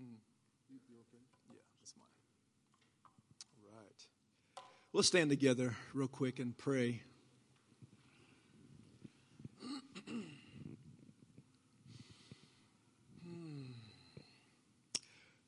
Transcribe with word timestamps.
Mm. 0.00 0.16
Yeah, 0.88 1.60
that's 1.80 1.94
mine. 1.96 2.06
All 3.56 3.78
right. 3.78 4.06
Let's 4.92 5.08
stand 5.08 5.30
together 5.30 5.76
real 5.94 6.08
quick 6.08 6.38
and 6.38 6.56
pray. 6.56 7.02
Hmm. 10.08 10.20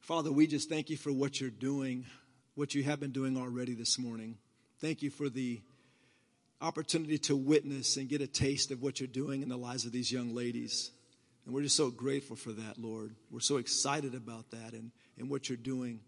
Father, 0.00 0.30
we 0.30 0.46
just 0.46 0.68
thank 0.68 0.90
you 0.90 0.96
for 0.96 1.12
what 1.12 1.40
you're 1.40 1.50
doing, 1.50 2.06
what 2.54 2.74
you 2.74 2.82
have 2.84 3.00
been 3.00 3.12
doing 3.12 3.36
already 3.36 3.74
this 3.74 3.98
morning. 3.98 4.36
Thank 4.80 5.02
you 5.02 5.10
for 5.10 5.28
the 5.28 5.60
opportunity 6.60 7.18
to 7.18 7.36
witness 7.36 7.96
and 7.96 8.08
get 8.08 8.20
a 8.20 8.26
taste 8.26 8.70
of 8.70 8.82
what 8.82 9.00
you're 9.00 9.06
doing 9.06 9.42
in 9.42 9.48
the 9.48 9.56
lives 9.56 9.84
of 9.86 9.92
these 9.92 10.10
young 10.12 10.34
ladies. 10.34 10.90
And 11.44 11.54
we're 11.54 11.62
just 11.62 11.76
so 11.76 11.90
grateful 11.90 12.36
for 12.36 12.52
that, 12.52 12.78
Lord. 12.78 13.14
We're 13.30 13.40
so 13.40 13.58
excited 13.58 14.14
about 14.14 14.50
that 14.50 14.72
and, 14.72 14.90
and 15.18 15.28
what 15.28 15.48
you're 15.48 15.58
doing. 15.58 16.00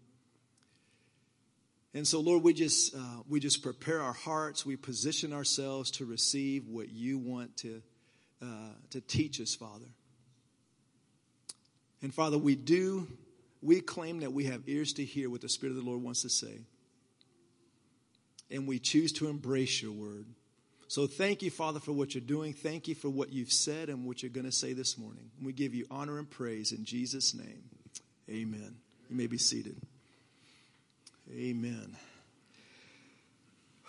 And 1.93 2.07
so, 2.07 2.19
Lord, 2.19 2.43
we 2.43 2.53
just, 2.53 2.95
uh, 2.95 3.21
we 3.27 3.39
just 3.39 3.63
prepare 3.63 4.01
our 4.01 4.13
hearts, 4.13 4.65
we 4.65 4.75
position 4.75 5.33
ourselves 5.33 5.91
to 5.91 6.05
receive 6.05 6.67
what 6.67 6.89
you 6.89 7.17
want 7.17 7.57
to, 7.57 7.81
uh, 8.41 8.73
to 8.91 9.01
teach 9.01 9.39
us, 9.39 9.55
Father. 9.55 9.87
And 12.01 12.13
Father, 12.13 12.37
we 12.37 12.55
do 12.55 13.07
we 13.61 13.81
claim 13.81 14.19
that 14.19 14.33
we 14.33 14.45
have 14.45 14.61
ears 14.67 14.93
to 14.93 15.05
hear 15.05 15.29
what 15.29 15.41
the 15.41 15.49
Spirit 15.49 15.71
of 15.71 15.77
the 15.77 15.89
Lord 15.89 16.01
wants 16.01 16.21
to 16.21 16.29
say. 16.29 16.61
And 18.49 18.67
we 18.67 18.79
choose 18.79 19.11
to 19.13 19.27
embrace 19.27 19.81
your 19.81 19.91
word. 19.91 20.25
So 20.87 21.05
thank 21.05 21.41
you, 21.41 21.51
Father, 21.51 21.79
for 21.79 21.91
what 21.91 22.15
you're 22.15 22.21
doing. 22.21 22.53
Thank 22.53 22.87
you 22.87 22.95
for 22.95 23.09
what 23.09 23.33
you've 23.33 23.51
said 23.51 23.89
and 23.89 24.05
what 24.05 24.23
you're 24.23 24.31
going 24.31 24.45
to 24.45 24.51
say 24.51 24.73
this 24.73 24.97
morning. 24.97 25.31
We 25.41 25.51
give 25.51 25.73
you 25.75 25.85
honor 25.91 26.17
and 26.17 26.29
praise 26.29 26.71
in 26.71 26.85
Jesus' 26.85 27.33
name. 27.33 27.63
Amen. 28.29 28.77
You 29.09 29.15
may 29.15 29.27
be 29.27 29.37
seated. 29.37 29.77
Amen. 31.31 31.97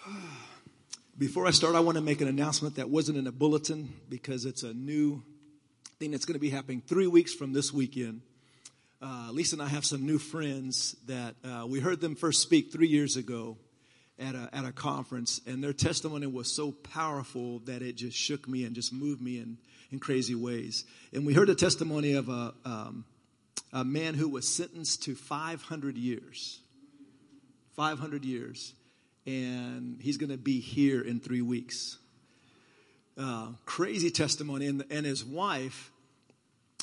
Before 1.18 1.46
I 1.46 1.50
start, 1.50 1.74
I 1.74 1.80
want 1.80 1.96
to 1.96 2.02
make 2.02 2.20
an 2.20 2.28
announcement 2.28 2.76
that 2.76 2.90
wasn't 2.90 3.18
in 3.18 3.26
a 3.26 3.32
bulletin 3.32 3.92
because 4.08 4.44
it's 4.44 4.62
a 4.62 4.72
new 4.72 5.22
thing 5.98 6.12
that's 6.12 6.24
going 6.24 6.34
to 6.34 6.40
be 6.40 6.50
happening 6.50 6.80
three 6.80 7.08
weeks 7.08 7.34
from 7.34 7.52
this 7.52 7.72
weekend 7.72 8.22
uh, 9.00 9.28
Lisa 9.30 9.54
and 9.54 9.62
I 9.62 9.68
have 9.68 9.84
some 9.84 10.04
new 10.04 10.18
friends 10.18 10.96
that 11.06 11.36
uh, 11.44 11.66
we 11.66 11.78
heard 11.78 12.00
them 12.00 12.16
first 12.16 12.42
speak 12.42 12.72
three 12.72 12.88
years 12.88 13.16
ago 13.16 13.56
at 14.18 14.34
a, 14.34 14.48
at 14.52 14.64
a 14.64 14.72
conference, 14.72 15.40
and 15.46 15.62
their 15.62 15.72
testimony 15.72 16.26
was 16.26 16.52
so 16.52 16.72
powerful 16.72 17.60
that 17.60 17.82
it 17.82 17.96
just 17.96 18.16
shook 18.16 18.48
me 18.48 18.64
and 18.64 18.74
just 18.74 18.92
moved 18.92 19.20
me 19.20 19.38
in, 19.38 19.58
in 19.92 19.98
crazy 19.98 20.34
ways. 20.34 20.84
And 21.12 21.24
we 21.24 21.34
heard 21.34 21.48
a 21.48 21.54
testimony 21.54 22.14
of 22.14 22.28
a, 22.28 22.54
um, 22.64 23.04
a 23.72 23.84
man 23.84 24.14
who 24.14 24.28
was 24.28 24.48
sentenced 24.48 25.04
to 25.04 25.14
500 25.14 25.96
years. 25.96 26.60
500 27.76 28.24
years. 28.24 28.72
And 29.26 30.00
he's 30.00 30.16
going 30.16 30.30
to 30.30 30.38
be 30.38 30.60
here 30.60 31.00
in 31.00 31.20
three 31.20 31.42
weeks. 31.42 31.98
Uh, 33.16 33.48
crazy 33.66 34.10
testimony. 34.10 34.66
And, 34.66 34.84
and 34.90 35.06
his 35.06 35.24
wife 35.24 35.90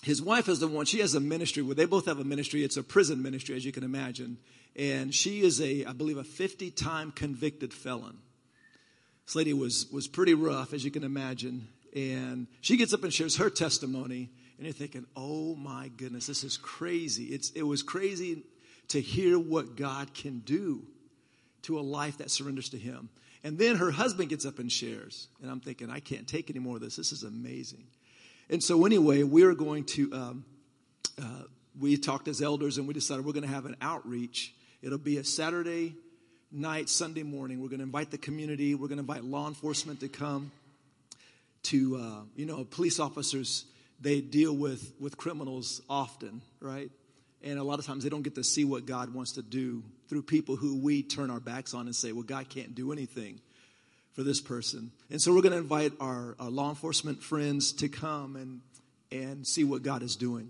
his 0.05 0.21
wife 0.21 0.47
is 0.47 0.59
the 0.59 0.67
one, 0.67 0.85
she 0.85 0.99
has 0.99 1.15
a 1.15 1.19
ministry 1.19 1.63
where 1.63 1.73
they 1.73 1.85
both 1.85 2.05
have 2.05 2.19
a 2.19 2.23
ministry. 2.23 2.63
It's 2.63 2.77
a 2.77 2.83
prison 2.83 3.23
ministry, 3.23 3.55
as 3.55 3.65
you 3.65 3.71
can 3.71 3.83
imagine. 3.83 4.37
And 4.75 5.11
she 5.11 5.41
is 5.41 5.59
a, 5.59 5.85
I 5.85 5.93
believe, 5.93 6.17
a 6.17 6.23
50 6.23 6.69
time 6.69 7.11
convicted 7.11 7.73
felon. 7.73 8.19
This 9.25 9.35
lady 9.35 9.51
was, 9.53 9.87
was 9.91 10.07
pretty 10.07 10.35
rough, 10.35 10.73
as 10.73 10.85
you 10.85 10.91
can 10.91 11.03
imagine. 11.03 11.67
And 11.95 12.45
she 12.61 12.77
gets 12.77 12.93
up 12.93 13.03
and 13.03 13.11
shares 13.11 13.37
her 13.37 13.49
testimony. 13.49 14.29
And 14.57 14.67
you're 14.67 14.73
thinking, 14.73 15.07
oh 15.15 15.55
my 15.55 15.89
goodness, 15.97 16.27
this 16.27 16.43
is 16.43 16.55
crazy. 16.55 17.23
It's, 17.23 17.49
it 17.51 17.63
was 17.63 17.81
crazy 17.81 18.43
to 18.89 19.01
hear 19.01 19.39
what 19.39 19.75
God 19.75 20.13
can 20.13 20.37
do 20.41 20.83
to 21.63 21.79
a 21.79 21.81
life 21.81 22.19
that 22.19 22.29
surrenders 22.29 22.69
to 22.69 22.77
Him. 22.77 23.09
And 23.43 23.57
then 23.57 23.77
her 23.77 23.89
husband 23.89 24.29
gets 24.29 24.45
up 24.45 24.59
and 24.59 24.71
shares. 24.71 25.29
And 25.41 25.49
I'm 25.49 25.61
thinking, 25.61 25.89
I 25.89 25.99
can't 25.99 26.27
take 26.27 26.51
any 26.51 26.59
more 26.59 26.75
of 26.75 26.83
this. 26.83 26.95
This 26.95 27.11
is 27.11 27.23
amazing. 27.23 27.85
And 28.49 28.63
so, 28.63 28.85
anyway, 28.85 29.23
we're 29.23 29.55
going 29.55 29.85
to, 29.85 30.13
um, 30.13 30.45
uh, 31.21 31.43
we 31.79 31.97
talked 31.97 32.27
as 32.27 32.41
elders 32.41 32.77
and 32.77 32.87
we 32.87 32.93
decided 32.93 33.25
we're 33.25 33.33
going 33.33 33.47
to 33.47 33.53
have 33.53 33.65
an 33.65 33.75
outreach. 33.81 34.53
It'll 34.81 34.97
be 34.97 35.17
a 35.17 35.23
Saturday 35.23 35.95
night, 36.51 36.89
Sunday 36.89 37.23
morning. 37.23 37.59
We're 37.59 37.69
going 37.69 37.79
to 37.79 37.85
invite 37.85 38.11
the 38.11 38.17
community, 38.17 38.75
we're 38.75 38.87
going 38.87 38.97
to 38.97 39.01
invite 39.01 39.23
law 39.23 39.47
enforcement 39.47 39.99
to 40.01 40.07
come. 40.07 40.51
To, 41.63 41.97
uh, 41.97 42.21
you 42.35 42.45
know, 42.45 42.63
police 42.63 42.99
officers, 42.99 43.65
they 43.99 44.21
deal 44.21 44.53
with, 44.53 44.93
with 44.99 45.17
criminals 45.17 45.81
often, 45.89 46.43
right? 46.59 46.91
And 47.43 47.57
a 47.57 47.63
lot 47.63 47.79
of 47.79 47.87
times 47.87 48.03
they 48.03 48.09
don't 48.11 48.21
get 48.21 48.35
to 48.35 48.43
see 48.43 48.65
what 48.65 48.85
God 48.85 49.11
wants 49.11 49.31
to 49.33 49.41
do 49.41 49.81
through 50.07 50.21
people 50.21 50.55
who 50.55 50.77
we 50.77 51.01
turn 51.01 51.31
our 51.31 51.39
backs 51.39 51.73
on 51.73 51.87
and 51.87 51.95
say, 51.95 52.11
well, 52.11 52.21
God 52.21 52.49
can't 52.49 52.75
do 52.75 52.91
anything 52.91 53.41
for 54.15 54.23
this 54.23 54.41
person. 54.41 54.91
And 55.11 55.21
so 55.21 55.33
we're 55.33 55.41
going 55.41 55.51
to 55.51 55.57
invite 55.57 55.91
our, 55.99 56.35
our, 56.39 56.49
law 56.49 56.69
enforcement 56.69 57.21
friends 57.21 57.73
to 57.73 57.89
come 57.89 58.37
and, 58.37 58.61
and 59.11 59.45
see 59.45 59.65
what 59.65 59.83
God 59.83 60.01
is 60.01 60.15
doing. 60.15 60.49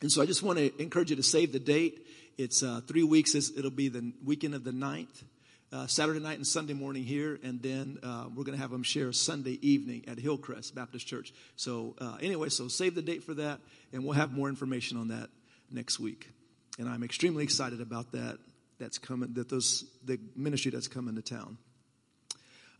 And 0.00 0.10
so 0.10 0.22
I 0.22 0.26
just 0.26 0.42
want 0.42 0.58
to 0.58 0.82
encourage 0.82 1.10
you 1.10 1.16
to 1.16 1.22
save 1.22 1.52
the 1.52 1.60
date. 1.60 2.06
It's 2.38 2.62
uh, 2.62 2.80
three 2.86 3.02
weeks. 3.02 3.34
It'll 3.34 3.70
be 3.70 3.88
the 3.88 4.12
weekend 4.24 4.54
of 4.54 4.64
the 4.64 4.70
9th, 4.70 5.22
uh, 5.70 5.86
Saturday 5.86 6.18
night 6.18 6.38
and 6.38 6.46
Sunday 6.46 6.72
morning 6.72 7.04
here. 7.04 7.38
And 7.42 7.62
then 7.62 7.98
uh, 8.02 8.24
we're 8.34 8.44
going 8.44 8.56
to 8.56 8.62
have 8.62 8.70
them 8.70 8.82
share 8.82 9.12
Sunday 9.12 9.58
evening 9.60 10.04
at 10.08 10.18
Hillcrest 10.18 10.74
Baptist 10.74 11.06
Church. 11.06 11.34
So 11.56 11.94
uh, 12.00 12.16
anyway, 12.22 12.48
so 12.48 12.68
save 12.68 12.94
the 12.94 13.02
date 13.02 13.22
for 13.22 13.34
that. 13.34 13.60
And 13.92 14.02
we'll 14.02 14.14
have 14.14 14.32
more 14.32 14.48
information 14.48 14.96
on 14.96 15.08
that 15.08 15.28
next 15.70 16.00
week. 16.00 16.30
And 16.78 16.88
I'm 16.88 17.04
extremely 17.04 17.44
excited 17.44 17.82
about 17.82 18.12
that. 18.12 18.38
That's 18.78 18.98
coming, 18.98 19.34
that 19.34 19.48
those, 19.50 19.84
the 20.04 20.18
ministry 20.34 20.70
that's 20.72 20.88
coming 20.88 21.14
to 21.14 21.22
town. 21.22 21.58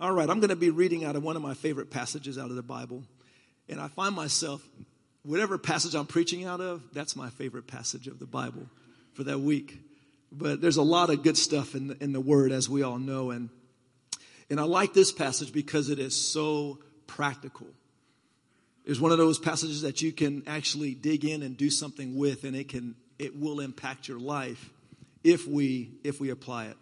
All 0.01 0.13
right, 0.13 0.29
I'm 0.29 0.41
going 0.41 0.51
to 0.51 0.57
be 0.57 0.71
reading 0.71 1.05
out 1.05 1.15
of 1.15 1.23
one 1.23 1.37
of 1.37 1.43
my 1.43 1.55
favorite 1.55 1.89
passages 1.89 2.37
out 2.37 2.51
of 2.51 2.57
the 2.57 2.63
Bible. 2.63 3.05
And 3.69 3.81
I 3.81 3.87
find 3.87 4.15
myself, 4.15 4.67
whatever 5.23 5.57
passage 5.57 5.95
I'm 5.95 6.07
preaching 6.07 6.45
out 6.45 6.61
of, 6.61 6.83
that's 6.93 7.15
my 7.15 7.31
favorite 7.31 7.69
passage 7.69 8.09
of 8.09 8.19
the 8.19 8.27
Bible 8.27 8.67
for 9.13 9.23
that 9.25 9.39
week. 9.39 9.79
But 10.33 10.61
there's 10.61 10.79
a 10.79 10.83
lot 10.83 11.11
of 11.11 11.23
good 11.23 11.37
stuff 11.37 11.77
in 11.77 11.89
the, 11.89 12.03
in 12.03 12.13
the 12.13 12.21
Word, 12.21 12.51
as 12.51 12.69
we 12.69 12.83
all 12.83 12.99
know. 12.99 13.31
And, 13.31 13.51
and 14.51 14.59
I 14.59 14.65
like 14.65 14.95
this 14.95 15.13
passage 15.13 15.53
because 15.53 15.91
it 15.91 16.01
is 16.01 16.21
so 16.21 16.81
practical. 17.07 17.69
It's 18.85 18.99
one 18.99 19.13
of 19.13 19.19
those 19.19 19.39
passages 19.39 19.83
that 19.83 20.03
you 20.03 20.11
can 20.11 20.43
actually 20.49 20.95
dig 20.95 21.25
in 21.25 21.45
and 21.45 21.57
do 21.57 21.71
something 21.71 22.19
with, 22.19 22.43
and 22.43 22.57
it 22.57 22.69
can 22.69 22.97
it 23.17 23.39
will 23.39 23.61
impact 23.61 24.09
your 24.09 24.19
life 24.19 24.71
if 25.23 25.47
we 25.47 25.93
if 26.03 26.21
we 26.21 26.31
apply 26.31 26.67
it. 26.67 26.77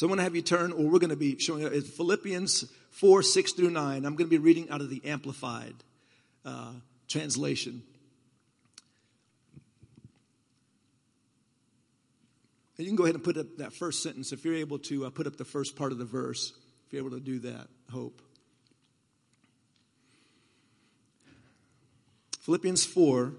So 0.00 0.06
I'm 0.06 0.08
going 0.08 0.16
to 0.16 0.24
have 0.24 0.34
you 0.34 0.40
turn, 0.40 0.72
or 0.72 0.86
we're 0.86 0.98
going 0.98 1.10
to 1.10 1.14
be 1.14 1.38
showing 1.38 1.62
it. 1.62 1.84
Philippians 1.84 2.64
4, 2.88 3.22
6 3.22 3.52
through 3.52 3.68
9. 3.68 4.06
I'm 4.06 4.16
going 4.16 4.30
to 4.30 4.30
be 4.30 4.38
reading 4.38 4.70
out 4.70 4.80
of 4.80 4.88
the 4.88 5.02
Amplified 5.04 5.74
uh, 6.42 6.72
translation. 7.06 7.82
And 12.78 12.86
you 12.86 12.86
can 12.86 12.96
go 12.96 13.02
ahead 13.02 13.14
and 13.14 13.22
put 13.22 13.36
up 13.36 13.58
that 13.58 13.74
first 13.74 14.02
sentence 14.02 14.32
if 14.32 14.42
you're 14.42 14.54
able 14.54 14.78
to 14.78 15.04
uh, 15.04 15.10
put 15.10 15.26
up 15.26 15.36
the 15.36 15.44
first 15.44 15.76
part 15.76 15.92
of 15.92 15.98
the 15.98 16.06
verse, 16.06 16.54
if 16.86 16.94
you're 16.94 17.04
able 17.06 17.18
to 17.18 17.22
do 17.22 17.40
that, 17.40 17.66
hope. 17.92 18.22
Philippians 22.40 22.86
4, 22.86 23.18
I'm 23.18 23.32
going 23.32 23.36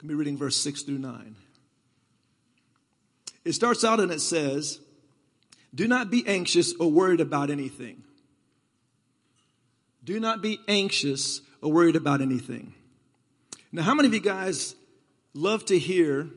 to 0.00 0.06
be 0.08 0.14
reading 0.14 0.36
verse 0.36 0.56
6 0.56 0.82
through 0.82 0.98
9. 0.98 1.36
It 3.44 3.52
starts 3.52 3.84
out 3.84 4.00
and 4.00 4.10
it 4.10 4.20
says, 4.20 4.80
do 5.74 5.86
not 5.86 6.10
be 6.10 6.26
anxious 6.26 6.74
or 6.78 6.90
worried 6.90 7.20
about 7.20 7.50
anything. 7.50 8.02
Do 10.04 10.18
not 10.18 10.42
be 10.42 10.58
anxious 10.66 11.40
or 11.62 11.72
worried 11.72 11.96
about 11.96 12.20
anything. 12.20 12.74
Now, 13.72 13.82
how 13.82 13.94
many 13.94 14.08
of 14.08 14.14
you 14.14 14.20
guys 14.20 14.74
love 15.34 15.64
to 15.66 15.78
hear 15.78 16.28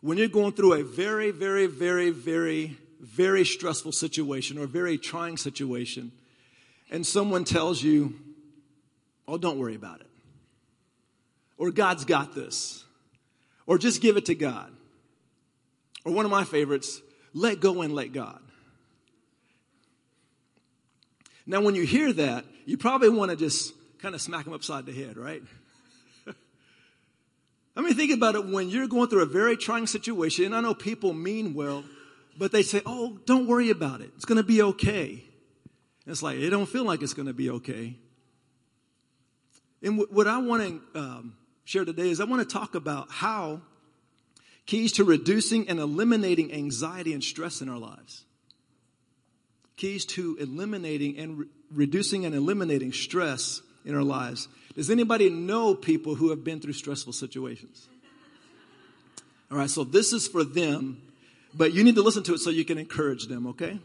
when 0.00 0.18
you're 0.18 0.28
going 0.28 0.52
through 0.52 0.74
a 0.74 0.84
very, 0.84 1.30
very, 1.30 1.66
very, 1.66 2.10
very, 2.10 2.76
very 3.00 3.44
stressful 3.44 3.92
situation 3.92 4.58
or 4.58 4.64
a 4.64 4.68
very 4.68 4.98
trying 4.98 5.36
situation, 5.36 6.12
and 6.90 7.06
someone 7.06 7.44
tells 7.44 7.82
you, 7.82 8.14
Oh, 9.26 9.38
don't 9.38 9.58
worry 9.58 9.74
about 9.74 10.00
it. 10.00 10.06
Or 11.56 11.70
God's 11.70 12.04
got 12.04 12.34
this. 12.34 12.84
Or 13.66 13.78
just 13.78 14.02
give 14.02 14.16
it 14.18 14.26
to 14.26 14.34
God. 14.34 14.70
Or 16.04 16.12
one 16.12 16.26
of 16.26 16.30
my 16.30 16.44
favorites, 16.44 17.00
let 17.34 17.60
go 17.60 17.82
and 17.82 17.94
let 17.94 18.12
God. 18.12 18.40
Now, 21.46 21.60
when 21.60 21.74
you 21.74 21.84
hear 21.84 22.12
that, 22.12 22.44
you 22.64 22.78
probably 22.78 23.10
want 23.10 23.30
to 23.30 23.36
just 23.36 23.74
kind 23.98 24.14
of 24.14 24.22
smack 24.22 24.44
them 24.44 24.54
upside 24.54 24.86
the 24.86 24.92
head, 24.92 25.18
right? 25.18 25.42
I 27.76 27.82
mean, 27.82 27.94
think 27.94 28.12
about 28.12 28.34
it 28.34 28.46
when 28.46 28.70
you're 28.70 28.86
going 28.86 29.08
through 29.10 29.22
a 29.22 29.26
very 29.26 29.56
trying 29.56 29.86
situation, 29.86 30.46
and 30.46 30.56
I 30.56 30.60
know 30.60 30.74
people 30.74 31.12
mean 31.12 31.52
well, 31.52 31.84
but 32.38 32.52
they 32.52 32.62
say, 32.62 32.80
oh, 32.86 33.18
don't 33.26 33.46
worry 33.46 33.70
about 33.70 34.00
it. 34.00 34.10
It's 34.16 34.24
going 34.24 34.38
to 34.38 34.44
be 34.44 34.62
okay. 34.62 35.10
And 35.10 36.12
it's 36.12 36.22
like, 36.22 36.38
it 36.38 36.50
don't 36.50 36.68
feel 36.68 36.84
like 36.84 37.02
it's 37.02 37.14
going 37.14 37.28
to 37.28 37.34
be 37.34 37.50
okay. 37.50 37.96
And 39.82 40.02
what 40.10 40.26
I 40.26 40.38
want 40.38 40.62
to 40.94 40.98
um, 40.98 41.36
share 41.64 41.84
today 41.84 42.08
is 42.08 42.20
I 42.20 42.24
want 42.24 42.48
to 42.48 42.50
talk 42.50 42.74
about 42.74 43.10
how 43.10 43.60
Keys 44.66 44.92
to 44.92 45.04
reducing 45.04 45.68
and 45.68 45.78
eliminating 45.78 46.52
anxiety 46.52 47.12
and 47.12 47.22
stress 47.22 47.60
in 47.60 47.68
our 47.68 47.78
lives. 47.78 48.24
Keys 49.76 50.04
to 50.06 50.36
eliminating 50.40 51.18
and 51.18 51.38
re- 51.40 51.46
reducing 51.70 52.24
and 52.24 52.34
eliminating 52.34 52.92
stress 52.92 53.60
in 53.84 53.94
our 53.94 54.02
lives. 54.02 54.48
Does 54.74 54.90
anybody 54.90 55.28
know 55.28 55.74
people 55.74 56.14
who 56.14 56.30
have 56.30 56.42
been 56.44 56.60
through 56.60 56.72
stressful 56.72 57.12
situations? 57.12 57.88
All 59.50 59.58
right, 59.58 59.70
so 59.70 59.84
this 59.84 60.12
is 60.12 60.26
for 60.26 60.42
them, 60.42 61.02
but 61.52 61.72
you 61.72 61.84
need 61.84 61.96
to 61.96 62.02
listen 62.02 62.22
to 62.24 62.34
it 62.34 62.38
so 62.38 62.50
you 62.50 62.64
can 62.64 62.78
encourage 62.78 63.26
them, 63.26 63.46
okay? 63.48 63.78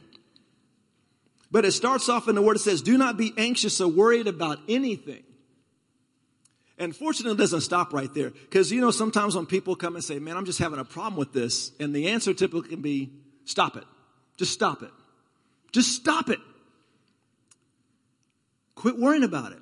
But 1.51 1.65
it 1.65 1.73
starts 1.73 2.09
off 2.09 2.27
in 2.27 2.35
the 2.35 2.41
word, 2.41 2.55
it 2.55 2.59
says, 2.59 2.81
Do 2.81 2.97
not 2.97 3.17
be 3.17 3.33
anxious 3.37 3.81
or 3.81 3.87
worried 3.87 4.27
about 4.27 4.59
anything. 4.67 5.23
And 6.79 6.95
fortunately, 6.95 7.33
it 7.33 7.37
doesn't 7.37 7.61
stop 7.61 7.93
right 7.93 8.11
there. 8.13 8.29
Because, 8.29 8.71
you 8.71 8.79
know, 8.79 8.89
sometimes 8.89 9.35
when 9.35 9.45
people 9.45 9.75
come 9.75 9.95
and 9.95 10.03
say, 10.03 10.17
Man, 10.17 10.37
I'm 10.37 10.45
just 10.45 10.59
having 10.59 10.79
a 10.79 10.85
problem 10.85 11.17
with 11.17 11.33
this, 11.33 11.73
and 11.79 11.93
the 11.93 12.07
answer 12.07 12.33
typically 12.33 12.69
can 12.69 12.81
be, 12.81 13.11
Stop 13.43 13.75
it. 13.77 13.83
Just 14.37 14.53
stop 14.53 14.81
it. 14.83 14.91
Just 15.71 15.93
stop 15.95 16.29
it. 16.29 16.39
Quit 18.75 18.97
worrying 18.97 19.23
about 19.23 19.51
it. 19.51 19.59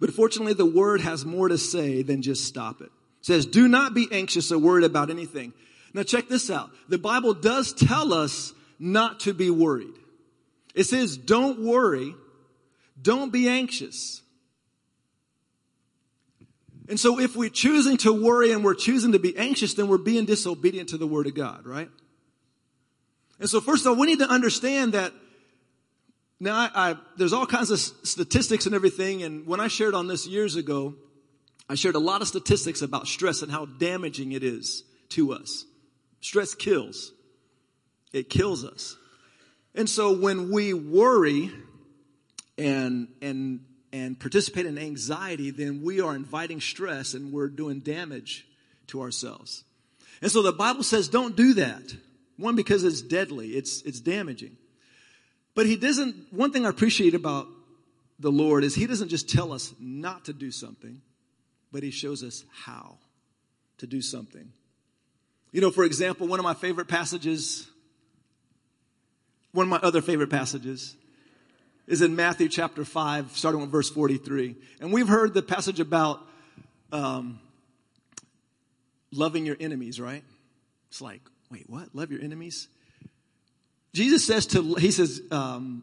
But 0.00 0.12
fortunately, 0.12 0.52
the 0.52 0.66
word 0.66 1.00
has 1.00 1.24
more 1.24 1.48
to 1.48 1.58
say 1.58 2.02
than 2.02 2.22
just 2.22 2.44
stop 2.44 2.80
it. 2.80 2.90
It 3.20 3.26
says, 3.26 3.46
do 3.46 3.66
not 3.66 3.94
be 3.94 4.06
anxious 4.12 4.52
or 4.52 4.58
worried 4.58 4.84
about 4.84 5.10
anything. 5.10 5.52
Now 5.94 6.02
check 6.02 6.28
this 6.28 6.50
out. 6.50 6.70
The 6.88 6.98
Bible 6.98 7.34
does 7.34 7.72
tell 7.72 8.12
us 8.12 8.52
not 8.78 9.20
to 9.20 9.32
be 9.32 9.50
worried. 9.50 9.94
It 10.74 10.84
says, 10.84 11.16
don't 11.16 11.60
worry. 11.60 12.14
Don't 13.00 13.32
be 13.32 13.48
anxious. 13.48 14.22
And 16.88 16.98
so 16.98 17.20
if 17.20 17.36
we're 17.36 17.50
choosing 17.50 17.98
to 17.98 18.12
worry 18.12 18.52
and 18.52 18.64
we're 18.64 18.74
choosing 18.74 19.12
to 19.12 19.18
be 19.18 19.36
anxious, 19.36 19.74
then 19.74 19.88
we're 19.88 19.98
being 19.98 20.24
disobedient 20.24 20.88
to 20.90 20.96
the 20.96 21.06
word 21.06 21.26
of 21.26 21.34
God, 21.34 21.66
right? 21.66 21.90
And 23.38 23.48
so 23.48 23.60
first 23.60 23.84
of 23.84 23.92
all, 23.92 23.96
we 23.96 24.06
need 24.06 24.20
to 24.20 24.28
understand 24.28 24.94
that 24.94 25.12
now, 26.40 26.54
I, 26.54 26.90
I, 26.90 26.96
there's 27.16 27.32
all 27.32 27.46
kinds 27.46 27.70
of 27.70 27.80
statistics 27.80 28.66
and 28.66 28.74
everything, 28.74 29.24
and 29.24 29.44
when 29.46 29.58
I 29.58 29.66
shared 29.66 29.94
on 29.94 30.06
this 30.06 30.26
years 30.26 30.54
ago, 30.54 30.94
I 31.68 31.74
shared 31.74 31.96
a 31.96 32.00
lot 32.00 32.22
of 32.22 32.28
statistics 32.28 32.80
about 32.80 33.08
stress 33.08 33.42
and 33.42 33.50
how 33.50 33.66
damaging 33.66 34.32
it 34.32 34.44
is 34.44 34.84
to 35.10 35.32
us. 35.32 35.64
Stress 36.20 36.54
kills. 36.54 37.12
It 38.12 38.30
kills 38.30 38.64
us. 38.64 38.96
And 39.74 39.88
so 39.90 40.16
when 40.16 40.50
we 40.50 40.72
worry 40.74 41.50
and, 42.56 43.08
and, 43.20 43.60
and 43.92 44.18
participate 44.18 44.66
in 44.66 44.78
anxiety, 44.78 45.50
then 45.50 45.82
we 45.82 46.00
are 46.00 46.14
inviting 46.14 46.60
stress 46.60 47.14
and 47.14 47.32
we're 47.32 47.48
doing 47.48 47.80
damage 47.80 48.46
to 48.88 49.00
ourselves. 49.00 49.64
And 50.20 50.30
so 50.30 50.42
the 50.42 50.52
Bible 50.52 50.82
says 50.82 51.08
don't 51.08 51.36
do 51.36 51.54
that. 51.54 51.94
One, 52.36 52.54
because 52.54 52.84
it's 52.84 53.02
deadly. 53.02 53.48
It's, 53.48 53.82
it's 53.82 54.00
damaging. 54.00 54.56
But 55.54 55.66
he 55.66 55.76
doesn't, 55.76 56.32
one 56.32 56.52
thing 56.52 56.64
I 56.64 56.68
appreciate 56.68 57.14
about 57.14 57.48
the 58.20 58.30
Lord 58.30 58.62
is 58.62 58.74
he 58.74 58.86
doesn't 58.86 59.08
just 59.08 59.28
tell 59.28 59.52
us 59.52 59.74
not 59.80 60.26
to 60.26 60.32
do 60.32 60.50
something, 60.50 61.00
but 61.72 61.82
he 61.82 61.90
shows 61.90 62.22
us 62.22 62.44
how 62.64 62.98
to 63.78 63.86
do 63.86 64.00
something. 64.00 64.52
You 65.50 65.60
know, 65.60 65.70
for 65.70 65.84
example, 65.84 66.26
one 66.26 66.38
of 66.38 66.44
my 66.44 66.54
favorite 66.54 66.88
passages, 66.88 67.68
one 69.52 69.64
of 69.64 69.70
my 69.70 69.78
other 69.78 70.02
favorite 70.02 70.30
passages 70.30 70.94
is 71.88 72.02
in 72.02 72.14
Matthew 72.14 72.48
chapter 72.48 72.84
5, 72.84 73.36
starting 73.36 73.62
with 73.62 73.70
verse 73.70 73.88
43. 73.88 74.54
And 74.80 74.92
we've 74.92 75.08
heard 75.08 75.32
the 75.32 75.42
passage 75.42 75.80
about 75.80 76.20
um, 76.92 77.40
loving 79.10 79.46
your 79.46 79.56
enemies, 79.58 79.98
right? 79.98 80.22
It's 80.90 81.00
like, 81.00 81.22
wait, 81.50 81.64
what? 81.68 81.94
Love 81.94 82.12
your 82.12 82.20
enemies? 82.20 82.68
Jesus 83.94 84.24
says 84.24 84.46
to, 84.48 84.74
he 84.74 84.90
says, 84.90 85.22
um, 85.30 85.82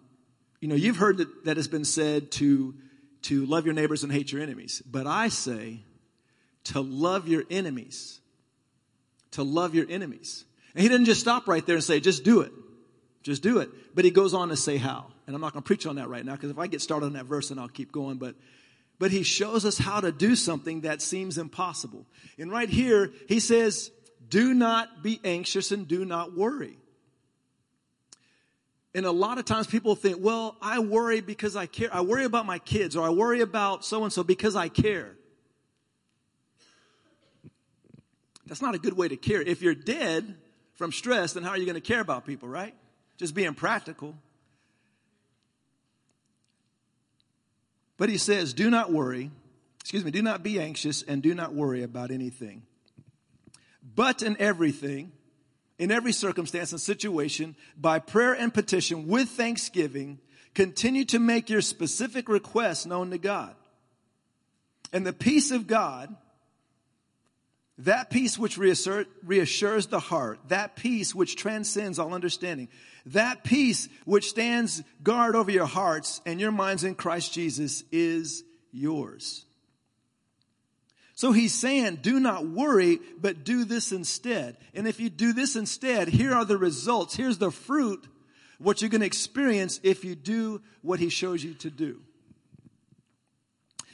you 0.61 0.67
know, 0.67 0.75
you've 0.75 0.97
heard 0.97 1.17
that, 1.17 1.45
that 1.45 1.57
has 1.57 1.67
been 1.67 1.85
said 1.85 2.31
to, 2.33 2.75
to 3.23 3.47
love 3.47 3.65
your 3.65 3.73
neighbors 3.73 4.03
and 4.03 4.13
hate 4.13 4.31
your 4.31 4.43
enemies. 4.43 4.83
But 4.85 5.07
I 5.07 5.29
say 5.29 5.79
to 6.65 6.81
love 6.81 7.27
your 7.27 7.43
enemies. 7.49 8.19
To 9.31 9.43
love 9.43 9.73
your 9.73 9.89
enemies. 9.89 10.45
And 10.75 10.83
he 10.83 10.87
didn't 10.87 11.05
just 11.05 11.19
stop 11.19 11.47
right 11.47 11.65
there 11.65 11.75
and 11.75 11.83
say, 11.83 11.99
just 11.99 12.23
do 12.23 12.41
it. 12.41 12.51
Just 13.23 13.41
do 13.41 13.57
it. 13.57 13.69
But 13.95 14.05
he 14.05 14.11
goes 14.11 14.35
on 14.35 14.49
to 14.49 14.55
say 14.55 14.77
how. 14.77 15.07
And 15.27 15.35
I'm 15.35 15.41
not 15.41 15.53
going 15.53 15.63
to 15.63 15.67
preach 15.67 15.85
on 15.85 15.95
that 15.95 16.07
right 16.07 16.23
now 16.23 16.33
because 16.33 16.51
if 16.51 16.59
I 16.59 16.67
get 16.67 16.81
started 16.81 17.07
on 17.07 17.13
that 17.13 17.25
verse, 17.25 17.49
then 17.49 17.59
I'll 17.59 17.67
keep 17.67 17.91
going. 17.91 18.17
But, 18.17 18.35
but 18.99 19.11
he 19.11 19.23
shows 19.23 19.65
us 19.65 19.77
how 19.77 20.01
to 20.01 20.11
do 20.11 20.35
something 20.35 20.81
that 20.81 21.01
seems 21.01 21.37
impossible. 21.37 22.05
And 22.37 22.51
right 22.51 22.69
here, 22.69 23.11
he 23.27 23.39
says, 23.39 23.91
do 24.29 24.53
not 24.53 25.03
be 25.03 25.19
anxious 25.23 25.71
and 25.71 25.87
do 25.87 26.05
not 26.05 26.35
worry. 26.35 26.77
And 28.93 29.05
a 29.05 29.11
lot 29.11 29.39
of 29.39 29.45
times 29.45 29.67
people 29.67 29.95
think, 29.95 30.19
well, 30.21 30.55
I 30.61 30.79
worry 30.79 31.19
because 31.19 31.57
I 31.57 31.65
care. 31.65 31.89
I 31.91 32.01
worry 32.01 32.23
about 32.23 32.45
my 32.45 32.59
kids 32.59 32.95
or 32.95 33.05
I 33.05 33.09
worry 33.09 33.41
about 33.41 33.83
so 33.83 34.03
and 34.03 34.13
so 34.13 34.23
because 34.23 34.55
I 34.55 34.69
care. 34.69 35.11
That's 38.47 38.61
not 38.61 38.73
a 38.73 38.79
good 38.79 38.95
way 38.95 39.07
to 39.07 39.17
care. 39.17 39.41
If 39.41 39.61
you're 39.61 39.75
dead 39.75 40.35
from 40.75 40.91
stress, 40.91 41.33
then 41.33 41.43
how 41.43 41.49
are 41.49 41.57
you 41.57 41.65
going 41.65 41.75
to 41.75 41.81
care 41.81 41.99
about 41.99 42.25
people, 42.25 42.47
right? 42.47 42.73
Just 43.17 43.33
being 43.35 43.53
practical. 43.53 44.15
But 47.97 48.09
he 48.09 48.17
says, 48.17 48.53
do 48.53 48.69
not 48.69 48.91
worry. 48.91 49.31
Excuse 49.79 50.03
me, 50.03 50.11
do 50.11 50.21
not 50.21 50.43
be 50.43 50.59
anxious 50.59 51.01
and 51.03 51.21
do 51.21 51.33
not 51.33 51.53
worry 51.53 51.83
about 51.83 52.11
anything. 52.11 52.63
But 53.95 54.21
in 54.21 54.35
everything, 54.39 55.11
in 55.77 55.91
every 55.91 56.11
circumstance 56.11 56.71
and 56.71 56.81
situation 56.81 57.55
by 57.77 57.99
prayer 57.99 58.33
and 58.33 58.53
petition 58.53 59.07
with 59.07 59.29
thanksgiving, 59.29 60.19
continue 60.53 61.05
to 61.05 61.19
make 61.19 61.49
your 61.49 61.61
specific 61.61 62.27
requests 62.27 62.85
known 62.85 63.11
to 63.11 63.17
God. 63.17 63.55
And 64.91 65.05
the 65.05 65.13
peace 65.13 65.51
of 65.51 65.67
God, 65.67 66.15
that 67.79 68.09
peace 68.09 68.39
which 68.39 68.57
reassures 68.57 69.87
the 69.87 69.99
heart, 69.99 70.39
that 70.47 70.75
peace 70.75 71.13
which 71.13 71.35
transcends 71.35 71.99
all 71.99 72.13
understanding, 72.13 72.69
that 73.07 73.43
peace 73.43 73.89
which 74.05 74.29
stands 74.29 74.81
guard 75.03 75.35
over 75.35 75.51
your 75.51 75.65
hearts 75.65 76.21
and 76.25 76.39
your 76.39 76.51
minds 76.51 76.83
in 76.83 76.95
Christ 76.95 77.33
Jesus 77.33 77.83
is 77.91 78.43
yours. 78.71 79.45
So 81.17 81.31
he's 81.31 81.53
saying, 81.53 81.99
do 82.01 82.19
not 82.19 82.47
worry, 82.47 82.99
but 83.19 83.43
do 83.43 83.63
this 83.63 83.91
instead. 83.91 84.57
And 84.73 84.87
if 84.87 84.99
you 84.99 85.09
do 85.09 85.33
this 85.33 85.55
instead, 85.55 86.07
here 86.09 86.33
are 86.33 86.45
the 86.45 86.57
results. 86.57 87.15
Here's 87.15 87.37
the 87.37 87.51
fruit, 87.51 88.05
what 88.57 88.81
you're 88.81 88.89
going 88.89 89.01
to 89.01 89.07
experience 89.07 89.79
if 89.83 90.03
you 90.03 90.15
do 90.15 90.61
what 90.81 90.99
he 90.99 91.09
shows 91.09 91.43
you 91.43 91.53
to 91.55 91.69
do. 91.69 92.01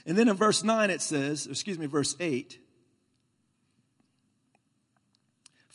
And 0.05 0.17
then 0.17 0.29
in 0.29 0.35
verse 0.35 0.63
9 0.63 0.89
it 0.89 1.01
says, 1.01 1.47
excuse 1.47 1.77
me, 1.77 1.85
verse 1.85 2.15
8. 2.19 2.59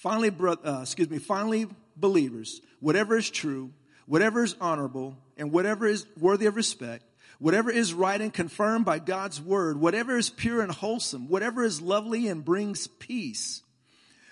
Finally, 0.07 0.31
uh, 0.41 0.83
excuse 0.83 1.11
me, 1.11 1.19
finally, 1.19 1.67
believers, 1.97 2.61
whatever 2.79 3.17
is 3.17 3.29
true, 3.29 3.73
whatever 4.07 4.45
is 4.45 4.55
honorable, 4.61 5.17
and 5.37 5.51
whatever 5.51 5.85
is 5.85 6.07
worthy 6.17 6.47
of 6.47 6.55
respect, 6.55 7.03
whatever 7.41 7.73
is 7.73 7.93
right 7.93 8.21
and 8.21 8.33
confirmed 8.33 8.85
by 8.85 9.01
God's 9.01 9.41
word, 9.41 9.81
whatever 9.81 10.17
is 10.17 10.31
pure 10.31 10.61
and 10.61 10.71
wholesome, 10.71 11.27
whatever 11.29 11.65
is 11.65 11.83
lovely 11.83 12.29
and 12.29 12.45
brings 12.45 12.87
peace, 12.87 13.63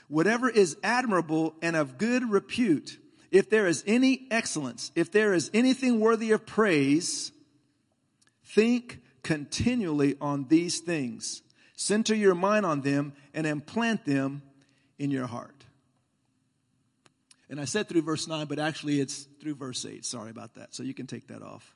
whatever 0.07 0.49
is 0.49 0.77
admirable 0.85 1.57
and 1.61 1.75
of 1.75 1.99
good 1.99 2.31
repute, 2.31 2.97
if 3.33 3.51
there 3.51 3.67
is 3.67 3.83
any 3.85 4.29
excellence, 4.31 4.93
if 4.95 5.11
there 5.11 5.35
is 5.35 5.51
anything 5.53 5.99
worthy 5.99 6.31
of 6.31 6.47
praise, 6.47 7.33
think 8.45 9.01
continually 9.25 10.15
on 10.21 10.47
these 10.47 10.79
things. 10.79 11.43
Center 11.75 12.15
your 12.15 12.37
mind 12.37 12.65
on 12.65 12.83
them 12.83 13.13
and 13.35 13.45
implant 13.45 14.05
them 14.05 14.43
in 15.01 15.11
your 15.11 15.27
heart. 15.27 15.54
And 17.51 17.61
I 17.61 17.67
said 17.67 17.89
through 17.89 18.03
verse 18.03 18.27
9, 18.27 18.47
but 18.47 18.59
actually 18.59 19.01
it's 19.01 19.27
through 19.41 19.57
verse 19.57 19.85
8. 19.85 20.05
Sorry 20.05 20.31
about 20.31 20.55
that. 20.55 20.75
So 20.75 20.83
you 20.83 20.95
can 20.95 21.07
take 21.07 21.29
that 21.29 21.43
off. 21.43 21.75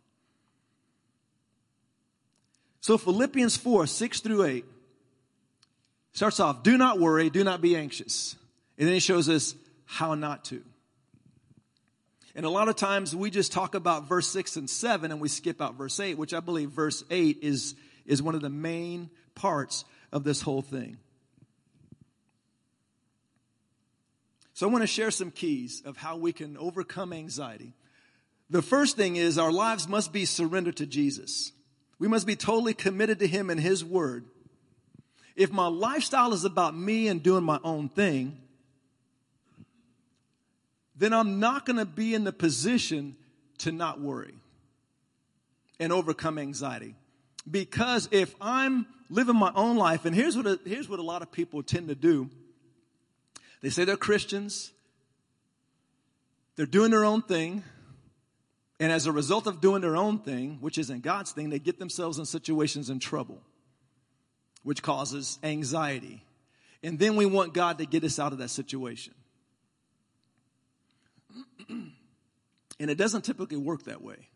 So 2.80 2.96
Philippians 2.96 3.56
4, 3.56 3.86
6 3.86 4.20
through 4.20 4.44
8 4.44 4.64
starts 6.12 6.40
off, 6.40 6.62
do 6.62 6.78
not 6.78 6.98
worry, 6.98 7.28
do 7.28 7.44
not 7.44 7.60
be 7.60 7.76
anxious. 7.76 8.36
And 8.78 8.86
then 8.86 8.94
he 8.94 9.00
shows 9.00 9.28
us 9.28 9.54
how 9.84 10.14
not 10.14 10.44
to. 10.46 10.62
And 12.34 12.46
a 12.46 12.50
lot 12.50 12.68
of 12.68 12.76
times 12.76 13.16
we 13.16 13.30
just 13.30 13.52
talk 13.52 13.74
about 13.74 14.08
verse 14.08 14.28
6 14.28 14.56
and 14.56 14.70
7 14.70 15.10
and 15.10 15.20
we 15.20 15.28
skip 15.28 15.60
out 15.60 15.74
verse 15.74 15.98
8, 15.98 16.16
which 16.16 16.32
I 16.32 16.40
believe 16.40 16.70
verse 16.70 17.02
8 17.10 17.38
is, 17.42 17.74
is 18.06 18.22
one 18.22 18.36
of 18.36 18.42
the 18.42 18.50
main 18.50 19.10
parts 19.34 19.84
of 20.12 20.24
this 20.24 20.40
whole 20.40 20.62
thing. 20.62 20.98
So 24.58 24.68
I 24.68 24.72
want 24.72 24.82
to 24.82 24.88
share 24.88 25.12
some 25.12 25.30
keys 25.30 25.82
of 25.84 25.96
how 25.96 26.16
we 26.16 26.32
can 26.32 26.56
overcome 26.56 27.12
anxiety. 27.12 27.74
The 28.50 28.60
first 28.60 28.96
thing 28.96 29.14
is 29.14 29.38
our 29.38 29.52
lives 29.52 29.86
must 29.86 30.12
be 30.12 30.24
surrendered 30.24 30.78
to 30.78 30.86
Jesus. 30.86 31.52
We 32.00 32.08
must 32.08 32.26
be 32.26 32.34
totally 32.34 32.74
committed 32.74 33.20
to 33.20 33.28
Him 33.28 33.50
and 33.50 33.60
His 33.60 33.84
Word. 33.84 34.24
If 35.36 35.52
my 35.52 35.68
lifestyle 35.68 36.32
is 36.32 36.44
about 36.44 36.76
me 36.76 37.06
and 37.06 37.22
doing 37.22 37.44
my 37.44 37.60
own 37.62 37.88
thing, 37.88 38.36
then 40.96 41.12
I'm 41.12 41.38
not 41.38 41.64
going 41.64 41.76
to 41.76 41.86
be 41.86 42.12
in 42.12 42.24
the 42.24 42.32
position 42.32 43.14
to 43.58 43.70
not 43.70 44.00
worry 44.00 44.34
and 45.78 45.92
overcome 45.92 46.36
anxiety. 46.36 46.96
Because 47.48 48.08
if 48.10 48.34
I'm 48.40 48.88
living 49.08 49.36
my 49.36 49.52
own 49.54 49.76
life, 49.76 50.04
and 50.04 50.16
here's 50.16 50.36
what 50.36 50.48
a, 50.48 50.58
here's 50.66 50.88
what 50.88 50.98
a 50.98 51.04
lot 51.04 51.22
of 51.22 51.30
people 51.30 51.62
tend 51.62 51.86
to 51.90 51.94
do. 51.94 52.28
They 53.60 53.70
say 53.70 53.84
they're 53.84 53.96
Christians. 53.96 54.72
They're 56.56 56.66
doing 56.66 56.90
their 56.90 57.04
own 57.04 57.22
thing. 57.22 57.64
And 58.80 58.92
as 58.92 59.06
a 59.06 59.12
result 59.12 59.46
of 59.46 59.60
doing 59.60 59.80
their 59.80 59.96
own 59.96 60.20
thing, 60.20 60.58
which 60.60 60.78
isn't 60.78 61.02
God's 61.02 61.32
thing, 61.32 61.50
they 61.50 61.58
get 61.58 61.78
themselves 61.78 62.18
in 62.18 62.26
situations 62.26 62.90
in 62.90 63.00
trouble, 63.00 63.42
which 64.62 64.82
causes 64.82 65.38
anxiety. 65.42 66.24
And 66.82 66.98
then 66.98 67.16
we 67.16 67.26
want 67.26 67.54
God 67.54 67.78
to 67.78 67.86
get 67.86 68.04
us 68.04 68.20
out 68.20 68.32
of 68.32 68.38
that 68.38 68.50
situation. 68.50 69.14
and 71.68 71.92
it 72.78 72.96
doesn't 72.96 73.22
typically 73.22 73.56
work 73.56 73.84
that 73.84 74.02
way. 74.02 74.28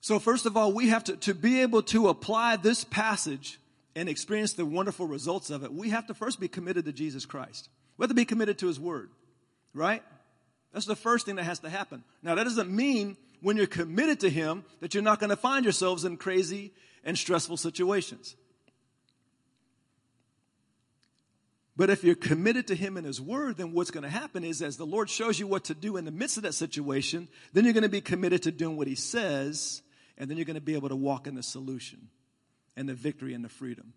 So, 0.00 0.18
first 0.18 0.44
of 0.44 0.56
all, 0.56 0.72
we 0.72 0.88
have 0.88 1.04
to, 1.04 1.16
to 1.16 1.34
be 1.34 1.62
able 1.62 1.82
to 1.84 2.08
apply 2.08 2.56
this 2.56 2.84
passage 2.84 3.58
and 3.96 4.08
experience 4.08 4.54
the 4.54 4.66
wonderful 4.66 5.06
results 5.06 5.50
of 5.50 5.64
it, 5.64 5.72
we 5.72 5.90
have 5.90 6.06
to 6.08 6.14
first 6.14 6.40
be 6.40 6.48
committed 6.48 6.84
to 6.86 6.92
Jesus 6.92 7.26
Christ. 7.26 7.68
We 7.96 8.04
have 8.04 8.10
to 8.10 8.14
be 8.14 8.24
committed 8.24 8.58
to 8.58 8.66
His 8.66 8.80
Word, 8.80 9.10
right? 9.72 10.02
That's 10.72 10.86
the 10.86 10.96
first 10.96 11.26
thing 11.26 11.36
that 11.36 11.44
has 11.44 11.60
to 11.60 11.70
happen. 11.70 12.02
Now, 12.22 12.34
that 12.34 12.44
doesn't 12.44 12.70
mean 12.70 13.16
when 13.40 13.56
you're 13.56 13.66
committed 13.66 14.20
to 14.20 14.30
Him 14.30 14.64
that 14.80 14.94
you're 14.94 15.02
not 15.02 15.20
going 15.20 15.30
to 15.30 15.36
find 15.36 15.64
yourselves 15.64 16.04
in 16.04 16.16
crazy 16.16 16.72
and 17.04 17.16
stressful 17.16 17.56
situations. 17.56 18.34
But 21.76 21.90
if 21.90 22.04
you're 22.04 22.14
committed 22.14 22.68
to 22.68 22.74
Him 22.74 22.96
and 22.96 23.06
His 23.06 23.20
Word, 23.20 23.56
then 23.56 23.72
what's 23.72 23.90
going 23.90 24.04
to 24.04 24.10
happen 24.10 24.42
is 24.44 24.62
as 24.62 24.76
the 24.76 24.86
Lord 24.86 25.08
shows 25.08 25.38
you 25.38 25.46
what 25.46 25.64
to 25.64 25.74
do 25.74 25.96
in 25.96 26.04
the 26.04 26.10
midst 26.10 26.36
of 26.36 26.42
that 26.44 26.54
situation, 26.54 27.28
then 27.52 27.64
you're 27.64 27.72
going 27.72 27.82
to 27.82 27.88
be 27.88 28.00
committed 28.00 28.42
to 28.44 28.50
doing 28.50 28.76
what 28.76 28.88
He 28.88 28.94
says, 28.96 29.82
and 30.18 30.28
then 30.28 30.36
you're 30.36 30.46
going 30.46 30.54
to 30.54 30.60
be 30.60 30.74
able 30.74 30.88
to 30.88 30.96
walk 30.96 31.26
in 31.26 31.34
the 31.36 31.42
solution 31.42 32.08
and 32.76 32.88
the 32.88 32.94
victory 32.94 33.34
and 33.34 33.44
the 33.44 33.48
freedom. 33.48 33.92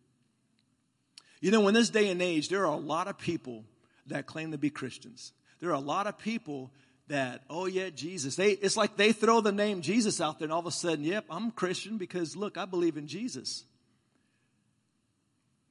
You 1.40 1.52
know, 1.52 1.68
in 1.68 1.74
this 1.74 1.90
day 1.90 2.10
and 2.10 2.22
age, 2.22 2.50
there 2.50 2.62
are 2.62 2.74
a 2.74 2.76
lot 2.76 3.08
of 3.08 3.18
people 3.18 3.64
that 4.08 4.26
claim 4.26 4.52
to 4.52 4.58
be 4.58 4.70
Christians. 4.70 5.34
There 5.60 5.70
are 5.70 5.74
a 5.74 5.80
lot 5.80 6.08
of 6.08 6.18
people 6.18 6.72
that, 7.08 7.44
oh 7.50 7.66
yeah, 7.66 7.90
Jesus. 7.90 8.36
They, 8.36 8.52
it's 8.52 8.78
like 8.78 8.98
they 8.98 9.12
throw 9.12 9.42
the 9.42 9.52
name 9.52 9.82
Jesus 9.82 10.20
out 10.20 10.40
there 10.40 10.46
and 10.46 10.54
all 10.54 10.60
of 10.60 10.66
a 10.66 10.72
sudden, 10.72 11.04
yep, 11.04 11.26
I'm 11.30 11.52
Christian 11.52 11.98
because 11.98 12.36
look, 12.36 12.58
I 12.58 12.66
believe 12.66 12.98
in 12.98 13.08
Jesus 13.08 13.66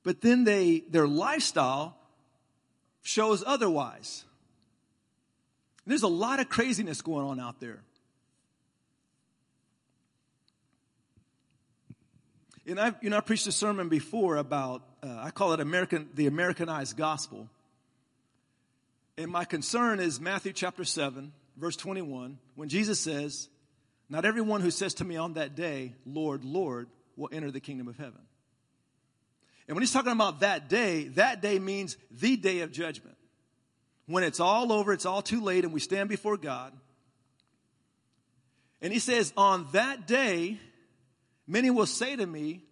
but 0.06 0.20
then 0.20 0.44
they, 0.44 0.84
their 0.88 1.08
lifestyle 1.08 1.96
shows 3.02 3.42
otherwise. 3.44 4.22
There's 5.84 6.04
a 6.04 6.08
lot 6.08 6.38
of 6.38 6.48
craziness 6.48 7.02
going 7.02 7.26
on 7.26 7.40
out 7.40 7.58
there. 7.58 7.80
And 12.68 12.80
I've, 12.80 12.96
you 13.00 13.10
know, 13.10 13.16
I 13.16 13.20
preached 13.20 13.46
a 13.46 13.52
sermon 13.52 13.88
before 13.88 14.36
about, 14.36 14.82
uh, 15.02 15.18
I 15.20 15.30
call 15.30 15.52
it 15.52 15.60
American, 15.60 16.08
the 16.14 16.26
Americanized 16.26 16.96
gospel. 16.96 17.48
And 19.16 19.30
my 19.30 19.44
concern 19.44 20.00
is 20.00 20.20
Matthew 20.20 20.52
chapter 20.52 20.84
7, 20.84 21.32
verse 21.56 21.76
21, 21.76 22.38
when 22.56 22.68
Jesus 22.68 22.98
says, 22.98 23.48
Not 24.10 24.24
everyone 24.24 24.62
who 24.62 24.72
says 24.72 24.94
to 24.94 25.04
me 25.04 25.16
on 25.16 25.34
that 25.34 25.54
day, 25.54 25.94
Lord, 26.04 26.44
Lord, 26.44 26.88
will 27.16 27.28
enter 27.32 27.52
the 27.52 27.60
kingdom 27.60 27.86
of 27.86 27.96
heaven. 27.96 28.20
And 29.68 29.76
when 29.76 29.82
he's 29.82 29.92
talking 29.92 30.12
about 30.12 30.40
that 30.40 30.68
day, 30.68 31.08
that 31.08 31.40
day 31.40 31.58
means 31.58 31.96
the 32.10 32.36
day 32.36 32.60
of 32.60 32.72
judgment. 32.72 33.16
When 34.06 34.22
it's 34.24 34.40
all 34.40 34.72
over, 34.72 34.92
it's 34.92 35.06
all 35.06 35.22
too 35.22 35.40
late, 35.40 35.64
and 35.64 35.72
we 35.72 35.80
stand 35.80 36.08
before 36.08 36.36
God. 36.36 36.72
And 38.82 38.92
he 38.92 38.98
says, 38.98 39.32
On 39.36 39.66
that 39.72 40.06
day, 40.06 40.58
many 41.46 41.70
will 41.70 41.86
say 41.86 42.16
to 42.16 42.26
me, 42.26 42.62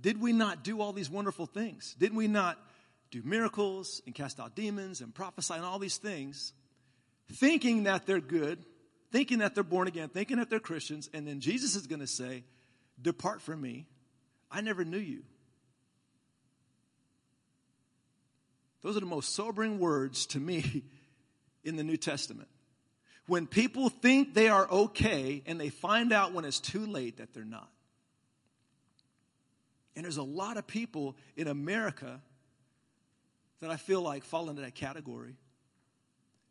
Did 0.00 0.20
we 0.20 0.32
not 0.32 0.64
do 0.64 0.80
all 0.80 0.92
these 0.92 1.10
wonderful 1.10 1.46
things? 1.46 1.94
Didn't 1.98 2.16
we 2.16 2.28
not 2.28 2.58
do 3.10 3.22
miracles 3.24 4.02
and 4.06 4.14
cast 4.14 4.40
out 4.40 4.54
demons 4.54 5.00
and 5.00 5.14
prophesy 5.14 5.54
and 5.54 5.64
all 5.64 5.78
these 5.78 5.98
things? 5.98 6.52
Thinking 7.32 7.84
that 7.84 8.06
they're 8.06 8.20
good, 8.20 8.64
thinking 9.10 9.38
that 9.38 9.54
they're 9.54 9.64
born 9.64 9.88
again, 9.88 10.08
thinking 10.08 10.38
that 10.38 10.50
they're 10.50 10.60
Christians, 10.60 11.08
and 11.12 11.26
then 11.26 11.40
Jesus 11.40 11.76
is 11.76 11.86
going 11.86 12.00
to 12.00 12.06
say, 12.06 12.44
Depart 13.00 13.42
from 13.42 13.60
me. 13.60 13.86
I 14.50 14.60
never 14.60 14.84
knew 14.84 14.98
you. 14.98 15.22
Those 18.82 18.96
are 18.96 19.00
the 19.00 19.06
most 19.06 19.34
sobering 19.34 19.78
words 19.78 20.26
to 20.26 20.40
me 20.40 20.84
in 21.64 21.76
the 21.76 21.84
New 21.84 21.96
Testament. 21.96 22.48
When 23.26 23.46
people 23.46 23.88
think 23.88 24.34
they 24.34 24.48
are 24.48 24.68
okay 24.68 25.42
and 25.46 25.60
they 25.60 25.68
find 25.68 26.12
out 26.12 26.32
when 26.32 26.44
it's 26.44 26.60
too 26.60 26.86
late 26.86 27.18
that 27.18 27.32
they're 27.32 27.44
not. 27.44 27.70
And 29.94 30.04
there's 30.04 30.16
a 30.16 30.22
lot 30.22 30.56
of 30.56 30.66
people 30.66 31.16
in 31.36 31.48
America 31.48 32.20
that 33.60 33.70
I 33.70 33.76
feel 33.76 34.02
like 34.02 34.24
fall 34.24 34.50
into 34.50 34.62
that 34.62 34.74
category. 34.74 35.36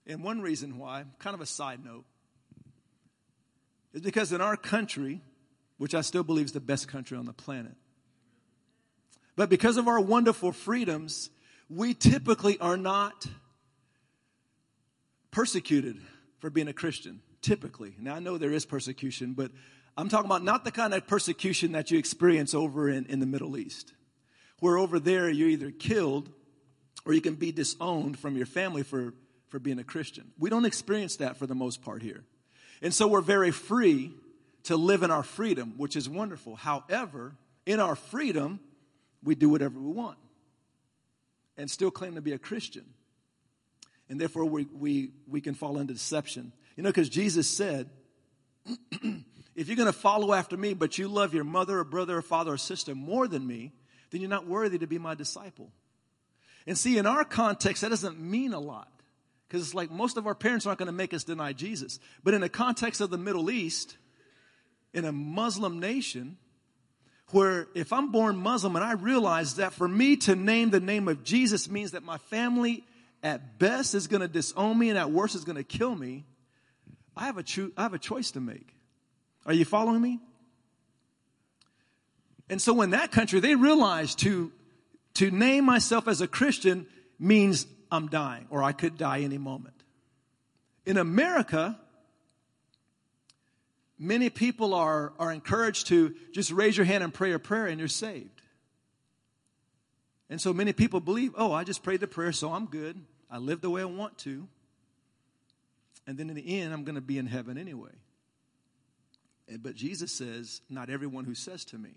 And 0.08 0.24
one 0.24 0.42
reason 0.42 0.78
why, 0.78 1.06
kind 1.20 1.34
of 1.34 1.42
a 1.42 1.46
side 1.46 1.84
note, 1.84 2.06
is 3.94 4.02
because 4.02 4.32
in 4.32 4.42
our 4.42 4.56
country, 4.56 5.22
which 5.78 5.94
I 5.94 6.02
still 6.02 6.24
believe 6.24 6.46
is 6.46 6.52
the 6.54 6.60
best 6.60 6.88
country 6.88 7.18
on 7.18 7.26
the 7.26 7.34
planet, 7.34 7.76
but 9.36 9.50
because 9.50 9.78
of 9.78 9.88
our 9.88 10.00
wonderful 10.00 10.52
freedoms, 10.52 11.30
we 11.70 11.94
typically 11.94 12.60
are 12.60 12.78
not 12.78 13.26
persecuted 15.32 15.98
for 16.42 16.50
being 16.50 16.68
a 16.68 16.74
Christian. 16.74 17.22
Typically. 17.42 17.96
Now, 18.00 18.16
I 18.16 18.20
know 18.20 18.38
there 18.38 18.52
is 18.52 18.66
persecution, 18.66 19.34
but 19.34 19.52
I'm 19.98 20.10
talking 20.10 20.26
about 20.28 20.44
not 20.44 20.64
the 20.64 20.72
kind 20.72 20.94
of 20.94 21.08
persecution 21.08 21.72
that 21.72 21.90
you 21.90 21.98
experience 21.98 22.54
over 22.54 22.90
in, 22.90 23.06
in 23.06 23.20
the 23.20 23.26
Middle 23.26 23.58
East, 23.58 23.94
where 24.60 24.78
over 24.78 25.00
there 25.00 25.30
you're 25.30 25.50
either 25.50 25.72
killed 25.72 26.30
or 27.06 27.14
you 27.14 27.22
can 27.22 27.36
be 27.36 27.52
disowned 27.52 28.20
from 28.20 28.38
your 28.38 28.46
family 28.46 28.84
for, 28.84 29.14
for 29.50 29.58
being 29.58 29.80
a 29.80 29.84
Christian. 29.84 30.32
We 30.38 30.50
don't 30.50 30.66
experience 30.66 31.16
that 31.18 31.38
for 31.38 31.48
the 31.48 31.56
most 31.56 31.82
part 31.82 32.04
here. 32.04 32.24
And 32.82 32.94
so 32.94 33.08
we're 33.08 33.22
very 33.22 33.52
free 33.52 34.14
to 34.64 34.76
live 34.76 35.02
in 35.02 35.10
our 35.10 35.24
freedom, 35.24 35.74
which 35.78 35.96
is 35.96 36.08
wonderful. 36.08 36.56
However, 36.56 37.36
in 37.66 37.80
our 37.80 37.96
freedom, 37.96 38.60
we 39.24 39.36
do 39.36 39.50
whatever 39.50 39.80
we 39.80 39.92
want 39.92 40.18
and 41.58 41.70
still 41.70 41.92
claim 41.92 42.16
to 42.16 42.22
be 42.22 42.34
a 42.34 42.40
Christian. 42.40 42.86
And 44.12 44.20
therefore, 44.20 44.44
we, 44.44 44.68
we, 44.78 45.12
we 45.26 45.40
can 45.40 45.54
fall 45.54 45.78
into 45.78 45.94
deception. 45.94 46.52
You 46.76 46.84
know, 46.84 46.90
because 46.90 47.08
Jesus 47.08 47.50
said, 47.50 47.90
if 49.56 49.70
you're 49.70 49.78
going 49.78 49.86
to 49.86 49.94
follow 49.94 50.34
after 50.34 50.58
me, 50.58 50.74
but 50.74 50.98
you 50.98 51.08
love 51.08 51.34
your 51.34 51.46
mother 51.46 51.80
or 51.80 51.86
brother 51.86 52.18
or 52.18 52.22
father 52.22 52.52
or 52.52 52.58
sister 52.58 52.94
more 52.94 53.26
than 53.26 53.48
me, 53.48 53.72
then 54.10 54.20
you're 54.20 54.30
not 54.30 54.46
worthy 54.46 54.78
to 54.80 54.86
be 54.86 54.98
my 54.98 55.16
disciple. 55.16 55.72
And 56.68 56.78
see, 56.78 56.98
in 56.98 57.06
our 57.06 57.24
context, 57.24 57.84
that 57.84 57.90
doesn't 57.90 58.20
mean 58.20 58.52
a 58.52 58.60
lot. 58.60 58.92
Because 59.48 59.62
it's 59.62 59.74
like 59.74 59.90
most 59.90 60.18
of 60.18 60.28
our 60.28 60.36
parents 60.36 60.66
aren't 60.66 60.80
going 60.80 60.88
to 60.88 60.92
make 60.92 61.14
us 61.14 61.24
deny 61.24 61.54
Jesus. 61.54 61.98
But 62.22 62.34
in 62.34 62.42
the 62.42 62.50
context 62.50 63.00
of 63.00 63.12
the 63.12 63.18
Middle 63.18 63.50
East, 63.50 63.96
in 64.94 65.06
a 65.06 65.14
Muslim 65.14 65.80
nation, 65.80 66.36
where 67.30 67.70
if 67.76 67.94
I'm 67.94 68.12
born 68.12 68.36
Muslim 68.36 68.76
and 68.76 68.84
I 68.84 68.92
realize 68.92 69.56
that 69.56 69.72
for 69.72 69.88
me 69.88 70.18
to 70.18 70.36
name 70.36 70.70
the 70.70 70.82
name 70.82 71.08
of 71.08 71.24
Jesus 71.24 71.70
means 71.70 71.92
that 71.92 72.04
my 72.04 72.18
family 72.18 72.84
at 73.24 73.60
best 73.60 73.94
is 73.94 74.08
going 74.08 74.22
to 74.22 74.28
disown 74.28 74.78
me 74.78 74.90
and 74.90 74.98
at 74.98 75.12
worst 75.12 75.36
is 75.36 75.44
going 75.44 75.58
to 75.58 75.64
kill 75.64 75.96
me, 75.96 76.26
I 77.16 77.26
have 77.26 77.38
a 77.38 77.44
cho- 77.44 77.72
I 77.78 77.84
have 77.84 77.94
a 77.94 78.00
choice 78.00 78.32
to 78.32 78.40
make. 78.40 78.76
Are 79.46 79.54
you 79.54 79.66
following 79.66 80.02
me? 80.02 80.20
And 82.50 82.62
so 82.62 82.82
in 82.82 82.92
that 82.92 83.12
country, 83.12 83.40
they 83.40 83.56
realize 83.56 84.16
to, 84.16 84.52
to 85.16 85.32
name 85.32 85.66
myself 85.66 86.08
as 86.08 86.22
a 86.22 86.28
Christian 86.28 86.86
means 87.18 87.66
I'm 87.92 88.08
dying 88.08 88.48
or 88.50 88.62
I 88.62 88.72
could 88.72 88.98
die 88.98 89.22
any 89.22 89.38
moment. 89.38 89.76
In 90.86 90.98
America, 90.98 91.80
many 93.98 94.30
people 94.30 94.74
are, 94.74 95.14
are 95.20 95.32
encouraged 95.32 95.88
to 95.88 96.14
just 96.34 96.52
raise 96.52 96.76
your 96.76 96.86
hand 96.86 97.04
and 97.04 97.14
pray 97.14 97.32
a 97.34 97.40
prayer 97.40 97.68
and 97.68 97.80
you're 97.80 97.88
saved. 97.88 98.41
And 100.32 100.42
so 100.42 100.52
many 100.52 100.74
people 100.74 101.00
believe, 101.00 101.34
oh, 101.38 101.54
I 101.54 101.64
just 101.64 101.84
prayed 101.84 102.00
the 102.00 102.08
prayer, 102.08 102.32
so 102.32 102.52
I'm 102.52 102.66
good. 102.66 103.00
I 103.30 103.38
live 103.38 103.62
the 103.62 103.70
way 103.70 103.84
I 103.84 103.86
want 103.86 104.18
to. 104.20 104.48
And 106.08 106.18
then 106.18 106.30
in 106.30 106.36
the 106.36 106.60
end, 106.60 106.74
I'm 106.74 106.84
going 106.84 106.96
to 106.96 107.02
be 107.02 107.20
in 107.20 107.28
heaven 107.28 107.60
anyway. 107.60 107.92
But 109.60 109.76
Jesus 109.76 110.12
says, 110.12 110.62
not 110.70 110.90
everyone 110.90 111.26
who 111.26 111.36
says 111.36 111.64
to 111.66 111.78
me, 111.78 111.92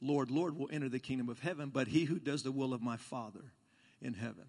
Lord, 0.00 0.30
Lord, 0.30 0.56
will 0.56 0.68
enter 0.70 0.88
the 0.88 1.00
kingdom 1.00 1.28
of 1.28 1.40
heaven, 1.40 1.70
but 1.70 1.88
he 1.88 2.04
who 2.04 2.20
does 2.20 2.44
the 2.44 2.52
will 2.52 2.72
of 2.72 2.80
my 2.80 2.98
Father 2.98 3.52
in 4.00 4.14
heaven. 4.14 4.44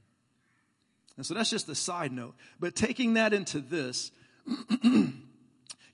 And 1.18 1.26
so 1.26 1.34
that's 1.34 1.50
just 1.50 1.70
a 1.70 1.76
side 1.76 2.12
note. 2.12 2.36
But 2.60 2.76
taking 2.76 3.16
that 3.16 3.34
into 3.34 3.60
this, 3.60 4.12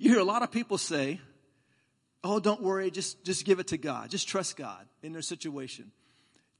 You 0.01 0.09
hear 0.09 0.19
a 0.19 0.23
lot 0.23 0.41
of 0.41 0.49
people 0.49 0.79
say, 0.79 1.21
oh, 2.23 2.39
don't 2.39 2.63
worry, 2.63 2.89
just, 2.89 3.23
just 3.23 3.45
give 3.45 3.59
it 3.59 3.67
to 3.67 3.77
God. 3.77 4.09
Just 4.09 4.27
trust 4.27 4.57
God 4.57 4.87
in 5.03 5.13
their 5.13 5.21
situation. 5.21 5.91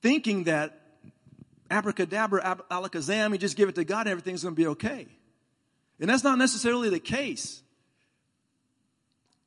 Thinking 0.01 0.46
that 0.46 0.79
abracadabra, 1.70 2.43
ab- 2.43 2.70
alakazam, 2.70 3.31
you 3.31 3.38
just 3.38 3.58
give 3.58 3.70
it 3.70 3.75
to 3.75 3.84
God 3.84 4.08
everything's 4.08 4.43
going 4.43 4.55
to 4.55 4.62
be 4.62 4.67
okay. 4.67 5.08
And 6.00 6.10
that's 6.10 6.24
not 6.24 6.38
necessarily 6.38 6.89
the 6.89 7.00
case. 7.00 7.62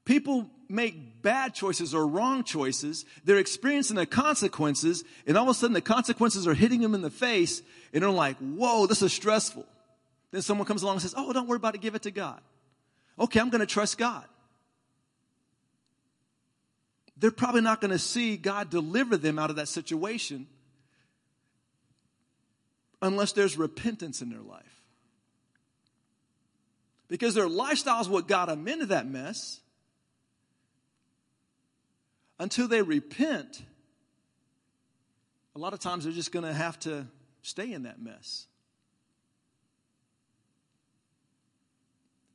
People 0.04 0.50
make 0.68 1.22
bad 1.22 1.54
choices 1.54 1.94
or 1.94 2.06
wrong 2.06 2.44
choices. 2.44 3.04
They're 3.24 3.38
experiencing 3.38 3.96
the 3.96 4.06
consequences, 4.06 5.04
and 5.26 5.36
all 5.36 5.44
of 5.44 5.50
a 5.50 5.54
sudden 5.54 5.74
the 5.74 5.80
consequences 5.80 6.46
are 6.46 6.54
hitting 6.54 6.80
them 6.80 6.94
in 6.94 7.02
the 7.02 7.10
face, 7.10 7.62
and 7.92 8.02
they're 8.02 8.10
like, 8.10 8.36
whoa, 8.38 8.86
this 8.86 9.02
is 9.02 9.12
stressful. 9.12 9.66
Then 10.30 10.42
someone 10.42 10.66
comes 10.66 10.82
along 10.82 10.96
and 10.96 11.02
says, 11.02 11.14
oh, 11.16 11.32
don't 11.32 11.48
worry 11.48 11.56
about 11.56 11.74
it, 11.74 11.80
give 11.80 11.94
it 11.94 12.02
to 12.02 12.10
God. 12.10 12.40
Okay, 13.18 13.40
I'm 13.40 13.50
going 13.50 13.60
to 13.60 13.66
trust 13.66 13.98
God. 13.98 14.24
They're 17.24 17.30
probably 17.30 17.62
not 17.62 17.80
going 17.80 17.90
to 17.90 17.98
see 17.98 18.36
God 18.36 18.68
deliver 18.68 19.16
them 19.16 19.38
out 19.38 19.48
of 19.48 19.56
that 19.56 19.68
situation 19.68 20.46
unless 23.00 23.32
there's 23.32 23.56
repentance 23.56 24.20
in 24.20 24.28
their 24.28 24.42
life. 24.42 24.82
Because 27.08 27.32
their 27.34 27.48
lifestyle 27.48 28.02
is 28.02 28.10
what 28.10 28.28
got 28.28 28.48
them 28.48 28.68
into 28.68 28.84
that 28.84 29.06
mess 29.06 29.60
until 32.38 32.68
they 32.68 32.82
repent, 32.82 33.62
a 35.56 35.58
lot 35.58 35.72
of 35.72 35.80
times 35.80 36.04
they're 36.04 36.12
just 36.12 36.30
going 36.30 36.44
to 36.44 36.52
have 36.52 36.78
to 36.80 37.06
stay 37.40 37.72
in 37.72 37.84
that 37.84 38.02
mess. 38.02 38.44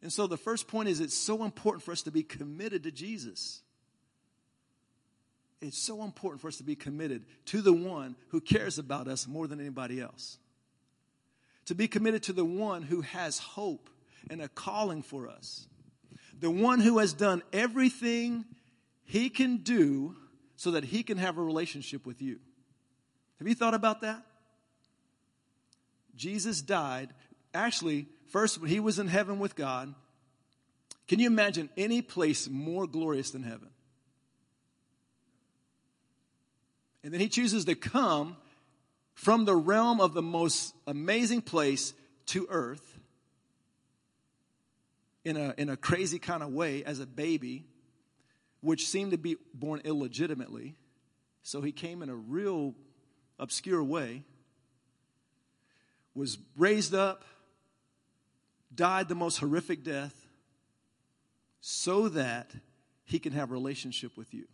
And 0.01 0.11
so 0.11 0.25
the 0.25 0.35
first 0.35 0.67
point 0.67 0.89
is 0.89 0.99
it's 0.99 1.13
so 1.13 1.43
important 1.43 1.83
for 1.83 1.91
us 1.91 2.01
to 2.01 2.11
be 2.11 2.23
committed 2.23 2.81
to 2.85 2.91
Jesus. 2.91 3.61
It's 5.61 5.77
so 5.77 6.03
important 6.03 6.41
for 6.41 6.47
us 6.47 6.57
to 6.57 6.63
be 6.63 6.75
committed 6.75 7.25
to 7.47 7.61
the 7.61 7.73
one 7.73 8.15
who 8.29 8.39
cares 8.39 8.77
about 8.77 9.07
us 9.07 9.27
more 9.27 9.47
than 9.47 9.59
anybody 9.59 9.99
else. 9.99 10.37
To 11.65 11.75
be 11.75 11.87
committed 11.87 12.23
to 12.23 12.33
the 12.33 12.45
one 12.45 12.81
who 12.81 13.01
has 13.01 13.39
hope 13.39 13.89
and 14.29 14.41
a 14.41 14.47
calling 14.47 15.01
for 15.01 15.27
us. 15.27 15.67
The 16.39 16.49
one 16.49 16.79
who 16.79 16.99
has 16.99 17.13
done 17.13 17.43
everything 17.51 18.45
he 19.03 19.29
can 19.29 19.57
do 19.57 20.15
so 20.55 20.71
that 20.71 20.85
he 20.85 21.03
can 21.03 21.17
have 21.17 21.37
a 21.37 21.43
relationship 21.43 22.05
with 22.05 22.21
you. 22.21 22.39
Have 23.39 23.47
you 23.47 23.55
thought 23.55 23.73
about 23.73 24.01
that? 24.01 24.23
Jesus 26.15 26.61
died. 26.61 27.09
Actually, 27.53 28.07
first, 28.27 28.59
when 28.59 28.69
he 28.69 28.79
was 28.79 28.99
in 28.99 29.07
heaven 29.07 29.39
with 29.39 29.55
God, 29.55 29.93
can 31.07 31.19
you 31.19 31.27
imagine 31.27 31.69
any 31.75 32.01
place 32.01 32.47
more 32.49 32.87
glorious 32.87 33.31
than 33.31 33.43
heaven? 33.43 33.69
And 37.03 37.13
then 37.13 37.21
he 37.21 37.29
chooses 37.29 37.65
to 37.65 37.75
come 37.75 38.35
from 39.13 39.45
the 39.45 39.55
realm 39.55 40.01
of 40.01 40.13
the 40.13 40.21
most 40.21 40.73
amazing 40.87 41.41
place 41.41 41.93
to 42.27 42.47
earth 42.49 42.99
in 45.23 45.37
a, 45.37 45.53
in 45.57 45.69
a 45.69 45.77
crazy 45.77 46.19
kind 46.19 46.43
of 46.43 46.49
way 46.49 46.83
as 46.83 46.99
a 46.99 47.05
baby 47.05 47.65
which 48.61 48.87
seemed 48.87 49.11
to 49.11 49.17
be 49.17 49.37
born 49.53 49.81
illegitimately. 49.83 50.75
So 51.43 51.61
he 51.61 51.71
came 51.71 52.01
in 52.01 52.09
a 52.09 52.15
real 52.15 52.75
obscure 53.37 53.83
way, 53.83 54.23
was 56.13 56.37
raised 56.57 56.93
up, 56.93 57.23
died 58.73 59.07
the 59.07 59.15
most 59.15 59.37
horrific 59.37 59.83
death, 59.83 60.27
so 61.61 62.09
that 62.09 62.51
he 63.05 63.19
can 63.19 63.33
have 63.33 63.51
relationship 63.51 64.15
with 64.17 64.33
you. 64.33 64.45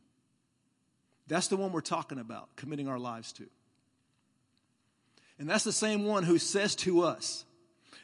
That's 1.27 1.47
the 1.47 1.57
one 1.57 1.71
we're 1.71 1.81
talking 1.81 2.19
about, 2.19 2.55
committing 2.55 2.87
our 2.87 2.99
lives 2.99 3.33
to. 3.33 3.45
And 5.39 5.49
that's 5.49 5.63
the 5.63 5.73
same 5.73 6.05
one 6.05 6.23
who 6.23 6.37
says 6.37 6.75
to 6.77 7.01
us, 7.03 7.45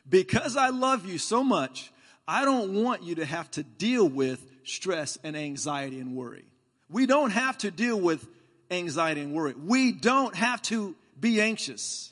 Because 0.09 0.57
I 0.57 0.69
love 0.69 1.05
you 1.05 1.17
so 1.17 1.43
much, 1.43 1.91
I 2.27 2.45
don't 2.45 2.83
want 2.83 3.03
you 3.03 3.15
to 3.15 3.25
have 3.25 3.49
to 3.51 3.63
deal 3.63 4.07
with 4.07 4.45
stress 4.63 5.17
and 5.23 5.35
anxiety 5.35 5.99
and 5.99 6.15
worry. 6.15 6.45
We 6.89 7.05
don't 7.05 7.31
have 7.31 7.57
to 7.59 7.71
deal 7.71 7.99
with 7.99 8.27
anxiety 8.69 9.21
and 9.21 9.33
worry. 9.33 9.53
We 9.53 9.91
don't 9.91 10.35
have 10.35 10.61
to 10.63 10.95
be 11.19 11.41
anxious. 11.41 12.11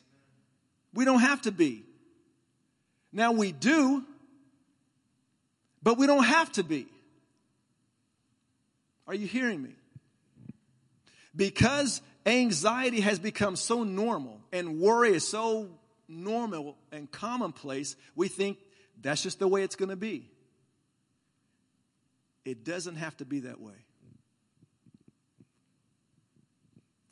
We 0.94 1.06
don't 1.06 1.20
have 1.20 1.42
to 1.44 1.52
be. 1.52 1.84
Now 3.12 3.32
we 3.32 3.52
do, 3.52 4.04
but 5.82 5.98
we 5.98 6.08
don't 6.08 6.24
have 6.24 6.52
to 6.54 6.64
be. 6.64 6.88
Are 9.08 9.16
you 9.16 9.28
hearing 9.28 9.62
me? 9.62 9.72
Because 11.36 12.02
anxiety 12.26 13.02
has 13.02 13.20
become 13.20 13.56
so 13.56 13.84
normal 13.84 14.42
and 14.52 14.80
worry 14.80 15.14
is 15.14 15.28
so 15.28 15.70
normal 16.08 16.78
and 16.92 17.10
commonplace, 17.12 17.96
we 18.16 18.28
think 18.28 18.58
that's 19.02 19.24
just 19.24 19.40
the 19.40 19.48
way 19.48 19.64
it's 19.64 19.76
going 19.76 19.90
to 19.90 19.96
be. 19.96 20.30
It 22.46 22.64
doesn't 22.64 22.96
have 22.96 23.16
to 23.18 23.26
be 23.26 23.42
that 23.42 23.62
way. 23.62 23.86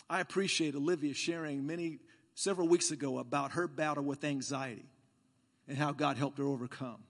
I 0.10 0.22
appreciate 0.22 0.74
Olivia 0.74 1.14
sharing 1.14 1.68
many 1.68 2.00
several 2.34 2.68
weeks 2.68 2.92
ago 2.92 3.20
about 3.20 3.52
her 3.52 3.68
battle 3.68 4.04
with 4.04 4.24
anxiety 4.24 4.86
and 5.68 5.78
how 5.78 5.92
God 5.92 6.18
helped 6.18 6.38
her 6.38 6.46
overcome. 6.46 7.04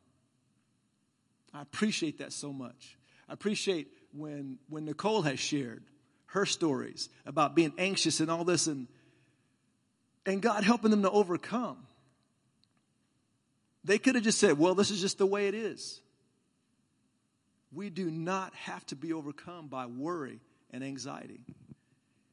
I 1.54 1.62
appreciate 1.62 2.20
that 2.20 2.34
so 2.34 2.52
much. 2.52 2.98
I 3.30 3.34
appreciate 3.34 3.88
when 4.13 4.58
when 4.67 4.86
Nicole 4.86 5.22
has 5.22 5.39
shared 5.39 5.84
her 6.28 6.46
stories 6.46 7.10
about 7.26 7.56
being 7.56 7.74
anxious 7.78 8.20
and 8.20 8.30
all 8.30 8.44
this 8.44 8.68
and 8.68 8.88
and 10.26 10.42
God 10.42 10.66
helping 10.66 10.92
them 10.92 11.04
to 11.04 11.10
overcome. 11.10 11.78
They 13.86 13.98
could 13.98 14.16
have 14.16 14.24
just 14.24 14.40
said, 14.40 14.58
"Well, 14.58 14.76
this 14.76 14.92
is 14.92 15.00
just 15.00 15.18
the 15.18 15.26
way 15.26 15.48
it 15.48 15.56
is." 15.56 16.02
We 17.72 17.90
do 17.90 18.10
not 18.10 18.54
have 18.56 18.86
to 18.88 18.96
be 18.96 19.13
overcome 19.13 19.68
by 19.68 19.86
worry 19.86 20.40
and 20.72 20.84
anxiety. 20.84 21.42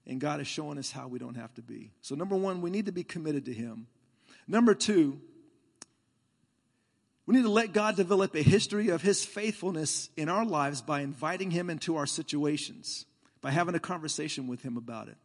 And 0.06 0.20
God 0.20 0.40
is 0.40 0.46
showing 0.46 0.78
us 0.78 0.90
how 0.90 1.08
we 1.08 1.18
don't 1.18 1.36
have 1.36 1.54
to 1.54 1.62
be. 1.62 1.90
So, 2.02 2.14
number 2.14 2.36
one, 2.36 2.60
we 2.60 2.70
need 2.70 2.86
to 2.86 2.92
be 2.92 3.04
committed 3.04 3.46
to 3.46 3.52
Him. 3.52 3.86
Number 4.46 4.74
two, 4.74 5.20
we 7.26 7.34
need 7.34 7.42
to 7.42 7.50
let 7.50 7.72
God 7.72 7.96
develop 7.96 8.34
a 8.34 8.42
history 8.42 8.90
of 8.90 9.00
His 9.00 9.24
faithfulness 9.24 10.10
in 10.16 10.28
our 10.28 10.44
lives 10.44 10.82
by 10.82 11.00
inviting 11.00 11.50
Him 11.50 11.70
into 11.70 11.96
our 11.96 12.06
situations, 12.06 13.06
by 13.44 13.50
having 13.50 13.74
a 13.74 13.78
conversation 13.78 14.46
with 14.46 14.62
Him 14.62 14.78
about 14.78 15.08
it. 15.08 15.18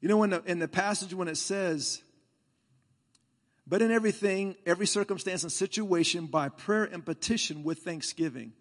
You 0.00 0.08
know, 0.08 0.24
in 0.24 0.30
the, 0.30 0.42
in 0.46 0.58
the 0.58 0.66
passage 0.66 1.14
when 1.14 1.28
it 1.28 1.36
says, 1.36 2.02
but 3.68 3.80
in 3.82 3.92
everything, 3.92 4.56
every 4.66 4.88
circumstance 4.88 5.44
and 5.44 5.52
situation, 5.52 6.26
by 6.26 6.48
prayer 6.48 6.82
and 6.82 7.06
petition 7.06 7.62
with 7.62 7.78
thanksgiving. 7.78 8.52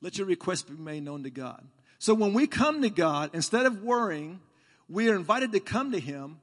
Let 0.00 0.18
your 0.18 0.26
request 0.26 0.68
be 0.68 0.74
made 0.74 1.04
known 1.04 1.22
to 1.22 1.30
God. 1.30 1.64
So 2.00 2.12
when 2.12 2.34
we 2.34 2.48
come 2.48 2.82
to 2.82 2.90
God, 2.90 3.30
instead 3.34 3.66
of 3.66 3.84
worrying, 3.84 4.40
we 4.88 5.08
are 5.08 5.14
invited 5.14 5.52
to 5.52 5.60
come 5.60 5.92
to 5.92 6.00
Him 6.00 6.40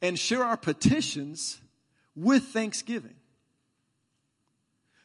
and 0.00 0.16
share 0.16 0.44
our 0.44 0.56
petitions 0.56 1.60
with 2.14 2.44
thanksgiving. 2.44 3.16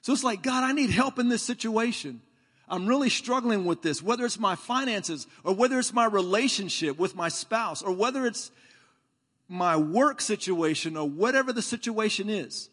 So 0.01 0.13
it's 0.13 0.23
like, 0.23 0.43
God, 0.43 0.63
I 0.63 0.73
need 0.73 0.91
help 0.91 1.17
in 1.17 1.27
this 1.27 1.41
situation. 1.41 2.21
I'm 2.69 2.85
really 2.85 3.09
struggling 3.09 3.65
with 3.65 3.81
this, 3.81 4.03
whether 4.03 4.25
it's 4.25 4.39
my 4.39 4.55
finances 4.55 5.27
or 5.43 5.53
whether 5.55 5.79
it's 5.79 5.93
my 5.93 6.05
relationship 6.05 6.99
with 6.99 7.15
my 7.15 7.29
spouse 7.29 7.81
or 7.81 7.91
whether 7.91 8.25
it's 8.25 8.51
my 9.47 9.75
work 9.75 10.21
situation 10.21 10.95
or 10.95 11.09
whatever 11.09 11.51
the 11.51 11.63
situation 11.63 12.29
is. 12.29 12.69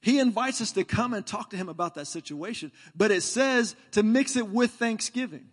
He 0.00 0.18
invites 0.18 0.60
us 0.60 0.72
to 0.72 0.84
come 0.84 1.14
and 1.14 1.26
talk 1.26 1.50
to 1.50 1.56
him 1.56 1.68
about 1.68 1.94
that 1.94 2.06
situation, 2.06 2.72
but 2.96 3.10
it 3.10 3.22
says 3.22 3.76
to 3.92 4.02
mix 4.02 4.36
it 4.36 4.48
with 4.48 4.72
thanksgiving. 4.72 5.46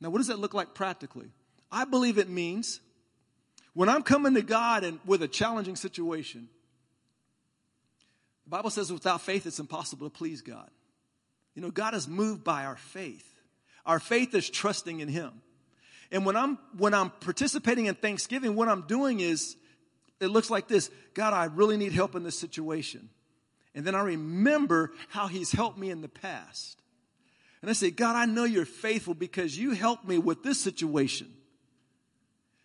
Now, 0.00 0.10
what 0.10 0.18
does 0.18 0.26
that 0.26 0.40
look 0.40 0.54
like 0.54 0.74
practically? 0.74 1.30
I 1.70 1.84
believe 1.84 2.18
it 2.18 2.28
means 2.28 2.80
when 3.72 3.88
I'm 3.88 4.02
coming 4.02 4.34
to 4.34 4.42
God 4.42 4.82
and 4.84 4.98
with 5.06 5.22
a 5.22 5.28
challenging 5.28 5.76
situation, 5.76 6.48
the 8.44 8.50
Bible 8.50 8.70
says 8.70 8.92
without 8.92 9.20
faith 9.20 9.46
it's 9.46 9.60
impossible 9.60 10.10
to 10.10 10.16
please 10.16 10.42
God. 10.42 10.68
You 11.54 11.62
know, 11.62 11.70
God 11.70 11.94
is 11.94 12.08
moved 12.08 12.44
by 12.44 12.64
our 12.64 12.76
faith. 12.76 13.28
Our 13.84 13.98
faith 14.00 14.34
is 14.34 14.48
trusting 14.48 15.00
in 15.00 15.08
Him. 15.08 15.32
And 16.10 16.26
when 16.26 16.36
I'm 16.36 16.58
when 16.76 16.94
I'm 16.94 17.10
participating 17.10 17.86
in 17.86 17.94
Thanksgiving, 17.94 18.54
what 18.54 18.68
I'm 18.68 18.82
doing 18.82 19.20
is 19.20 19.56
it 20.20 20.28
looks 20.28 20.50
like 20.50 20.68
this 20.68 20.90
God, 21.14 21.32
I 21.32 21.44
really 21.46 21.76
need 21.76 21.92
help 21.92 22.14
in 22.14 22.22
this 22.22 22.38
situation. 22.38 23.08
And 23.74 23.84
then 23.84 23.94
I 23.94 24.02
remember 24.02 24.92
how 25.08 25.26
He's 25.26 25.52
helped 25.52 25.78
me 25.78 25.90
in 25.90 26.00
the 26.00 26.08
past. 26.08 26.80
And 27.60 27.70
I 27.70 27.74
say, 27.74 27.90
God, 27.90 28.16
I 28.16 28.26
know 28.26 28.44
you're 28.44 28.64
faithful 28.64 29.14
because 29.14 29.56
you 29.56 29.70
helped 29.70 30.06
me 30.06 30.18
with 30.18 30.42
this 30.42 30.60
situation. 30.60 31.32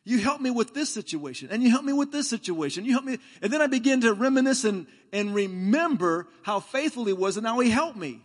You 0.04 0.20
helped 0.20 0.42
me 0.42 0.52
with 0.52 0.74
this 0.74 0.90
situation, 0.90 1.50
and 1.52 1.62
you 1.62 1.70
helped 1.70 1.86
me 1.86 1.92
with 1.92 2.14
this 2.14 2.30
situation. 2.30 2.86
You 2.86 2.94
helped 2.94 3.08
me, 3.08 3.18
and 3.42 3.52
then 3.52 3.62
I 3.62 3.68
begin 3.68 4.02
to 4.02 4.14
reminisce 4.14 4.64
and, 4.64 4.88
and 5.12 5.36
remember 5.36 6.28
how 6.44 6.62
faithful 6.62 7.04
He 7.04 7.14
was 7.14 7.36
and 7.36 7.46
how 7.46 7.60
He 7.60 7.70
helped 7.70 7.98
me. 7.98 8.22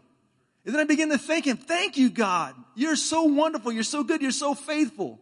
And 0.65 0.75
then 0.75 0.81
I 0.81 0.85
begin 0.85 1.11
to 1.11 1.19
thank 1.19 1.47
Him. 1.47 1.57
Thank 1.57 1.97
you, 1.97 2.11
God. 2.11 2.55
You're 2.75 2.97
so 2.97 3.25
wonderful. 3.25 3.73
You're 3.73 3.83
so 3.83 4.05
good. 4.05 4.23
You're 4.23 4.31
so 4.31 4.55
faithful. 4.55 5.21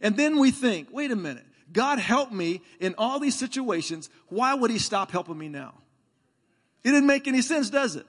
And 0.00 0.16
then 0.16 0.38
we 0.38 0.50
think, 0.50 0.88
wait 0.92 1.10
a 1.10 1.16
minute. 1.16 1.44
God 1.72 1.98
helped 1.98 2.32
me 2.32 2.60
in 2.80 2.94
all 2.98 3.18
these 3.18 3.38
situations. 3.38 4.10
Why 4.28 4.54
would 4.54 4.70
he 4.70 4.78
stop 4.78 5.10
helping 5.10 5.38
me 5.38 5.48
now? 5.48 5.74
It 6.84 6.90
didn't 6.90 7.06
make 7.06 7.26
any 7.26 7.42
sense, 7.42 7.70
does 7.70 7.96
it? 7.96 8.06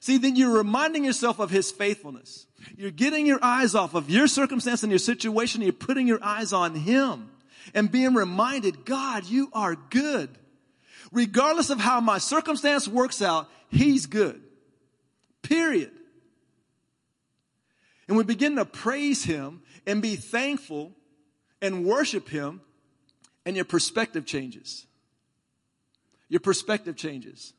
See, 0.00 0.18
then 0.18 0.34
you're 0.34 0.56
reminding 0.56 1.04
yourself 1.04 1.38
of 1.38 1.50
his 1.50 1.70
faithfulness. 1.70 2.46
You're 2.76 2.90
getting 2.90 3.26
your 3.26 3.38
eyes 3.42 3.74
off 3.74 3.94
of 3.94 4.10
your 4.10 4.26
circumstance 4.26 4.82
and 4.82 4.90
your 4.90 4.98
situation. 4.98 5.60
And 5.60 5.66
you're 5.66 5.72
putting 5.72 6.08
your 6.08 6.22
eyes 6.22 6.52
on 6.52 6.74
him 6.74 7.30
and 7.74 7.90
being 7.90 8.14
reminded, 8.14 8.84
God, 8.84 9.26
you 9.26 9.48
are 9.52 9.76
good. 9.76 10.30
Regardless 11.12 11.70
of 11.70 11.78
how 11.78 12.00
my 12.00 12.18
circumstance 12.18 12.88
works 12.88 13.20
out, 13.20 13.48
he's 13.68 14.06
good. 14.06 14.40
Period. 15.42 15.92
And 18.08 18.16
we 18.16 18.24
begin 18.24 18.56
to 18.56 18.64
praise 18.64 19.24
him 19.24 19.62
and 19.86 20.02
be 20.02 20.16
thankful 20.16 20.92
and 21.60 21.84
worship 21.84 22.28
him 22.28 22.60
and 23.44 23.56
your 23.56 23.64
perspective 23.64 24.26
changes. 24.26 24.86
Your 26.28 26.40
perspective 26.40 26.96
changes. 26.96 27.52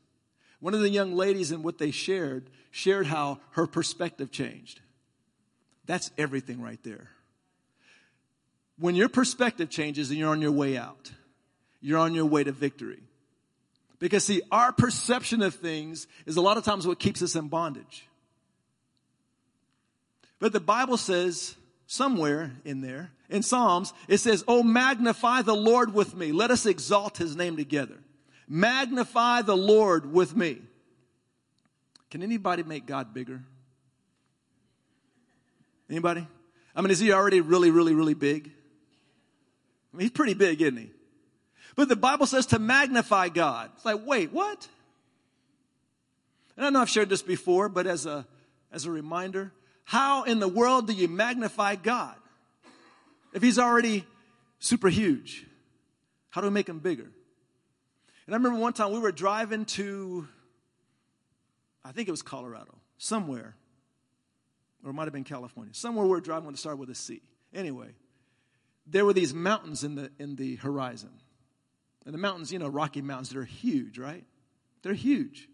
One 0.60 0.74
of 0.74 0.80
the 0.80 0.90
young 0.90 1.14
ladies 1.14 1.52
in 1.52 1.62
what 1.62 1.78
they 1.78 1.90
shared 1.90 2.50
shared 2.70 3.06
how 3.06 3.38
her 3.50 3.66
perspective 3.66 4.30
changed. 4.30 4.80
That's 5.86 6.10
everything 6.16 6.60
right 6.60 6.82
there. 6.82 7.10
When 8.78 8.94
your 8.94 9.08
perspective 9.08 9.70
changes 9.70 10.10
and 10.10 10.18
you're 10.18 10.30
on 10.30 10.40
your 10.40 10.52
way 10.52 10.76
out, 10.76 11.12
you're 11.80 11.98
on 11.98 12.14
your 12.14 12.24
way 12.24 12.42
to 12.44 12.52
victory. 12.52 13.02
Because 14.04 14.22
see, 14.22 14.42
our 14.52 14.70
perception 14.70 15.40
of 15.40 15.54
things 15.54 16.06
is 16.26 16.36
a 16.36 16.42
lot 16.42 16.58
of 16.58 16.64
times 16.64 16.86
what 16.86 16.98
keeps 16.98 17.22
us 17.22 17.36
in 17.36 17.48
bondage. 17.48 18.06
But 20.38 20.52
the 20.52 20.60
Bible 20.60 20.98
says 20.98 21.56
somewhere 21.86 22.52
in 22.66 22.82
there, 22.82 23.12
in 23.30 23.42
Psalms, 23.42 23.94
it 24.06 24.18
says, 24.18 24.44
Oh, 24.46 24.62
magnify 24.62 25.40
the 25.40 25.56
Lord 25.56 25.94
with 25.94 26.14
me. 26.14 26.32
Let 26.32 26.50
us 26.50 26.66
exalt 26.66 27.16
his 27.16 27.34
name 27.34 27.56
together. 27.56 27.96
Magnify 28.46 29.40
the 29.40 29.56
Lord 29.56 30.12
with 30.12 30.36
me. 30.36 30.58
Can 32.10 32.22
anybody 32.22 32.62
make 32.62 32.84
God 32.84 33.14
bigger? 33.14 33.42
Anybody? 35.88 36.28
I 36.76 36.82
mean, 36.82 36.90
is 36.90 36.98
he 36.98 37.10
already 37.10 37.40
really, 37.40 37.70
really, 37.70 37.94
really 37.94 38.12
big? 38.12 38.52
I 39.94 39.96
mean, 39.96 40.02
he's 40.02 40.10
pretty 40.10 40.34
big, 40.34 40.60
isn't 40.60 40.76
he? 40.76 40.90
But 41.76 41.88
the 41.88 41.96
Bible 41.96 42.26
says 42.26 42.46
to 42.46 42.58
magnify 42.58 43.28
God. 43.28 43.70
It's 43.74 43.84
like, 43.84 44.06
wait, 44.06 44.32
what? 44.32 44.68
And 46.56 46.66
I 46.66 46.70
know 46.70 46.80
I've 46.80 46.88
shared 46.88 47.08
this 47.08 47.22
before, 47.22 47.68
but 47.68 47.86
as 47.86 48.06
a, 48.06 48.26
as 48.72 48.84
a 48.84 48.90
reminder, 48.90 49.52
how 49.84 50.22
in 50.22 50.38
the 50.38 50.48
world 50.48 50.86
do 50.86 50.92
you 50.92 51.08
magnify 51.08 51.76
God? 51.76 52.14
If 53.32 53.42
he's 53.42 53.58
already 53.58 54.04
super 54.60 54.88
huge, 54.88 55.46
how 56.30 56.40
do 56.40 56.46
we 56.46 56.52
make 56.52 56.68
him 56.68 56.78
bigger? 56.78 57.10
And 58.26 58.34
I 58.34 58.36
remember 58.36 58.60
one 58.60 58.72
time 58.72 58.92
we 58.92 59.00
were 59.00 59.12
driving 59.12 59.64
to, 59.66 60.26
I 61.84 61.92
think 61.92 62.08
it 62.08 62.12
was 62.12 62.22
Colorado, 62.22 62.74
somewhere, 62.96 63.56
or 64.84 64.90
it 64.90 64.92
might 64.94 65.04
have 65.04 65.12
been 65.12 65.24
California, 65.24 65.74
somewhere 65.74 66.04
we 66.04 66.10
were 66.10 66.20
driving 66.20 66.50
to 66.50 66.56
start 66.56 66.78
with 66.78 66.88
a 66.90 66.94
C. 66.94 67.20
Anyway, 67.52 67.88
there 68.86 69.04
were 69.04 69.12
these 69.12 69.34
mountains 69.34 69.82
in 69.82 69.96
the, 69.96 70.10
in 70.18 70.36
the 70.36 70.56
horizon. 70.56 71.10
And 72.04 72.12
the 72.12 72.18
mountains, 72.18 72.52
you 72.52 72.58
know, 72.58 72.68
Rocky 72.68 73.00
Mountains, 73.00 73.30
they're 73.30 73.44
huge, 73.44 73.98
right? 73.98 74.24
They're 74.82 74.92
huge. 74.94 75.48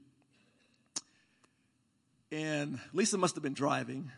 And 2.33 2.79
Lisa 2.93 3.19
must 3.19 3.35
have 3.37 3.43
been 3.43 3.55
driving, 3.55 4.11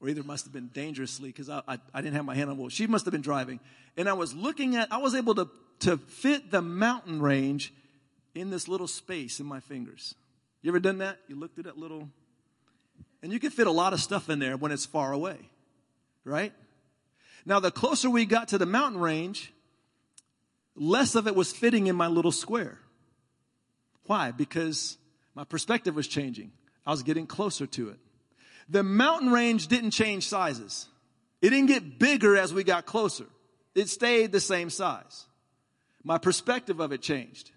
or 0.00 0.08
either 0.08 0.22
must 0.22 0.44
have 0.44 0.52
been 0.52 0.70
dangerously, 0.72 1.28
because 1.28 1.48
I, 1.48 1.62
I, 1.66 1.78
I, 1.94 2.00
didn't 2.00 2.14
have 2.14 2.24
my 2.24 2.34
hand 2.34 2.50
on 2.50 2.56
the 2.56 2.62
wheel. 2.62 2.70
She 2.70 2.86
must 2.86 3.04
have 3.04 3.12
been 3.12 3.22
driving. 3.22 3.60
And 3.96 4.08
I 4.08 4.12
was 4.12 4.34
looking 4.34 4.76
at, 4.76 4.92
I 4.92 4.98
was 4.98 5.14
able 5.14 5.34
to, 5.36 5.48
to 5.80 5.96
fit 5.96 6.50
the 6.50 6.62
mountain 6.62 7.20
range 7.20 7.72
in 8.34 8.50
this 8.50 8.68
little 8.68 8.86
space 8.86 9.40
in 9.40 9.46
my 9.46 9.60
fingers. 9.60 10.14
You 10.62 10.70
ever 10.70 10.80
done 10.80 10.98
that? 10.98 11.18
You 11.28 11.36
looked 11.36 11.58
at 11.58 11.64
that 11.64 11.78
little, 11.78 12.08
and 13.22 13.32
you 13.32 13.40
can 13.40 13.50
fit 13.50 13.66
a 13.66 13.72
lot 13.72 13.92
of 13.92 14.00
stuff 14.00 14.28
in 14.30 14.38
there 14.38 14.56
when 14.56 14.72
it's 14.72 14.86
far 14.86 15.12
away, 15.12 15.38
right? 16.24 16.52
Now, 17.46 17.60
the 17.60 17.70
closer 17.70 18.10
we 18.10 18.26
got 18.26 18.48
to 18.48 18.58
the 18.58 18.66
mountain 18.66 19.00
range, 19.00 19.52
less 20.74 21.14
of 21.14 21.26
it 21.26 21.34
was 21.34 21.52
fitting 21.52 21.86
in 21.86 21.96
my 21.96 22.06
little 22.06 22.32
square. 22.32 22.78
Why? 24.04 24.30
Because 24.30 24.96
my 25.34 25.44
perspective 25.44 25.94
was 25.94 26.08
changing. 26.08 26.52
I 26.86 26.90
was 26.90 27.02
getting 27.02 27.26
closer 27.26 27.66
to 27.66 27.90
it. 27.90 27.98
The 28.68 28.82
mountain 28.82 29.30
range 29.30 29.68
didn't 29.68 29.90
change 29.90 30.28
sizes. 30.28 30.88
It 31.42 31.50
didn't 31.50 31.66
get 31.66 31.98
bigger 31.98 32.36
as 32.36 32.52
we 32.52 32.64
got 32.64 32.86
closer. 32.86 33.26
It 33.74 33.88
stayed 33.88 34.32
the 34.32 34.40
same 34.40 34.70
size. 34.70 35.26
My 36.02 36.18
perspective 36.18 36.80
of 36.80 36.92
it 36.92 37.02
changed. 37.02 37.50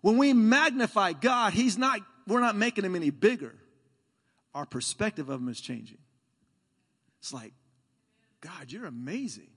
When 0.00 0.16
we 0.16 0.32
magnify 0.32 1.12
God, 1.12 1.52
He's 1.52 1.76
not, 1.76 2.00
we're 2.26 2.40
not 2.40 2.56
making 2.56 2.84
Him 2.84 2.94
any 2.94 3.10
bigger. 3.10 3.54
Our 4.54 4.66
perspective 4.66 5.28
of 5.28 5.40
Him 5.40 5.48
is 5.48 5.60
changing. 5.60 5.98
It's 7.20 7.32
like, 7.32 7.52
God, 8.40 8.70
you're 8.70 8.86
amazing. 8.86 9.50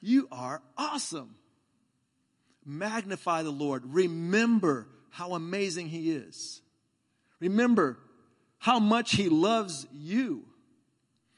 You 0.00 0.28
are 0.32 0.62
awesome. 0.76 1.34
Magnify 2.68 3.42
the 3.42 3.50
Lord. 3.50 3.82
Remember 3.86 4.86
how 5.08 5.32
amazing 5.32 5.88
He 5.88 6.12
is. 6.12 6.60
Remember 7.40 7.98
how 8.58 8.78
much 8.78 9.12
He 9.12 9.30
loves 9.30 9.86
you. 9.90 10.44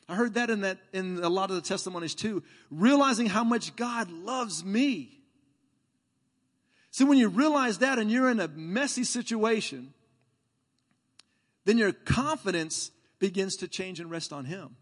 I 0.09 0.17
heard 0.17 0.35
that 0.35 0.51
in 0.51 0.63
that 0.63 0.79
in 0.93 1.21
a 1.23 1.29
lot 1.29 1.51
of 1.51 1.57
the 1.57 1.63
testimonies 1.63 2.17
too. 2.17 2.43
Realizing 2.69 3.27
how 3.27 3.45
much 3.45 3.77
God 3.77 4.11
loves 4.11 4.65
me. 4.65 5.21
See, 6.91 7.05
when 7.05 7.17
you 7.17 7.29
realize 7.29 7.79
that 7.79 8.01
and 8.01 8.11
you're 8.11 8.29
in 8.29 8.41
a 8.41 8.49
messy 8.49 9.05
situation, 9.05 9.95
then 11.65 11.79
your 11.79 11.93
confidence 11.93 12.91
begins 13.21 13.55
to 13.59 13.69
change 13.69 14.01
and 14.01 14.11
rest 14.11 14.33
on 14.33 14.47
Him. 14.47 14.75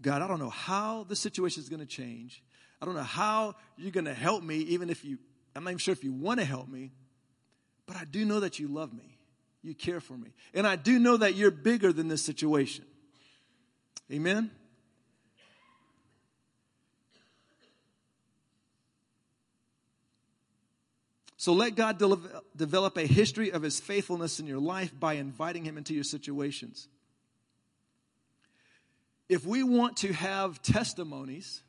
God, 0.00 0.22
I 0.22 0.28
don't 0.28 0.38
know 0.38 0.50
how 0.50 1.04
the 1.08 1.16
situation 1.16 1.60
is 1.60 1.68
going 1.68 1.80
to 1.80 1.86
change. 1.86 2.42
I 2.82 2.84
don't 2.84 2.96
know 2.96 3.02
how 3.02 3.54
you're 3.76 3.92
going 3.92 4.06
to 4.06 4.14
help 4.14 4.42
me, 4.42 4.56
even 4.56 4.90
if 4.90 5.04
you, 5.04 5.16
I'm 5.54 5.62
not 5.62 5.70
even 5.70 5.78
sure 5.78 5.92
if 5.92 6.02
you 6.02 6.12
want 6.12 6.40
to 6.40 6.44
help 6.44 6.68
me, 6.68 6.90
but 7.86 7.96
I 7.96 8.04
do 8.04 8.24
know 8.24 8.40
that 8.40 8.58
you 8.58 8.66
love 8.66 8.92
me. 8.92 9.18
You 9.62 9.72
care 9.72 10.00
for 10.00 10.14
me. 10.14 10.34
And 10.52 10.66
I 10.66 10.74
do 10.74 10.98
know 10.98 11.16
that 11.16 11.36
you're 11.36 11.52
bigger 11.52 11.92
than 11.92 12.08
this 12.08 12.24
situation. 12.24 12.84
Amen? 14.10 14.50
So 21.36 21.52
let 21.52 21.76
God 21.76 21.98
de- 21.98 22.42
develop 22.56 22.96
a 22.96 23.06
history 23.06 23.52
of 23.52 23.62
his 23.62 23.78
faithfulness 23.78 24.40
in 24.40 24.48
your 24.48 24.58
life 24.58 24.92
by 24.98 25.14
inviting 25.14 25.64
him 25.64 25.78
into 25.78 25.94
your 25.94 26.02
situations. 26.02 26.88
If 29.28 29.46
we 29.46 29.62
want 29.62 29.98
to 29.98 30.12
have 30.12 30.60
testimonies, 30.62 31.62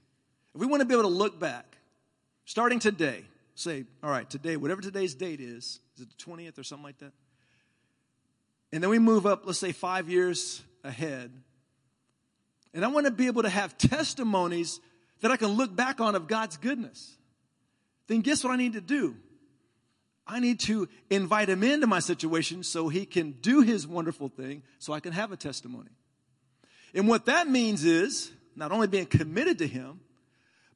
if 0.54 0.62
we 0.62 0.68
want 0.68 0.82
to 0.82 0.86
be 0.86 0.94
able 0.94 1.04
to 1.04 1.16
look 1.16 1.40
back, 1.40 1.78
starting 2.46 2.80
today, 2.80 3.24
say, 3.56 3.86
all 4.04 4.10
right, 4.10 4.30
today, 4.30 4.58
whatever 4.58 4.82
today's 4.82 5.16
date 5.16 5.40
is, 5.40 5.80
is 5.96 6.02
it 6.02 6.10
the 6.10 6.24
20th 6.24 6.58
or 6.58 6.64
something 6.64 6.84
like 6.84 7.00
that? 7.00 7.12
And 8.72 8.82
then 8.82 8.90
we 8.90 9.00
move 9.00 9.26
up, 9.26 9.44
let's 9.46 9.60
say 9.60 9.72
five 9.72 10.10
years 10.10 10.62
ahead. 10.84 11.32
And 12.74 12.84
I 12.84 12.88
want 12.88 13.06
to 13.06 13.12
be 13.12 13.28
able 13.28 13.44
to 13.44 13.50
have 13.50 13.78
testimonies 13.78 14.80
that 15.22 15.32
I 15.32 15.38
can 15.38 15.50
look 15.50 15.76
back 15.76 16.02
on 16.02 16.16
of 16.16 16.28
God's 16.28 16.58
goodness. 16.58 17.16
Then 18.08 18.22
guess 18.22 18.44
what 18.44 18.52
I 18.52 18.56
need 18.56 18.74
to 18.74 18.82
do? 18.82 19.16
I 20.26 20.40
need 20.40 20.60
to 20.62 20.88
invite 21.10 21.50
him 21.50 21.64
into 21.64 21.86
my 21.86 22.00
situation 22.00 22.64
so 22.64 22.90
he 22.90 23.06
can 23.06 23.32
do 23.32 23.62
his 23.62 23.86
wonderful 23.86 24.30
thing 24.30 24.64
so 24.80 24.94
I 24.94 25.00
can 25.00 25.14
have 25.14 25.32
a 25.32 25.38
testimony. 25.38 25.90
And 26.94 27.08
what 27.08 27.26
that 27.26 27.48
means 27.48 27.84
is 27.84 28.32
not 28.56 28.72
only 28.72 28.88
being 28.88 29.06
committed 29.06 29.60
to 29.60 29.68
him, 29.68 30.00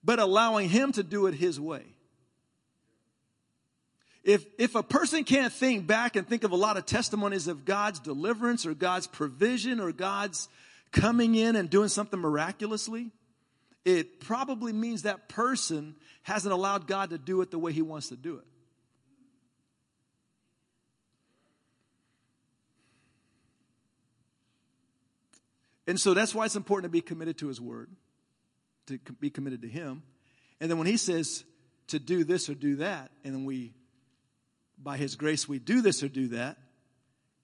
but 0.08 0.20
allowing 0.20 0.70
Him 0.70 0.94
to 0.94 1.04
do 1.04 1.28
it 1.28 1.34
His 1.34 1.60
way. 1.60 1.84
If, 4.24 4.46
if 4.58 4.76
a 4.76 4.82
person 4.82 5.26
can't 5.26 5.52
think 5.52 5.86
back 5.86 6.16
and 6.16 6.26
think 6.26 6.46
of 6.46 6.52
a 6.52 6.56
lot 6.56 6.78
of 6.78 6.86
testimonies 6.86 7.50
of 7.50 7.66
God's 7.66 8.00
deliverance 8.00 8.66
or 8.66 8.74
God's 8.74 9.06
provision 9.06 9.82
or 9.82 9.92
God's 9.92 10.48
coming 10.94 11.36
in 11.36 11.58
and 11.58 11.70
doing 11.70 11.90
something 11.90 12.22
miraculously, 12.22 13.12
it 13.84 14.22
probably 14.22 14.72
means 14.72 15.02
that 15.02 15.28
person 15.28 15.94
hasn't 16.24 16.54
allowed 16.54 16.88
God 16.88 17.10
to 17.10 17.18
do 17.18 17.42
it 17.42 17.52
the 17.52 17.60
way 17.60 17.74
He 17.74 17.82
wants 17.82 18.08
to 18.08 18.16
do 18.16 18.38
it. 18.38 18.46
And 25.86 26.00
so 26.00 26.14
that's 26.14 26.34
why 26.34 26.46
it's 26.46 26.56
important 26.56 26.86
to 26.86 26.94
be 26.94 27.02
committed 27.02 27.38
to 27.40 27.50
His 27.50 27.60
Word 27.60 27.90
to 28.88 29.00
be 29.20 29.30
committed 29.30 29.62
to 29.62 29.68
Him. 29.68 30.04
And 30.60 30.70
then 30.70 30.78
when 30.78 30.88
He 30.88 30.98
says 30.98 31.44
to 31.88 32.00
do 32.00 32.24
this 32.24 32.50
or 32.50 32.56
do 32.56 32.78
that, 32.78 33.12
and 33.24 33.34
then 33.34 33.46
we, 33.46 33.74
by 34.78 34.98
His 34.98 35.16
grace, 35.16 35.48
we 35.48 35.60
do 35.60 35.82
this 35.82 36.04
or 36.04 36.10
do 36.10 36.30
that, 36.30 36.58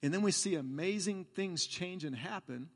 and 0.02 0.12
then 0.12 0.22
we 0.22 0.32
see 0.32 0.54
amazing 0.54 1.26
things 1.34 1.66
change 1.66 2.04
and 2.04 2.14
happen, 2.14 2.68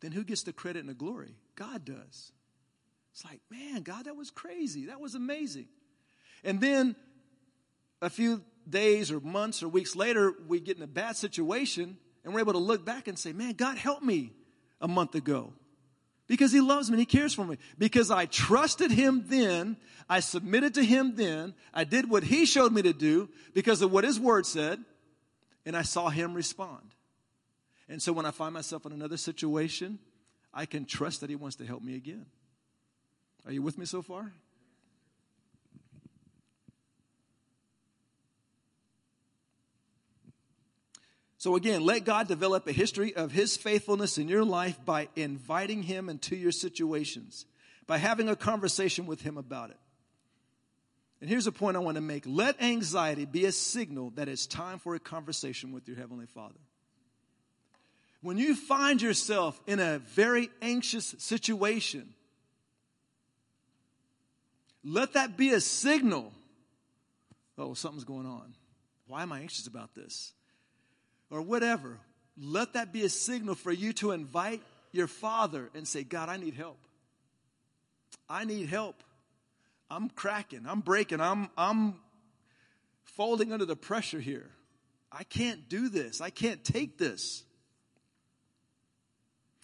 then 0.00 0.12
who 0.12 0.24
gets 0.24 0.42
the 0.42 0.52
credit 0.52 0.80
and 0.80 0.88
the 0.88 0.94
glory? 0.94 1.36
God 1.54 1.84
does. 1.84 2.32
It's 3.12 3.24
like, 3.24 3.40
man, 3.50 3.82
God, 3.82 4.06
that 4.06 4.16
was 4.16 4.30
crazy. 4.30 4.86
That 4.86 5.00
was 5.00 5.14
amazing. 5.14 5.66
And 6.42 6.60
then 6.60 6.96
a 8.02 8.10
few 8.10 8.42
days 8.68 9.12
or 9.12 9.20
months 9.20 9.62
or 9.62 9.68
weeks 9.68 9.94
later, 9.94 10.34
we 10.48 10.60
get 10.60 10.76
in 10.76 10.82
a 10.82 10.88
bad 10.88 11.16
situation 11.16 11.96
and 12.24 12.34
we're 12.34 12.40
able 12.40 12.54
to 12.54 12.58
look 12.58 12.84
back 12.84 13.06
and 13.06 13.18
say, 13.18 13.32
man, 13.32 13.52
God 13.52 13.76
helped 13.76 14.02
me 14.02 14.32
a 14.80 14.88
month 14.88 15.14
ago. 15.14 15.52
Because 16.26 16.52
he 16.52 16.60
loves 16.60 16.88
me 16.88 16.94
and 16.94 17.00
he 17.00 17.06
cares 17.06 17.34
for 17.34 17.44
me. 17.44 17.58
Because 17.78 18.10
I 18.10 18.26
trusted 18.26 18.90
him 18.90 19.24
then, 19.26 19.76
I 20.08 20.20
submitted 20.20 20.74
to 20.74 20.84
him 20.84 21.16
then, 21.16 21.54
I 21.72 21.84
did 21.84 22.08
what 22.08 22.24
he 22.24 22.46
showed 22.46 22.72
me 22.72 22.82
to 22.82 22.92
do 22.92 23.28
because 23.52 23.82
of 23.82 23.92
what 23.92 24.04
his 24.04 24.18
word 24.18 24.46
said, 24.46 24.82
and 25.66 25.76
I 25.76 25.82
saw 25.82 26.08
him 26.08 26.34
respond. 26.34 26.94
And 27.88 28.00
so 28.00 28.12
when 28.12 28.24
I 28.24 28.30
find 28.30 28.54
myself 28.54 28.86
in 28.86 28.92
another 28.92 29.18
situation, 29.18 29.98
I 30.52 30.66
can 30.66 30.86
trust 30.86 31.20
that 31.20 31.28
he 31.28 31.36
wants 31.36 31.56
to 31.56 31.66
help 31.66 31.82
me 31.82 31.96
again. 31.96 32.26
Are 33.44 33.52
you 33.52 33.60
with 33.60 33.76
me 33.76 33.84
so 33.84 34.00
far? 34.00 34.32
So, 41.44 41.56
again, 41.56 41.84
let 41.84 42.06
God 42.06 42.26
develop 42.26 42.66
a 42.66 42.72
history 42.72 43.14
of 43.14 43.30
His 43.30 43.54
faithfulness 43.54 44.16
in 44.16 44.28
your 44.28 44.46
life 44.46 44.82
by 44.82 45.08
inviting 45.14 45.82
Him 45.82 46.08
into 46.08 46.34
your 46.36 46.52
situations, 46.52 47.44
by 47.86 47.98
having 47.98 48.30
a 48.30 48.34
conversation 48.34 49.04
with 49.04 49.20
Him 49.20 49.36
about 49.36 49.68
it. 49.68 49.76
And 51.20 51.28
here's 51.28 51.46
a 51.46 51.52
point 51.52 51.76
I 51.76 51.80
want 51.80 51.96
to 51.96 52.00
make 52.00 52.24
let 52.24 52.62
anxiety 52.62 53.26
be 53.26 53.44
a 53.44 53.52
signal 53.52 54.08
that 54.14 54.26
it's 54.26 54.46
time 54.46 54.78
for 54.78 54.94
a 54.94 54.98
conversation 54.98 55.72
with 55.72 55.86
your 55.86 55.98
Heavenly 55.98 56.24
Father. 56.24 56.54
When 58.22 58.38
you 58.38 58.54
find 58.54 59.02
yourself 59.02 59.60
in 59.66 59.80
a 59.80 59.98
very 59.98 60.48
anxious 60.62 61.14
situation, 61.18 62.14
let 64.82 65.12
that 65.12 65.36
be 65.36 65.50
a 65.50 65.60
signal. 65.60 66.32
Oh, 67.58 67.74
something's 67.74 68.04
going 68.04 68.24
on. 68.24 68.54
Why 69.08 69.20
am 69.20 69.30
I 69.30 69.40
anxious 69.40 69.66
about 69.66 69.94
this? 69.94 70.32
Or 71.30 71.42
whatever, 71.42 71.98
let 72.36 72.74
that 72.74 72.92
be 72.92 73.04
a 73.04 73.08
signal 73.08 73.54
for 73.54 73.72
you 73.72 73.92
to 73.94 74.12
invite 74.12 74.62
your 74.92 75.06
father 75.06 75.70
and 75.74 75.86
say, 75.86 76.04
God, 76.04 76.28
I 76.28 76.36
need 76.36 76.54
help. 76.54 76.78
I 78.28 78.44
need 78.44 78.68
help. 78.68 79.02
I'm 79.90 80.08
cracking. 80.08 80.64
I'm 80.66 80.80
breaking. 80.80 81.20
I'm, 81.20 81.50
I'm 81.56 81.94
folding 83.04 83.52
under 83.52 83.64
the 83.64 83.76
pressure 83.76 84.20
here. 84.20 84.50
I 85.12 85.24
can't 85.24 85.68
do 85.68 85.88
this. 85.88 86.20
I 86.20 86.30
can't 86.30 86.64
take 86.64 86.98
this. 86.98 87.44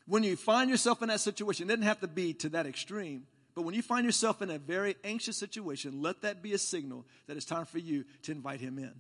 When 0.07 0.23
you 0.23 0.37
find 0.37 0.71
yourself 0.71 1.03
in 1.03 1.09
that 1.09 1.21
situation, 1.21 1.67
it 1.67 1.69
doesn't 1.69 1.87
have 1.87 2.01
to 2.01 2.09
be 2.09 2.35
to 2.35 2.49
that 2.51 2.67
extreme, 2.67 3.27
but 3.55 3.63
when 3.63 3.75
you 3.75 3.83
find 3.83 4.05
yourself 4.05 4.43
in 4.43 4.51
a 4.51 4.59
very 4.59 4.97
anxious 5.05 5.37
situation, 5.37 6.03
let 6.03 6.23
that 6.23 6.43
be 6.43 6.53
a 6.53 6.59
signal 6.59 7.05
that 7.27 7.37
it's 7.37 7.47
time 7.47 7.65
for 7.65 7.79
you 7.79 8.05
to 8.23 8.33
invite 8.33 8.61
him 8.61 8.79
in. 8.79 8.93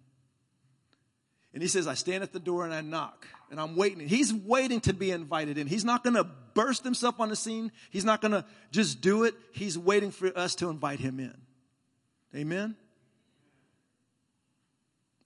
And 1.52 1.62
he 1.62 1.68
says, 1.68 1.86
I 1.86 1.94
stand 1.94 2.22
at 2.22 2.32
the 2.32 2.40
door 2.40 2.64
and 2.64 2.72
I 2.72 2.80
knock 2.80 3.26
and 3.50 3.60
I'm 3.60 3.74
waiting. 3.74 4.06
He's 4.06 4.32
waiting 4.32 4.80
to 4.82 4.92
be 4.92 5.10
invited 5.10 5.58
in. 5.58 5.66
He's 5.66 5.84
not 5.84 6.04
going 6.04 6.14
to 6.14 6.24
burst 6.54 6.84
himself 6.84 7.18
on 7.18 7.28
the 7.28 7.36
scene. 7.36 7.72
He's 7.90 8.04
not 8.04 8.20
going 8.20 8.32
to 8.32 8.44
just 8.70 9.00
do 9.00 9.24
it. 9.24 9.34
He's 9.52 9.76
waiting 9.76 10.12
for 10.12 10.36
us 10.38 10.54
to 10.56 10.70
invite 10.70 11.00
him 11.00 11.18
in. 11.18 11.34
Amen? 12.34 12.76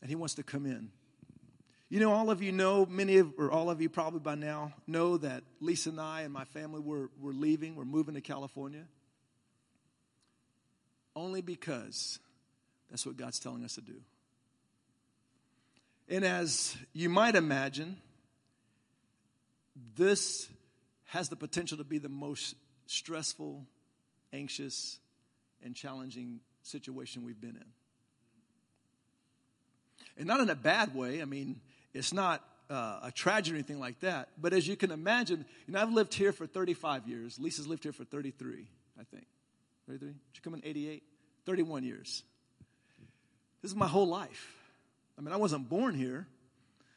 And 0.01 0.09
he 0.09 0.17
wants 0.17 0.35
to 0.35 0.43
come 0.43 0.65
in. 0.65 0.91
You 1.91 2.01
know, 2.01 2.13
all 2.13 2.31
of 2.31 2.43
you 2.43 2.51
know, 2.51 2.87
many 2.87 3.19
of, 3.19 3.33
or 3.39 3.51
all 3.51 3.71
of 3.71 3.81
you 3.83 3.91
probably 3.91 4.21
by 4.21 4.35
now 4.35 4.73
know 4.87 5.19
that 5.19 5.45
Lisa 5.61 5.91
and 5.91 6.01
I 6.01 6.23
and 6.23 6.33
my 6.33 6.45
family 6.45 6.81
were, 6.81 7.11
were 7.21 7.33
leaving, 7.33 7.77
we're 7.77 7.85
moving 7.85 8.15
to 8.15 8.23
California. 8.23 8.87
Only 11.15 11.43
because 11.43 12.19
that's 12.91 13.07
what 13.07 13.17
God's 13.17 13.39
telling 13.39 13.65
us 13.65 13.75
to 13.75 13.83
do. 13.83 14.01
And 16.09 16.25
as 16.25 16.77
you 16.93 17.09
might 17.09 17.35
imagine, 17.35 17.97
this 19.97 20.49
has 21.07 21.29
the 21.29 21.37
potential 21.37 21.79
to 21.79 21.85
be 21.85 21.99
the 21.99 22.09
most 22.09 22.55
stressful, 22.87 23.65
anxious, 24.33 24.99
and 25.65 25.75
challenging 25.75 26.41
situation 26.63 27.25
we've 27.25 27.41
been 27.41 27.57
in. 27.57 27.65
And 30.17 30.27
not 30.27 30.41
in 30.41 30.51
a 30.51 30.55
bad 30.55 30.95
way. 30.95 31.23
I 31.23 31.25
mean, 31.25 31.61
it's 31.93 32.13
not 32.13 32.43
uh, 32.71 33.01
a 33.05 33.13
tragedy 33.13 33.53
or 33.53 33.59
anything 33.59 33.81
like 33.81 34.01
that. 34.01 34.29
But 34.39 34.53
as 34.53 34.67
you 34.69 34.77
can 34.77 34.91
imagine, 34.91 35.45
you 35.67 35.75
know, 35.75 35.81
I've 35.81 35.93
lived 35.93 36.15
here 36.15 36.33
for 36.33 36.47
35 36.47 37.09
years. 37.09 37.39
Lisa's 37.39 37.67
lived 37.67 37.83
here 37.83 37.93
for 37.93 38.05
33, 38.05 38.67
I 38.99 39.05
think. 39.05 39.27
33? 39.87 40.09
Did 40.09 40.17
you 40.35 40.41
come 40.43 40.55
in 40.55 40.63
88? 40.65 41.03
31 41.47 41.85
years. 41.85 42.23
This 43.63 43.71
is 43.71 43.77
my 43.77 43.89
whole 43.89 44.09
life. 44.09 44.64
I 45.19 45.21
mean, 45.21 45.33
I 45.33 45.37
wasn't 45.37 45.69
born 45.69 45.95
here, 45.95 46.27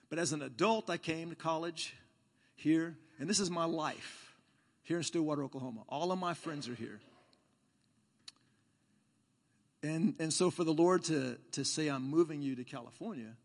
but 0.09 0.19
as 0.19 0.33
an 0.33 0.41
adult, 0.41 0.89
I 0.89 0.97
came 0.97 1.29
to 1.29 1.35
college 1.35 1.95
here, 2.55 2.95
and 3.19 3.29
this 3.29 3.39
is 3.39 3.49
my 3.49 3.65
life 3.65 4.33
here 4.83 4.97
in 4.97 5.03
Stillwater, 5.03 5.43
Oklahoma. 5.43 5.81
All 5.89 6.11
of 6.11 6.19
my 6.19 6.33
friends 6.33 6.67
are 6.69 6.75
here. 6.75 6.99
And, 9.83 10.15
and 10.19 10.33
so 10.33 10.49
for 10.49 10.63
the 10.63 10.73
Lord 10.73 11.03
to, 11.05 11.37
to 11.51 11.63
say, 11.63 11.87
I'm 11.87 12.09
moving 12.09 12.41
you 12.41 12.55
to 12.55 12.63
California, 12.63 13.35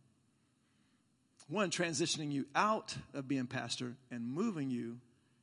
one, 1.49 1.71
transitioning 1.71 2.33
you 2.33 2.47
out 2.55 2.95
of 3.13 3.29
being 3.29 3.47
pastor 3.47 3.95
and 4.11 4.27
moving 4.27 4.71
you, 4.71 4.99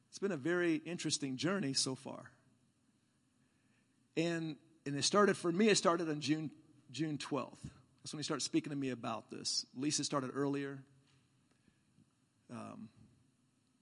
it's 0.09 0.17
been 0.19 0.31
a 0.31 0.37
very 0.37 0.75
interesting 0.77 1.37
journey 1.37 1.73
so 1.73 1.93
far. 1.93 2.31
And, 4.17 4.55
and 4.85 4.95
it 4.95 5.03
started, 5.03 5.37
for 5.37 5.51
me, 5.51 5.69
it 5.69 5.77
started 5.77 6.09
on 6.09 6.19
June, 6.19 6.49
June 6.91 7.17
12th. 7.17 7.57
That's 8.09 8.15
when 8.15 8.21
he 8.21 8.23
started 8.23 8.43
speaking 8.43 8.71
to 8.71 8.75
me 8.75 8.89
about 8.89 9.29
this. 9.29 9.67
Lisa 9.77 10.03
started 10.03 10.31
earlier. 10.33 10.79
Um, 12.49 12.89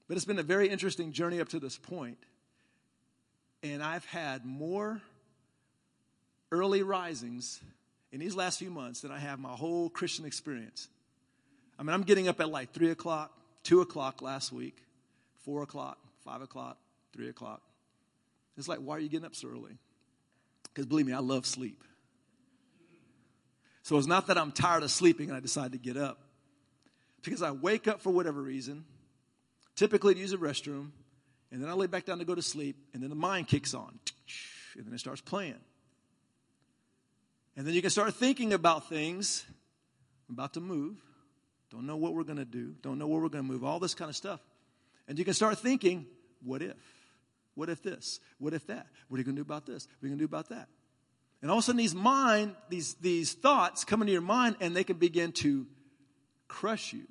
but 0.05 0.17
it's 0.17 0.25
been 0.25 0.37
a 0.37 0.43
very 0.43 0.67
interesting 0.67 1.13
journey 1.13 1.39
up 1.39 1.47
to 1.49 1.61
this 1.61 1.77
point. 1.77 2.17
And 3.63 3.81
I've 3.81 4.03
had 4.03 4.45
more 4.45 5.01
early 6.51 6.83
risings 6.83 7.61
in 8.11 8.19
these 8.19 8.35
last 8.35 8.59
few 8.59 8.69
months 8.69 8.99
than 8.99 9.11
I 9.11 9.19
have 9.19 9.39
my 9.39 9.53
whole 9.53 9.89
Christian 9.89 10.25
experience. 10.25 10.89
I 11.79 11.83
mean, 11.83 11.93
I'm 11.93 12.03
getting 12.03 12.27
up 12.27 12.41
at 12.41 12.49
like 12.49 12.73
3 12.73 12.91
o'clock, 12.91 13.31
2 13.63 13.79
o'clock 13.79 14.21
last 14.21 14.51
week, 14.51 14.75
4 15.45 15.63
o'clock, 15.63 15.99
5 16.25 16.41
o'clock, 16.41 16.77
3 17.13 17.29
o'clock. 17.29 17.61
It's 18.57 18.67
like, 18.67 18.79
why 18.79 18.97
are 18.97 18.99
you 18.99 19.07
getting 19.07 19.25
up 19.25 19.35
so 19.35 19.47
early? 19.47 19.77
Because 20.63 20.85
believe 20.85 21.05
me, 21.05 21.13
I 21.13 21.19
love 21.19 21.45
sleep. 21.45 21.81
So 23.87 23.97
it's 23.97 24.05
not 24.05 24.27
that 24.27 24.37
I'm 24.37 24.51
tired 24.51 24.83
of 24.83 24.91
sleeping 24.91 25.29
and 25.29 25.37
I 25.37 25.39
decide 25.39 25.71
to 25.71 25.77
get 25.77 25.95
up. 25.95 26.19
Because 27.23 27.41
I 27.41 27.51
wake 27.51 27.87
up 27.87 28.01
for 28.01 28.09
whatever 28.09 28.41
reason, 28.41 28.83
typically 29.77 30.13
to 30.13 30.19
use 30.19 30.33
a 30.33 30.37
restroom, 30.37 30.89
and 31.53 31.63
then 31.63 31.69
I 31.69 31.71
lay 31.71 31.87
back 31.87 32.03
down 32.03 32.19
to 32.19 32.25
go 32.25 32.35
to 32.35 32.41
sleep, 32.41 32.75
and 32.93 33.01
then 33.01 33.09
the 33.09 33.15
mind 33.15 33.47
kicks 33.47 33.73
on. 33.73 33.97
And 34.75 34.85
then 34.85 34.93
it 34.93 34.99
starts 34.99 35.21
playing. 35.21 35.61
And 37.55 37.65
then 37.65 37.73
you 37.73 37.81
can 37.81 37.89
start 37.89 38.13
thinking 38.13 38.51
about 38.51 38.89
things. 38.89 39.45
I'm 40.27 40.35
about 40.35 40.55
to 40.55 40.59
move. 40.59 40.97
Don't 41.71 41.87
know 41.87 41.95
what 41.95 42.13
we're 42.13 42.25
going 42.25 42.39
to 42.39 42.45
do. 42.45 42.75
Don't 42.81 42.99
know 42.99 43.07
where 43.07 43.21
we're 43.21 43.29
going 43.29 43.45
to 43.45 43.49
move. 43.49 43.63
All 43.63 43.79
this 43.79 43.95
kind 43.95 44.09
of 44.09 44.17
stuff. 44.17 44.41
And 45.07 45.17
you 45.17 45.23
can 45.23 45.33
start 45.33 45.59
thinking, 45.59 46.07
what 46.43 46.61
if? 46.61 46.75
What 47.55 47.69
if 47.69 47.81
this? 47.81 48.19
What 48.37 48.53
if 48.53 48.67
that? 48.67 48.87
What 49.07 49.15
are 49.15 49.19
you 49.19 49.23
going 49.23 49.37
to 49.37 49.43
do 49.43 49.47
about 49.47 49.65
this? 49.65 49.87
What 49.87 50.05
are 50.05 50.09
you 50.09 50.17
going 50.17 50.19
to 50.19 50.23
do 50.23 50.25
about 50.25 50.49
that? 50.49 50.67
And 51.41 51.51
all 51.51 51.57
of 51.57 51.63
a 51.63 51.65
sudden, 51.65 51.77
these 51.77 51.93
mind, 51.93 52.55
these, 52.69 52.95
these 52.95 53.33
thoughts 53.33 53.83
come 53.85 54.01
into 54.01 54.11
your 54.11 54.21
mind 54.21 54.55
and 54.59 54.75
they 54.75 54.83
can 54.83 54.97
begin 54.97 55.31
to 55.33 55.67
crush 56.47 56.93
you. 56.93 57.03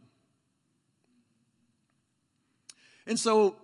And 3.06 3.18
so 3.18 3.56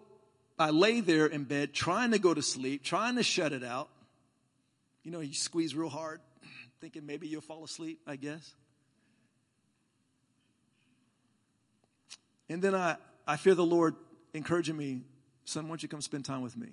I 0.59 0.71
lay 0.71 1.01
there 1.01 1.27
in 1.27 1.45
bed 1.45 1.75
trying 1.75 2.13
to 2.13 2.19
go 2.19 2.33
to 2.33 2.43
sleep, 2.43 2.85
trying 2.85 3.17
to 3.17 3.25
shut 3.25 3.53
it 3.53 3.65
out. 3.65 3.89
You 5.03 5.11
know, 5.11 5.21
you 5.21 5.35
squeeze 5.35 5.75
real 5.75 5.89
hard, 5.89 6.21
thinking 6.81 7.05
maybe 7.05 7.27
you'll 7.27 7.41
fall 7.41 7.65
asleep, 7.65 7.99
I 8.07 8.15
guess. 8.15 8.55
And 12.49 12.63
then 12.63 12.75
I, 12.75 12.97
I 13.27 13.37
feel 13.37 13.57
the 13.57 13.65
Lord 13.65 13.97
encouraging 14.33 14.77
me, 14.77 15.01
son, 15.45 15.65
why 15.65 15.71
don't 15.71 15.83
you 15.83 15.89
come 15.89 16.01
spend 16.01 16.25
time 16.25 16.43
with 16.43 16.57
me? 16.57 16.69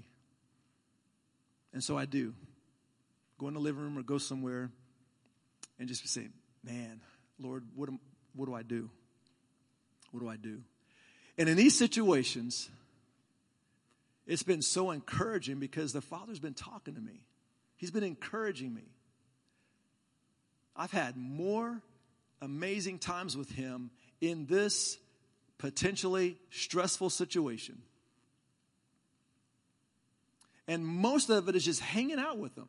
And 1.73 1.83
so 1.83 1.97
I 1.97 2.05
do 2.05 2.35
go 3.39 3.47
in 3.47 3.53
the 3.55 3.59
living 3.59 3.81
room 3.81 3.97
or 3.97 4.03
go 4.03 4.17
somewhere 4.17 4.69
and 5.79 5.87
just 5.87 6.07
saying, 6.07 6.31
man, 6.63 7.01
Lord, 7.39 7.63
what, 7.73 7.89
am, 7.89 7.99
what 8.35 8.45
do 8.45 8.53
I 8.53 8.63
do? 8.63 8.89
What 10.11 10.21
do 10.21 10.29
I 10.29 10.35
do? 10.35 10.61
And 11.37 11.49
in 11.49 11.57
these 11.57 11.77
situations, 11.77 12.69
it's 14.27 14.43
been 14.43 14.61
so 14.61 14.91
encouraging 14.91 15.59
because 15.59 15.93
the 15.93 16.01
Father's 16.01 16.39
been 16.39 16.53
talking 16.53 16.95
to 16.95 17.01
me. 17.01 17.25
He's 17.77 17.91
been 17.91 18.03
encouraging 18.03 18.73
me. 18.73 18.83
I've 20.75 20.91
had 20.91 21.17
more 21.17 21.81
amazing 22.41 22.99
times 22.99 23.35
with 23.35 23.49
Him 23.51 23.89
in 24.21 24.45
this 24.45 24.97
potentially 25.57 26.37
stressful 26.51 27.09
situation 27.09 27.81
And 30.69 30.85
most 30.85 31.31
of 31.31 31.49
it 31.49 31.55
is 31.55 31.65
just 31.65 31.81
hanging 31.81 32.19
out 32.19 32.37
with 32.37 32.53
them. 32.53 32.67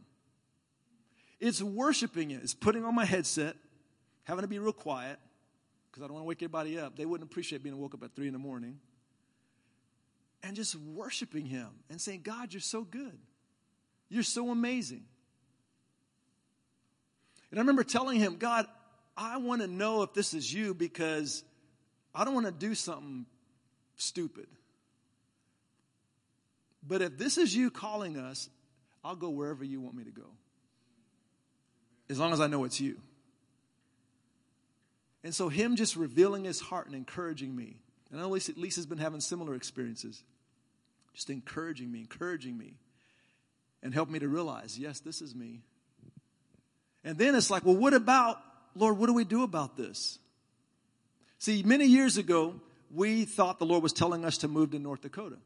It's 1.40 1.62
worshiping 1.62 2.30
it. 2.30 2.40
It's 2.42 2.54
putting 2.54 2.84
on 2.84 2.94
my 2.94 3.04
headset, 3.04 3.56
having 4.24 4.42
to 4.42 4.48
be 4.48 4.58
real 4.58 4.72
quiet 4.72 5.18
because 5.90 6.02
I 6.02 6.06
don't 6.06 6.14
want 6.14 6.24
to 6.24 6.28
wake 6.28 6.42
everybody 6.42 6.78
up. 6.78 6.96
They 6.96 7.06
wouldn't 7.06 7.30
appreciate 7.30 7.62
being 7.62 7.78
woke 7.78 7.94
up 7.94 8.02
at 8.02 8.14
three 8.14 8.26
in 8.26 8.32
the 8.32 8.38
morning. 8.38 8.78
And 10.42 10.56
just 10.56 10.74
worshiping 10.74 11.46
Him 11.46 11.68
and 11.90 12.00
saying, 12.00 12.20
God, 12.22 12.52
you're 12.52 12.60
so 12.60 12.82
good. 12.82 13.18
You're 14.08 14.22
so 14.22 14.50
amazing. 14.50 15.04
And 17.50 17.58
I 17.58 17.62
remember 17.62 17.84
telling 17.84 18.18
him, 18.18 18.36
God, 18.36 18.66
I 19.16 19.38
want 19.38 19.60
to 19.62 19.66
know 19.66 20.02
if 20.02 20.14
this 20.14 20.34
is 20.34 20.52
you 20.52 20.74
because 20.74 21.42
I 22.14 22.24
don't 22.24 22.34
want 22.34 22.46
to 22.46 22.52
do 22.52 22.74
something 22.74 23.26
stupid. 23.96 24.46
But 26.86 27.02
if 27.02 27.18
this 27.18 27.38
is 27.38 27.54
you 27.54 27.70
calling 27.70 28.16
us, 28.16 28.48
I'll 29.04 29.16
go 29.16 29.30
wherever 29.30 29.64
you 29.64 29.80
want 29.80 29.96
me 29.96 30.04
to 30.04 30.10
go. 30.10 30.26
As 32.10 32.18
long 32.18 32.32
as 32.32 32.40
I 32.40 32.48
know 32.48 32.64
it's 32.64 32.80
you. 32.80 33.00
And 35.22 35.34
so, 35.34 35.48
him 35.48 35.76
just 35.76 35.96
revealing 35.96 36.44
his 36.44 36.60
heart 36.60 36.86
and 36.86 36.96
encouraging 36.96 37.54
me. 37.54 37.76
And 38.10 38.18
I 38.18 38.24
know 38.24 38.30
Lisa, 38.30 38.52
Lisa's 38.56 38.86
been 38.86 38.98
having 38.98 39.20
similar 39.20 39.54
experiences. 39.54 40.24
Just 41.14 41.30
encouraging 41.30 41.92
me, 41.92 42.00
encouraging 42.00 42.58
me, 42.58 42.74
and 43.82 43.94
help 43.94 44.08
me 44.08 44.18
to 44.18 44.28
realize, 44.28 44.78
yes, 44.78 45.00
this 45.00 45.22
is 45.22 45.34
me. 45.34 45.60
And 47.04 47.16
then 47.16 47.34
it's 47.34 47.50
like, 47.50 47.64
well, 47.64 47.76
what 47.76 47.94
about, 47.94 48.40
Lord, 48.74 48.98
what 48.98 49.06
do 49.06 49.14
we 49.14 49.24
do 49.24 49.42
about 49.42 49.76
this? 49.76 50.18
See, 51.38 51.62
many 51.62 51.86
years 51.86 52.16
ago, 52.16 52.54
we 52.92 53.24
thought 53.24 53.58
the 53.58 53.66
Lord 53.66 53.82
was 53.82 53.92
telling 53.92 54.24
us 54.24 54.38
to 54.38 54.48
move 54.48 54.72
to 54.72 54.78
North 54.78 55.02
Dakota. 55.02 55.36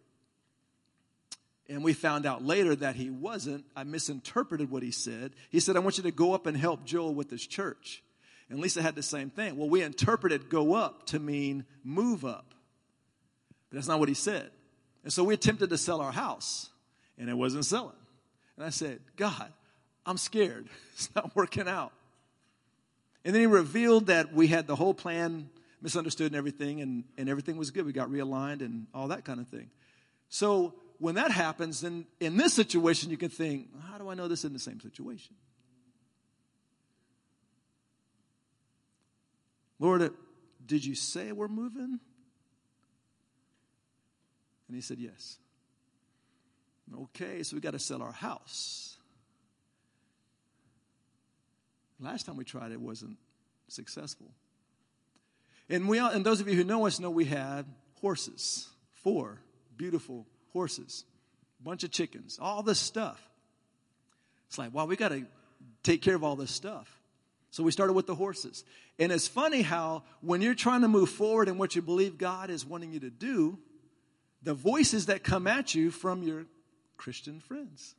And 1.69 1.83
we 1.83 1.95
found 1.95 2.27
out 2.27 2.45
later 2.45 2.75
that 2.77 2.95
he 2.95 3.09
wasn't. 3.09 3.65
I 3.75 3.85
misinterpreted 3.85 4.71
what 4.71 4.83
he 4.83 4.91
said. 4.91 5.33
He 5.51 5.61
said, 5.61 5.77
I 5.77 5.81
want 5.81 5.97
you 5.97 6.03
to 6.05 6.11
go 6.11 6.35
up 6.35 6.47
and 6.47 6.57
help 6.57 6.85
Joel 6.85 7.15
with 7.15 7.31
his 7.31 7.47
church. 7.47 8.03
And 8.51 8.61
Lisa 8.61 8.83
had 8.83 8.95
the 8.95 9.03
same 9.03 9.31
thing. 9.31 9.57
Well, 9.57 9.71
we 9.71 9.83
interpreted 9.83 10.51
go 10.51 10.75
up 10.75 11.07
to 11.07 11.19
mean 11.19 11.65
move 11.83 12.25
up. 12.25 12.55
But 13.71 13.77
that's 13.77 13.89
not 13.89 13.99
what 13.99 14.09
he 14.09 14.15
said. 14.15 14.51
And 15.03 15.13
so 15.13 15.25
we 15.25 15.35
attempted 15.35 15.71
to 15.71 15.79
sell 15.79 16.01
our 16.01 16.13
house, 16.13 16.71
and 17.19 17.29
it 17.29 17.35
wasn't 17.35 17.65
selling. 17.65 17.97
And 18.57 18.65
I 18.65 18.71
said, 18.71 19.01
God, 19.17 19.53
I'm 20.07 20.19
scared. 20.19 20.69
It's 20.95 21.13
not 21.17 21.35
working 21.35 21.67
out. 21.67 21.93
And 23.25 23.35
then 23.35 23.41
he 23.41 23.47
revealed 23.47 24.07
that 24.07 24.33
we 24.33 24.47
had 24.47 24.69
the 24.69 24.77
whole 24.77 24.95
plan 24.95 25.51
misunderstood 25.83 26.29
and 26.29 26.37
everything, 26.37 26.81
and, 26.81 27.03
and 27.19 27.29
everything 27.29 27.57
was 27.57 27.73
good. 27.73 27.85
We 27.85 27.93
got 27.93 28.11
realigned 28.11 28.61
and 28.61 28.87
all 28.95 29.09
that 29.09 29.25
kind 29.25 29.41
of 29.41 29.49
thing. 29.49 29.71
So 30.29 30.75
when 31.05 31.17
that 31.17 31.31
happens, 31.31 31.83
then 31.83 32.07
in 32.19 32.39
this 32.39 32.55
situation, 32.55 33.11
you 33.11 33.19
can 33.19 33.29
think, 33.29 33.69
how 33.91 33.99
do 33.99 34.09
I 34.09 34.15
know 34.15 34.27
this 34.27 34.47
in 34.47 34.55
the 34.55 34.59
same 34.59 34.81
situation? 34.81 35.35
Lord, 39.79 40.01
uh, 40.01 40.09
did 40.65 40.83
you 40.83 40.95
say 40.95 41.31
we're 41.33 41.47
moving? 41.47 42.01
And 44.67 44.75
he 44.75 44.81
said, 44.81 44.99
Yes. 44.99 45.37
Okay, 47.03 47.43
so 47.43 47.55
we 47.55 47.61
got 47.61 47.73
to 47.73 47.79
sell 47.79 48.01
our 48.01 48.13
house. 48.13 48.97
Last 52.01 52.25
time 52.25 52.39
we 52.39 52.45
tried 52.45 52.73
it 52.73 52.81
wasn't 52.81 53.19
successful. 53.69 54.33
And 55.69 55.87
we 55.87 55.99
and 55.99 56.25
those 56.25 56.41
of 56.41 56.49
you 56.49 56.55
who 56.55 56.65
know 56.65 56.87
us 56.87 56.99
know 56.99 57.11
we 57.11 57.27
had 57.27 57.67
horses, 58.01 58.71
four 58.95 59.43
beautiful 59.77 60.27
horses, 60.55 61.05
bunch 61.63 61.85
of 61.85 61.91
chickens, 61.91 62.39
all 62.41 62.63
this 62.63 62.79
stuff. 62.79 63.21
It's 64.49 64.57
like, 64.57 64.73
wow, 64.73 64.87
we 64.87 64.97
got 64.97 65.09
to 65.09 65.27
take 65.83 66.01
care 66.01 66.15
of 66.15 66.25
all 66.25 66.37
this 66.37 66.51
stuff. 66.51 66.89
So 67.51 67.63
we 67.63 67.71
started 67.71 67.93
with 67.93 68.07
the 68.07 68.15
horses. 68.15 68.65
And 68.99 69.13
it's 69.13 69.29
funny 69.29 69.63
how 69.63 70.05
when 70.23 70.41
you're 70.41 70.55
trying 70.55 70.81
to 70.81 70.89
move 70.89 71.11
forward 71.11 71.49
in 71.49 71.59
what 71.59 71.77
you 71.77 71.83
believe 71.83 72.17
God 72.17 72.49
is 72.49 72.65
wanting 72.65 72.93
you 72.93 73.01
to 73.01 73.11
do, 73.11 73.59
the 74.43 74.55
voices 74.55 75.07
that 75.07 75.23
come 75.23 75.47
at 75.47 75.75
you 75.75 75.91
from 75.91 76.23
your 76.23 76.47
Christian 76.97 77.41
friends. 77.41 77.95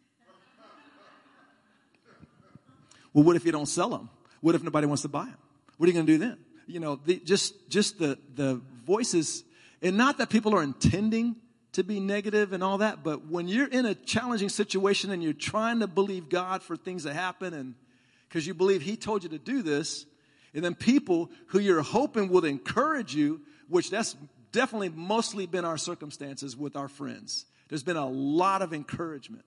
Well, 3.14 3.24
what 3.24 3.36
if 3.36 3.46
you 3.46 3.52
don't 3.52 3.66
sell 3.66 3.90
them? 3.90 4.10
What 4.42 4.56
if 4.56 4.64
nobody 4.64 4.88
wants 4.88 5.04
to 5.04 5.08
buy 5.08 5.26
them? 5.26 5.38
What 5.78 5.86
are 5.86 5.90
you 5.90 5.94
going 5.94 6.06
to 6.06 6.12
do 6.12 6.18
then? 6.18 6.38
You 6.68 6.80
know, 6.80 7.00
the, 7.06 7.18
just 7.20 7.70
just 7.70 8.00
the 8.00 8.18
the 8.36 8.62
voices, 8.86 9.44
and 9.82 9.96
not 9.98 10.18
that 10.18 10.30
people 10.30 10.56
are 10.56 10.64
intending 10.64 11.36
to 11.76 11.84
be 11.84 12.00
negative 12.00 12.54
and 12.54 12.64
all 12.64 12.78
that, 12.78 13.04
but 13.04 13.28
when 13.28 13.50
you're 13.50 13.68
in 13.68 13.86
a 13.86 13.94
challenging 13.94 14.48
situation 14.48 15.12
and 15.12 15.22
you're 15.22 15.34
trying 15.34 15.82
to 15.82 15.88
believe 15.88 16.30
God 16.30 16.64
for 16.64 16.78
things 16.78 17.04
to 17.04 17.14
happen, 17.14 17.54
and 17.54 17.76
because 18.30 18.48
you 18.48 18.54
believe 18.54 18.82
He 18.82 18.96
told 18.96 19.24
you 19.24 19.30
to 19.30 19.38
do 19.38 19.62
this, 19.62 20.06
and 20.54 20.64
then 20.64 20.74
people 20.74 21.30
who 21.48 21.60
you're 21.60 21.82
hoping 21.82 22.30
will 22.30 22.46
encourage 22.46 23.14
you, 23.14 23.42
which 23.68 23.90
that's 23.90 24.16
definitely 24.54 24.88
mostly 24.88 25.48
been 25.48 25.66
our 25.66 25.78
circumstances 25.78 26.56
with 26.56 26.78
our 26.78 26.88
friends. 26.88 27.46
There's 27.68 27.84
been 27.84 27.98
a 27.98 28.08
lot 28.08 28.62
of 28.62 28.74
encouragement. 28.74 29.44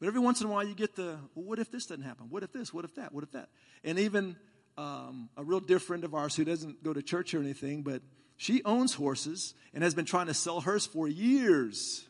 But 0.00 0.08
every 0.08 0.20
once 0.20 0.42
in 0.42 0.48
a 0.48 0.50
while, 0.50 0.68
you 0.68 0.74
get 0.74 0.96
the, 0.96 1.16
well, 1.34 1.46
what 1.46 1.58
if 1.58 1.70
this 1.70 1.86
doesn't 1.86 2.04
happen? 2.04 2.26
What 2.28 2.42
if 2.42 2.52
this? 2.52 2.74
What 2.74 2.84
if 2.84 2.94
that? 2.96 3.14
What 3.14 3.24
if 3.24 3.32
that? 3.32 3.48
And 3.84 3.98
even 3.98 4.36
um, 4.76 5.30
a 5.38 5.42
real 5.42 5.60
dear 5.60 5.78
friend 5.78 6.04
of 6.04 6.14
ours 6.14 6.36
who 6.36 6.44
doesn't 6.44 6.84
go 6.84 6.92
to 6.92 7.00
church 7.00 7.32
or 7.32 7.40
anything, 7.40 7.80
but 7.80 8.02
she 8.36 8.62
owns 8.64 8.94
horses 8.94 9.54
and 9.72 9.82
has 9.82 9.94
been 9.94 10.04
trying 10.04 10.26
to 10.26 10.34
sell 10.34 10.60
hers 10.60 10.86
for 10.86 11.08
years. 11.08 12.06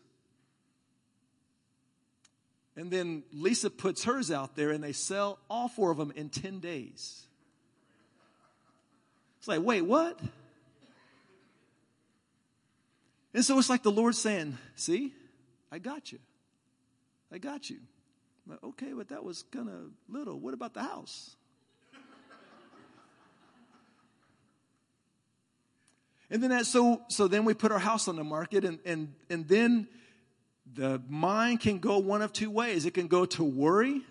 And 2.77 2.91
then 2.91 3.23
Lisa 3.33 3.71
puts 3.71 4.05
hers 4.05 4.31
out 4.31 4.57
there 4.57 4.71
and 4.71 4.83
they 4.83 4.93
sell 4.93 5.39
all 5.49 5.69
four 5.69 5.91
of 5.91 5.97
them 5.97 6.13
in 6.17 6.29
10 6.29 6.61
days. 6.61 7.25
It's 9.39 9.49
like, 9.49 9.63
wait, 9.63 9.83
what? 9.83 10.19
And 13.35 13.45
so 13.45 13.59
it's 13.59 13.69
like 13.69 13.83
the 13.83 13.93
Lord 13.93 14.15
saying, 14.15 14.57
See, 14.77 15.13
I 15.71 15.79
got 15.79 16.13
you. 16.13 16.19
I 17.33 17.39
got 17.39 17.69
you. 17.69 17.79
Like, 18.47 18.63
okay, 18.63 18.93
but 18.95 19.09
that 19.09 19.25
was 19.25 19.43
kind 19.43 19.69
of 19.69 19.91
little. 20.09 20.39
What 20.39 20.55
about 20.55 20.75
the 20.75 20.83
house? 20.83 21.37
And 26.31 26.43
then 26.43 26.51
that, 26.51 26.67
so 26.67 27.03
so 27.09 27.29
then 27.29 27.45
we 27.45 27.55
put 27.55 27.73
our 27.73 27.79
house 27.79 28.09
on 28.09 28.17
the 28.17 28.25
market, 28.25 28.65
and 28.65 28.79
and 28.85 29.15
and 29.31 29.47
then 29.49 29.89
the 30.75 31.01
mind 31.09 31.61
can 31.61 31.79
go 31.79 31.99
one 31.99 32.23
of 32.23 32.33
two 32.33 32.51
ways. 32.51 32.87
It 32.87 32.93
can 32.93 33.07
go 33.07 33.25
to 33.27 33.45
worry, 33.45 34.03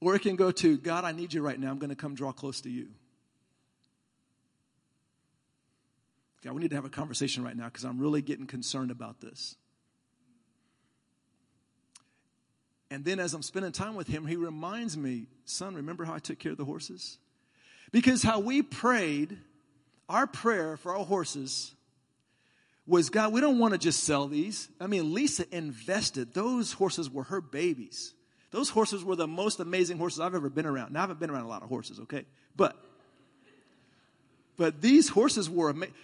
or 0.00 0.14
it 0.14 0.22
can 0.22 0.36
go 0.36 0.50
to 0.50 0.78
God. 0.78 1.04
I 1.04 1.12
need 1.12 1.32
you 1.32 1.42
right 1.42 1.58
now. 1.58 1.70
I'm 1.70 1.78
going 1.78 1.90
to 1.90 1.96
come 1.96 2.14
draw 2.14 2.32
close 2.32 2.60
to 2.62 2.70
you. 2.70 2.88
God, 6.42 6.54
we 6.54 6.62
need 6.62 6.70
to 6.70 6.76
have 6.76 6.84
a 6.84 6.90
conversation 6.90 7.42
right 7.42 7.56
now 7.56 7.64
because 7.64 7.84
I'm 7.84 7.98
really 7.98 8.22
getting 8.22 8.46
concerned 8.46 8.90
about 8.90 9.20
this. 9.20 9.56
And 12.90 13.04
then 13.04 13.20
as 13.20 13.34
I'm 13.34 13.42
spending 13.42 13.72
time 13.72 13.96
with 13.96 14.08
him, 14.08 14.26
he 14.26 14.36
reminds 14.36 14.96
me, 14.96 15.26
son, 15.44 15.74
remember 15.74 16.04
how 16.04 16.14
I 16.14 16.20
took 16.20 16.38
care 16.38 16.52
of 16.52 16.58
the 16.58 16.64
horses? 16.64 17.18
Because 17.92 18.22
how 18.22 18.38
we 18.40 18.62
prayed, 18.62 19.36
our 20.08 20.26
prayer 20.26 20.76
for 20.76 20.96
our 20.96 21.04
horses 21.04 21.72
was 22.86 23.10
God, 23.10 23.32
we 23.32 23.40
don't 23.40 23.58
want 23.58 23.74
to 23.74 23.78
just 23.78 24.04
sell 24.04 24.26
these. 24.28 24.68
I 24.80 24.86
mean, 24.86 25.12
Lisa 25.12 25.44
invested. 25.54 26.32
Those 26.32 26.72
horses 26.72 27.10
were 27.10 27.24
her 27.24 27.40
babies. 27.40 28.14
Those 28.50 28.70
horses 28.70 29.04
were 29.04 29.14
the 29.14 29.28
most 29.28 29.60
amazing 29.60 29.98
horses 29.98 30.20
I've 30.20 30.34
ever 30.34 30.48
been 30.48 30.64
around. 30.64 30.92
Now, 30.92 31.00
I 31.00 31.02
haven't 31.02 31.20
been 31.20 31.28
around 31.28 31.44
a 31.44 31.48
lot 31.48 31.62
of 31.62 31.68
horses, 31.68 32.00
okay? 32.00 32.24
But, 32.56 32.76
but 34.56 34.80
these 34.80 35.10
horses 35.10 35.50
were 35.50 35.68
amazing. 35.68 35.94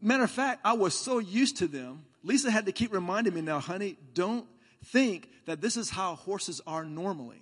Matter 0.00 0.24
of 0.24 0.30
fact, 0.30 0.60
I 0.64 0.72
was 0.72 0.94
so 0.94 1.18
used 1.20 1.58
to 1.58 1.68
them. 1.68 2.04
Lisa 2.24 2.50
had 2.50 2.66
to 2.66 2.72
keep 2.72 2.92
reminding 2.92 3.34
me 3.34 3.40
now, 3.40 3.60
honey, 3.60 3.96
don't 4.14 4.46
think 4.86 5.28
that 5.46 5.60
this 5.60 5.76
is 5.76 5.88
how 5.88 6.16
horses 6.16 6.60
are 6.66 6.84
normally. 6.84 7.40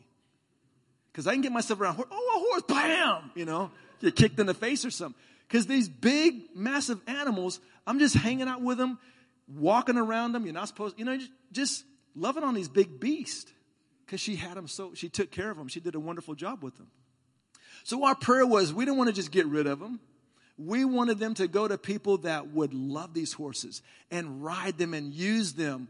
Because 1.11 1.27
I 1.27 1.33
can 1.33 1.41
get 1.41 1.53
myself 1.53 1.81
around, 1.81 2.05
oh, 2.11 2.33
a 2.37 2.39
horse, 2.39 2.63
bam, 2.69 3.31
you 3.35 3.47
know, 3.47 3.71
get 4.03 4.15
kicked 4.15 4.39
in 4.39 4.47
the 4.47 4.55
face 4.55 4.85
or 4.85 4.91
something. 4.91 5.21
Because 5.55 5.69
these 5.69 5.89
big, 5.89 6.57
massive 6.57 7.01
animals, 7.07 7.61
I'm 7.87 8.01
just 8.01 8.17
hanging 8.17 8.49
out 8.49 8.61
with 8.61 8.77
them, 8.77 8.99
walking 9.47 9.97
around 9.97 10.33
them. 10.33 10.47
You're 10.47 10.53
not 10.53 10.67
supposed, 10.67 10.99
you 10.99 11.05
know, 11.05 11.17
just, 11.53 11.85
loving 12.17 12.43
on 12.43 12.55
these 12.55 12.69
big 12.69 12.99
beasts. 12.99 13.53
Because 14.05 14.21
she 14.21 14.35
had 14.35 14.57
them 14.57 14.67
so, 14.67 14.95
she 14.95 15.09
took 15.09 15.31
care 15.31 15.49
of 15.49 15.57
them. 15.57 15.69
She 15.69 15.79
did 15.79 15.95
a 15.95 16.01
wonderful 16.01 16.35
job 16.35 16.65
with 16.65 16.77
them. 16.77 16.89
So 17.85 18.03
our 18.03 18.17
prayer 18.17 18.45
was, 18.45 18.75
we 18.75 18.85
didn't 18.85 18.99
want 18.99 19.11
to 19.11 19.15
just 19.15 19.31
get 19.31 19.47
rid 19.47 19.69
of 19.69 19.79
them. 19.79 20.01
We 20.59 20.85
wanted 20.85 21.21
them 21.21 21.35
to 21.35 21.47
go 21.47 21.69
to 21.69 21.79
people 21.79 22.19
that 22.19 22.49
would 22.49 22.75
love 22.75 23.15
these 23.15 23.33
horses 23.33 23.81
and 24.11 24.43
ride 24.43 24.77
them 24.77 24.93
and 24.93 25.15
use 25.15 25.53
them 25.53 25.87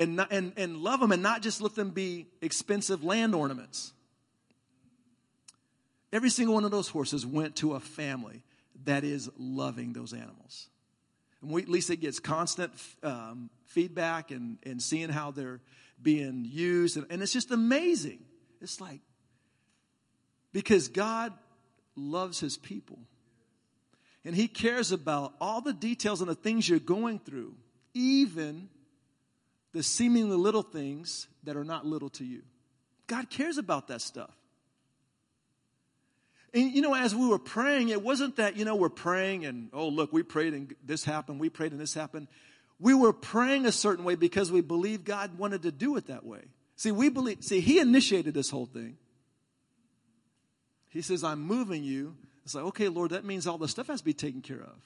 and, 0.00 0.16
not, 0.16 0.32
and, 0.32 0.52
and 0.56 0.78
love 0.78 0.98
them 0.98 1.12
and 1.12 1.22
not 1.22 1.42
just 1.42 1.60
let 1.60 1.76
them 1.76 1.90
be 1.90 2.26
expensive 2.42 3.04
land 3.04 3.36
ornaments. 3.36 3.92
Every 6.12 6.30
single 6.30 6.56
one 6.56 6.64
of 6.64 6.72
those 6.72 6.88
horses 6.88 7.24
went 7.24 7.54
to 7.58 7.74
a 7.74 7.80
family 7.80 8.42
that 8.84 9.04
is 9.04 9.30
loving 9.38 9.92
those 9.92 10.12
animals. 10.12 10.68
And 11.42 11.50
we, 11.50 11.64
Lisa 11.64 11.96
gets 11.96 12.18
constant 12.18 12.72
um, 13.02 13.50
feedback 13.64 14.30
and, 14.30 14.58
and 14.64 14.82
seeing 14.82 15.08
how 15.08 15.30
they're 15.30 15.60
being 16.00 16.46
used. 16.48 16.96
And, 16.96 17.06
and 17.10 17.22
it's 17.22 17.32
just 17.32 17.50
amazing. 17.50 18.20
It's 18.60 18.80
like, 18.80 19.00
because 20.52 20.88
God 20.88 21.32
loves 21.94 22.40
his 22.40 22.56
people. 22.56 22.98
And 24.24 24.34
he 24.34 24.48
cares 24.48 24.90
about 24.92 25.34
all 25.40 25.60
the 25.60 25.72
details 25.72 26.20
and 26.20 26.28
the 26.28 26.34
things 26.34 26.68
you're 26.68 26.78
going 26.78 27.20
through, 27.20 27.54
even 27.94 28.68
the 29.72 29.82
seemingly 29.82 30.36
little 30.36 30.62
things 30.62 31.28
that 31.44 31.56
are 31.56 31.64
not 31.64 31.86
little 31.86 32.08
to 32.10 32.24
you. 32.24 32.42
God 33.06 33.30
cares 33.30 33.56
about 33.56 33.88
that 33.88 34.00
stuff. 34.00 34.34
And 36.56 36.72
you 36.72 36.80
know, 36.80 36.94
as 36.94 37.14
we 37.14 37.28
were 37.28 37.38
praying, 37.38 37.90
it 37.90 38.02
wasn't 38.02 38.36
that, 38.36 38.56
you 38.56 38.64
know, 38.64 38.76
we're 38.76 38.88
praying 38.88 39.44
and, 39.44 39.68
oh, 39.74 39.88
look, 39.88 40.10
we 40.10 40.22
prayed 40.22 40.54
and 40.54 40.74
this 40.82 41.04
happened, 41.04 41.38
we 41.38 41.50
prayed 41.50 41.72
and 41.72 41.80
this 41.80 41.92
happened. 41.92 42.28
We 42.80 42.94
were 42.94 43.12
praying 43.12 43.66
a 43.66 43.72
certain 43.72 44.06
way 44.06 44.14
because 44.14 44.50
we 44.50 44.62
believed 44.62 45.04
God 45.04 45.36
wanted 45.36 45.62
to 45.62 45.70
do 45.70 45.96
it 45.96 46.06
that 46.06 46.24
way. 46.24 46.40
See, 46.76 46.92
we 46.92 47.10
believe, 47.10 47.44
see, 47.44 47.60
He 47.60 47.78
initiated 47.78 48.32
this 48.32 48.48
whole 48.48 48.64
thing. 48.64 48.96
He 50.88 51.02
says, 51.02 51.22
I'm 51.22 51.42
moving 51.42 51.84
you. 51.84 52.16
It's 52.44 52.54
like, 52.54 52.64
okay, 52.64 52.88
Lord, 52.88 53.10
that 53.10 53.26
means 53.26 53.46
all 53.46 53.58
the 53.58 53.68
stuff 53.68 53.88
has 53.88 54.00
to 54.00 54.04
be 54.04 54.14
taken 54.14 54.40
care 54.40 54.62
of. 54.62 54.80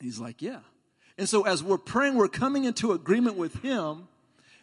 He's 0.00 0.18
like, 0.18 0.40
yeah. 0.40 0.60
And 1.18 1.28
so 1.28 1.42
as 1.42 1.62
we're 1.62 1.76
praying, 1.76 2.14
we're 2.14 2.28
coming 2.28 2.64
into 2.64 2.92
agreement 2.92 3.36
with 3.36 3.60
Him 3.60 4.08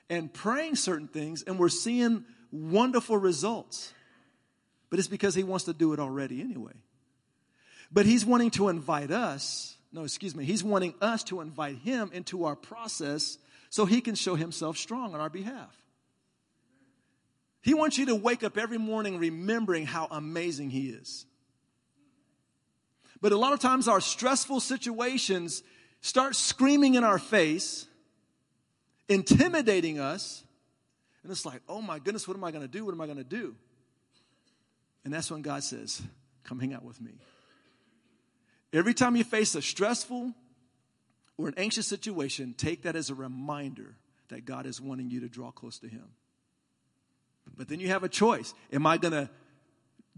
and 0.09 0.33
praying 0.33 0.77
certain 0.77 1.07
things, 1.07 1.43
and 1.43 1.59
we're 1.59 1.69
seeing 1.69 2.25
wonderful 2.51 3.17
results. 3.17 3.93
But 4.89 4.99
it's 4.99 5.07
because 5.07 5.35
He 5.35 5.43
wants 5.43 5.65
to 5.65 5.73
do 5.73 5.93
it 5.93 5.99
already 5.99 6.41
anyway. 6.41 6.73
But 7.91 8.05
He's 8.05 8.25
wanting 8.25 8.51
to 8.51 8.69
invite 8.69 9.11
us, 9.11 9.77
no, 9.91 10.03
excuse 10.03 10.35
me, 10.35 10.45
He's 10.45 10.63
wanting 10.63 10.93
us 11.01 11.23
to 11.25 11.41
invite 11.41 11.77
Him 11.77 12.09
into 12.13 12.45
our 12.45 12.55
process 12.55 13.37
so 13.69 13.85
He 13.85 14.01
can 14.01 14.15
show 14.15 14.35
Himself 14.35 14.77
strong 14.77 15.13
on 15.13 15.19
our 15.19 15.29
behalf. 15.29 15.75
He 17.61 17.73
wants 17.73 17.97
you 17.97 18.05
to 18.07 18.15
wake 18.15 18.43
up 18.43 18.57
every 18.57 18.77
morning 18.77 19.19
remembering 19.19 19.85
how 19.85 20.07
amazing 20.09 20.69
He 20.69 20.89
is. 20.89 21.25
But 23.19 23.31
a 23.31 23.37
lot 23.37 23.53
of 23.53 23.59
times, 23.59 23.87
our 23.87 23.99
stressful 23.99 24.59
situations 24.59 25.63
start 26.01 26.35
screaming 26.35 26.95
in 26.95 27.03
our 27.03 27.17
face, 27.17 27.87
intimidating 29.09 29.99
us, 29.99 30.43
and 31.23 31.31
it's 31.31 31.45
like, 31.45 31.61
oh 31.67 31.81
my 31.81 31.99
goodness, 31.99 32.27
what 32.27 32.37
am 32.37 32.43
I 32.43 32.51
going 32.51 32.61
to 32.61 32.67
do? 32.69 32.85
What 32.85 32.93
am 32.93 33.01
I 33.01 33.05
going 33.05 33.17
to 33.17 33.23
do? 33.23 33.55
And 35.07 35.13
that's 35.13 35.31
when 35.31 35.41
God 35.41 35.63
says, 35.63 36.01
come 36.43 36.59
hang 36.59 36.73
out 36.73 36.83
with 36.83 36.99
me. 36.99 37.13
Every 38.73 38.93
time 38.93 39.15
you 39.15 39.23
face 39.23 39.55
a 39.55 39.61
stressful 39.61 40.33
or 41.37 41.47
an 41.47 41.53
anxious 41.55 41.87
situation, 41.87 42.53
take 42.57 42.83
that 42.83 42.97
as 42.97 43.09
a 43.09 43.15
reminder 43.15 43.95
that 44.27 44.43
God 44.43 44.65
is 44.65 44.81
wanting 44.81 45.09
you 45.09 45.21
to 45.21 45.29
draw 45.29 45.49
close 45.49 45.79
to 45.79 45.87
Him. 45.87 46.03
But 47.55 47.69
then 47.69 47.79
you 47.79 47.87
have 47.87 48.03
a 48.03 48.09
choice. 48.09 48.53
Am 48.73 48.85
I 48.85 48.97
going 48.97 49.13
to 49.13 49.29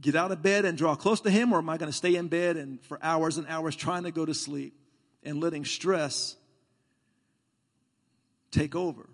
get 0.02 0.16
out 0.16 0.32
of 0.32 0.42
bed 0.42 0.66
and 0.66 0.76
draw 0.76 0.96
close 0.96 1.22
to 1.22 1.30
Him, 1.30 1.54
or 1.54 1.60
am 1.60 1.70
I 1.70 1.78
going 1.78 1.92
to 1.92 1.96
stay 1.96 2.16
in 2.16 2.28
bed 2.28 2.58
and 2.58 2.82
for 2.86 2.98
hours 3.04 3.38
and 3.38 3.46
hours 3.46 3.76
trying 3.76 4.06
to 4.06 4.12
go 4.12 4.26
to 4.26 4.34
sleep 4.34 4.74
and 5.24 5.40
letting 5.40 5.66
stress 5.66 6.36
take 8.50 8.76
over? 8.76 9.08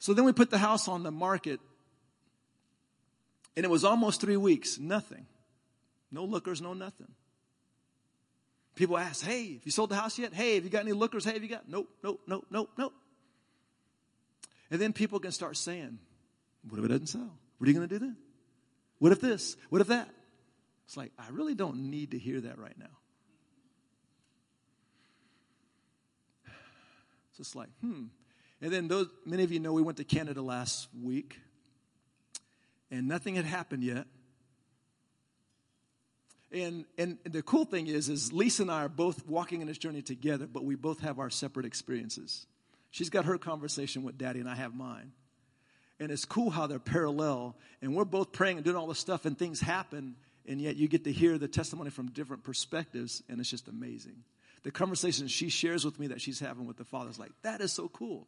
So 0.00 0.14
then 0.14 0.24
we 0.24 0.32
put 0.32 0.50
the 0.50 0.58
house 0.58 0.88
on 0.88 1.04
the 1.04 1.12
market, 1.12 1.60
and 3.56 3.64
it 3.64 3.68
was 3.68 3.84
almost 3.84 4.20
three 4.20 4.36
weeks, 4.36 4.78
nothing. 4.78 5.26
No 6.10 6.24
lookers, 6.24 6.60
no 6.60 6.74
nothing. 6.74 7.08
People 8.74 8.96
ask, 8.96 9.24
hey, 9.24 9.54
have 9.54 9.62
you 9.64 9.70
sold 9.70 9.90
the 9.90 9.96
house 9.96 10.18
yet? 10.18 10.32
Hey, 10.32 10.54
have 10.54 10.64
you 10.64 10.70
got 10.70 10.82
any 10.82 10.92
lookers? 10.92 11.24
Hey, 11.24 11.34
have 11.34 11.42
you 11.42 11.48
got? 11.48 11.68
Nope, 11.68 11.88
nope, 12.02 12.20
nope, 12.26 12.46
nope, 12.50 12.70
nope. 12.78 12.94
And 14.70 14.80
then 14.80 14.92
people 14.94 15.20
can 15.20 15.32
start 15.32 15.56
saying, 15.56 15.98
what 16.68 16.78
if 16.78 16.84
it 16.84 16.88
doesn't 16.88 17.08
sell? 17.08 17.38
What 17.58 17.66
are 17.66 17.70
you 17.70 17.76
going 17.76 17.88
to 17.88 17.94
do 17.94 17.98
then? 17.98 18.16
What 18.98 19.12
if 19.12 19.20
this? 19.20 19.56
What 19.68 19.80
if 19.80 19.88
that? 19.88 20.08
It's 20.86 20.96
like, 20.96 21.12
I 21.18 21.28
really 21.30 21.54
don't 21.54 21.90
need 21.90 22.12
to 22.12 22.18
hear 22.18 22.40
that 22.40 22.58
right 22.58 22.76
now. 22.78 22.86
It's 27.28 27.38
just 27.38 27.56
like, 27.56 27.68
hmm. 27.80 28.04
And 28.60 28.72
then 28.72 28.88
those, 28.88 29.08
many 29.26 29.42
of 29.42 29.52
you 29.52 29.60
know 29.60 29.72
we 29.72 29.82
went 29.82 29.98
to 29.98 30.04
Canada 30.04 30.40
last 30.40 30.88
week 31.02 31.38
and 32.92 33.08
nothing 33.08 33.34
had 33.34 33.46
happened 33.46 33.82
yet. 33.82 34.06
And, 36.52 36.84
and 36.98 37.18
the 37.24 37.42
cool 37.42 37.64
thing 37.64 37.86
is, 37.86 38.10
is 38.10 38.32
Lisa 38.32 38.62
and 38.62 38.70
I 38.70 38.84
are 38.84 38.88
both 38.90 39.26
walking 39.26 39.62
in 39.62 39.66
this 39.66 39.78
journey 39.78 40.02
together, 40.02 40.46
but 40.46 40.64
we 40.64 40.74
both 40.74 41.00
have 41.00 41.18
our 41.18 41.30
separate 41.30 41.64
experiences. 41.64 42.46
She's 42.90 43.08
got 43.08 43.24
her 43.24 43.38
conversation 43.38 44.02
with 44.02 44.18
daddy 44.18 44.40
and 44.40 44.48
I 44.48 44.54
have 44.54 44.74
mine. 44.74 45.12
And 45.98 46.12
it's 46.12 46.26
cool 46.26 46.50
how 46.50 46.66
they're 46.66 46.78
parallel. 46.78 47.56
And 47.80 47.96
we're 47.96 48.04
both 48.04 48.32
praying 48.32 48.58
and 48.58 48.64
doing 48.64 48.76
all 48.76 48.86
this 48.86 48.98
stuff, 48.98 49.24
and 49.24 49.38
things 49.38 49.60
happen, 49.60 50.16
and 50.46 50.60
yet 50.60 50.76
you 50.76 50.88
get 50.88 51.04
to 51.04 51.12
hear 51.12 51.38
the 51.38 51.48
testimony 51.48 51.88
from 51.88 52.10
different 52.10 52.44
perspectives, 52.44 53.22
and 53.28 53.40
it's 53.40 53.48
just 53.48 53.68
amazing. 53.68 54.24
The 54.64 54.70
conversation 54.70 55.28
she 55.28 55.48
shares 55.48 55.84
with 55.84 55.98
me 55.98 56.08
that 56.08 56.20
she's 56.20 56.40
having 56.40 56.66
with 56.66 56.76
the 56.76 56.84
Father 56.84 57.08
is 57.08 57.18
like, 57.18 57.32
that 57.42 57.62
is 57.62 57.72
so 57.72 57.88
cool. 57.88 58.26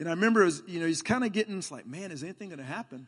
And 0.00 0.08
I 0.08 0.12
remember, 0.12 0.44
was, 0.44 0.62
you 0.66 0.80
know, 0.80 0.86
he's 0.86 1.02
kind 1.02 1.24
of 1.24 1.32
getting, 1.32 1.58
it's 1.58 1.70
like, 1.70 1.86
man, 1.86 2.10
is 2.10 2.22
anything 2.22 2.48
going 2.48 2.58
to 2.58 2.64
happen? 2.64 3.06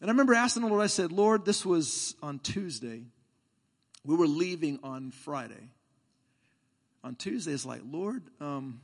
And 0.00 0.08
I 0.08 0.12
remember 0.12 0.34
asking 0.34 0.62
the 0.62 0.68
Lord, 0.68 0.80
I 0.80 0.86
said, 0.86 1.10
Lord, 1.10 1.44
this 1.44 1.66
was 1.66 2.14
on 2.22 2.38
Tuesday. 2.38 3.02
We 4.04 4.14
were 4.14 4.28
leaving 4.28 4.78
on 4.84 5.10
Friday. 5.10 5.72
On 7.02 7.16
Tuesday, 7.16 7.50
it's 7.50 7.66
like, 7.66 7.80
Lord, 7.84 8.22
um, 8.40 8.80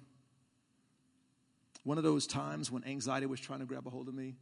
one 1.84 1.96
of 1.96 2.02
those 2.02 2.26
times 2.26 2.72
when 2.72 2.82
anxiety 2.84 3.26
was 3.26 3.38
trying 3.38 3.60
to 3.60 3.66
grab 3.66 3.86
a 3.86 3.90
hold 3.90 4.08
of 4.08 4.14
me. 4.14 4.34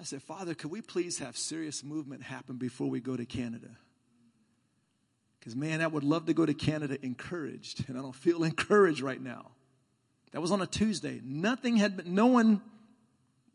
I 0.00 0.04
said, 0.04 0.22
Father, 0.22 0.54
could 0.54 0.70
we 0.70 0.80
please 0.80 1.18
have 1.18 1.36
serious 1.36 1.84
movement 1.84 2.22
happen 2.22 2.56
before 2.56 2.88
we 2.88 3.00
go 3.00 3.18
to 3.18 3.26
Canada? 3.26 3.68
Because, 5.38 5.54
man, 5.54 5.82
I 5.82 5.88
would 5.88 6.04
love 6.04 6.24
to 6.24 6.32
go 6.32 6.46
to 6.46 6.54
Canada 6.54 6.96
encouraged, 7.02 7.86
and 7.86 7.98
I 7.98 8.00
don't 8.00 8.14
feel 8.14 8.44
encouraged 8.44 9.02
right 9.02 9.20
now. 9.20 9.50
That 10.32 10.40
was 10.40 10.50
on 10.50 10.60
a 10.60 10.66
Tuesday. 10.66 11.20
Nothing 11.22 11.76
had 11.76 11.98
been, 11.98 12.14
no 12.14 12.26
one 12.26 12.60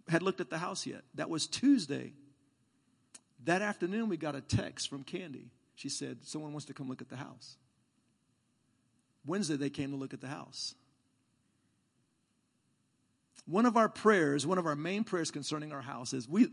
had 0.07 0.21
looked 0.21 0.41
at 0.41 0.49
the 0.49 0.57
house 0.57 0.85
yet. 0.85 1.01
That 1.15 1.29
was 1.29 1.47
Tuesday. 1.47 2.13
That 3.45 3.61
afternoon, 3.61 4.09
we 4.09 4.17
got 4.17 4.35
a 4.35 4.41
text 4.41 4.89
from 4.89 5.03
Candy. 5.03 5.49
She 5.75 5.89
said, 5.89 6.19
Someone 6.23 6.53
wants 6.53 6.65
to 6.65 6.73
come 6.73 6.87
look 6.87 7.01
at 7.01 7.09
the 7.09 7.15
house. 7.15 7.57
Wednesday, 9.25 9.57
they 9.57 9.69
came 9.69 9.91
to 9.91 9.97
look 9.97 10.13
at 10.13 10.21
the 10.21 10.27
house. 10.27 10.73
One 13.45 13.65
of 13.65 13.77
our 13.77 13.89
prayers, 13.89 14.45
one 14.45 14.57
of 14.57 14.65
our 14.65 14.75
main 14.75 15.03
prayers 15.03 15.31
concerning 15.31 15.71
our 15.71 15.81
house 15.81 16.13
is 16.13 16.27
we, 16.27 16.47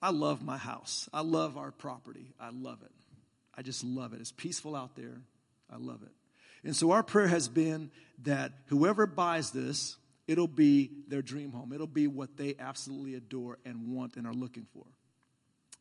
I 0.00 0.10
love 0.10 0.42
my 0.42 0.56
house. 0.56 1.08
I 1.12 1.22
love 1.22 1.56
our 1.56 1.70
property. 1.70 2.32
I 2.38 2.50
love 2.50 2.82
it. 2.82 2.92
I 3.54 3.62
just 3.62 3.84
love 3.84 4.12
it. 4.12 4.20
It's 4.20 4.32
peaceful 4.32 4.76
out 4.76 4.96
there. 4.96 5.20
I 5.72 5.76
love 5.76 6.02
it. 6.02 6.12
And 6.64 6.74
so 6.74 6.92
our 6.92 7.02
prayer 7.02 7.26
has 7.26 7.48
been 7.48 7.90
that 8.22 8.52
whoever 8.66 9.06
buys 9.06 9.50
this, 9.50 9.96
it'll 10.26 10.48
be 10.48 10.90
their 11.08 11.22
dream 11.22 11.52
home. 11.52 11.72
It'll 11.72 11.86
be 11.86 12.06
what 12.06 12.36
they 12.36 12.54
absolutely 12.58 13.14
adore 13.14 13.58
and 13.64 13.92
want 13.92 14.16
and 14.16 14.26
are 14.26 14.32
looking 14.32 14.66
for. 14.72 14.84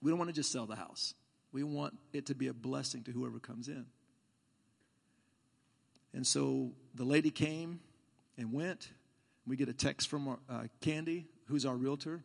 We 0.02 0.12
don't 0.12 0.20
want 0.20 0.30
to 0.30 0.36
just 0.36 0.52
sell 0.52 0.66
the 0.66 0.76
house. 0.76 1.14
We 1.54 1.64
want 1.64 1.98
it 2.12 2.26
to 2.26 2.36
be 2.36 2.48
a 2.48 2.54
blessing 2.54 3.04
to 3.04 3.12
whoever 3.12 3.40
comes 3.40 3.70
in. 3.70 3.86
And 6.14 6.28
so 6.28 6.72
the 6.94 7.06
lady 7.06 7.32
came 7.32 7.80
and 8.38 8.52
went. 8.52 8.90
We 9.48 9.56
get 9.56 9.70
a 9.70 9.74
text 9.74 10.10
from 10.10 10.28
our, 10.28 10.40
uh, 10.50 10.64
Candy, 10.82 11.28
who's 11.48 11.66
our 11.66 11.76
realtor, 11.76 12.24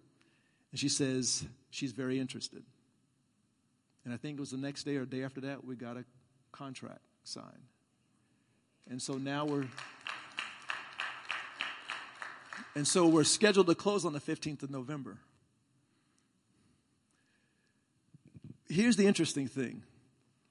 and 0.71 0.81
she 0.81 0.89
says 0.89 1.47
she's 1.71 1.93
very 1.93 2.19
interested. 2.19 2.63
And 4.05 4.13
I 4.13 4.17
think 4.17 4.39
it 4.39 4.41
was 4.41 4.51
the 4.51 4.57
next 4.57 4.85
day 4.85 4.97
or 4.97 5.05
day 5.05 5.23
after 5.23 5.41
that, 5.43 5.65
we 5.65 5.77
got 5.77 5.97
a 5.97 6.05
contract 6.53 7.01
signed. 7.25 7.67
And 8.89 9.01
so 9.01 9.15
now 9.15 9.45
we're. 9.45 9.67
And 12.75 12.87
so 12.87 13.09
we're 13.09 13.25
scheduled 13.25 13.67
to 13.67 13.75
close 13.75 14.05
on 14.05 14.13
the 14.13 14.21
15th 14.21 14.63
of 14.63 14.71
November. 14.71 15.19
Here's 18.69 18.97
the 18.97 19.07
interesting 19.07 19.49
thing 19.49 19.83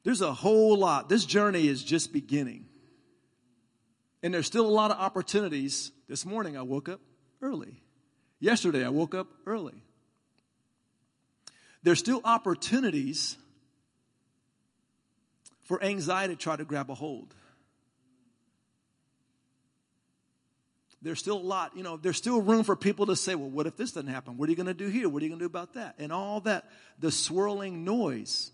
there's 0.04 0.22
a 0.22 0.34
whole 0.34 0.78
lot. 0.78 1.10
This 1.10 1.26
journey 1.26 1.68
is 1.68 1.84
just 1.84 2.14
beginning. 2.14 2.66
And 4.24 4.34
there's 4.34 4.48
still 4.48 4.66
a 4.66 4.70
lot 4.70 4.92
of 4.92 4.98
opportunities. 4.98 5.92
This 6.08 6.26
morning 6.26 6.58
I 6.58 6.62
woke 6.62 6.90
up 6.90 7.02
early. 7.42 7.82
Yesterday 8.40 8.86
I 8.86 8.90
woke 8.90 9.14
up 9.14 9.28
early. 9.46 9.84
There's 11.84 12.00
still 12.00 12.22
opportunities 12.24 13.38
for 15.64 15.82
anxiety 15.84 16.36
to 16.36 16.42
try 16.42 16.56
to 16.56 16.66
grab 16.66 16.90
a 16.90 16.96
hold. 16.96 17.36
There's 21.02 21.20
still 21.20 21.38
a 21.38 21.39
lot, 21.39 21.78
you 21.78 21.84
know, 21.84 21.98
there's 21.98 22.18
still 22.18 22.41
room 22.41 22.64
for 22.64 22.76
people 22.76 23.06
to 23.08 23.16
say, 23.16 23.36
well, 23.36 23.50
what 23.50 23.68
if 23.68 23.78
this 23.78 23.91
doesn't 23.91 24.10
happen? 24.10 24.38
What 24.38 24.48
are 24.48 24.52
you 24.52 24.56
going 24.56 24.68
to 24.68 24.74
do 24.74 24.88
here? 24.88 25.08
What 25.08 25.22
are 25.22 25.26
you 25.26 25.30
going 25.30 25.39
to 25.39 25.43
do 25.43 25.48
about 25.48 25.74
that? 25.76 25.95
And 26.00 26.12
all 26.12 26.39
that, 26.41 26.66
the 27.00 27.12
swirling 27.12 27.86
noise. 27.86 28.52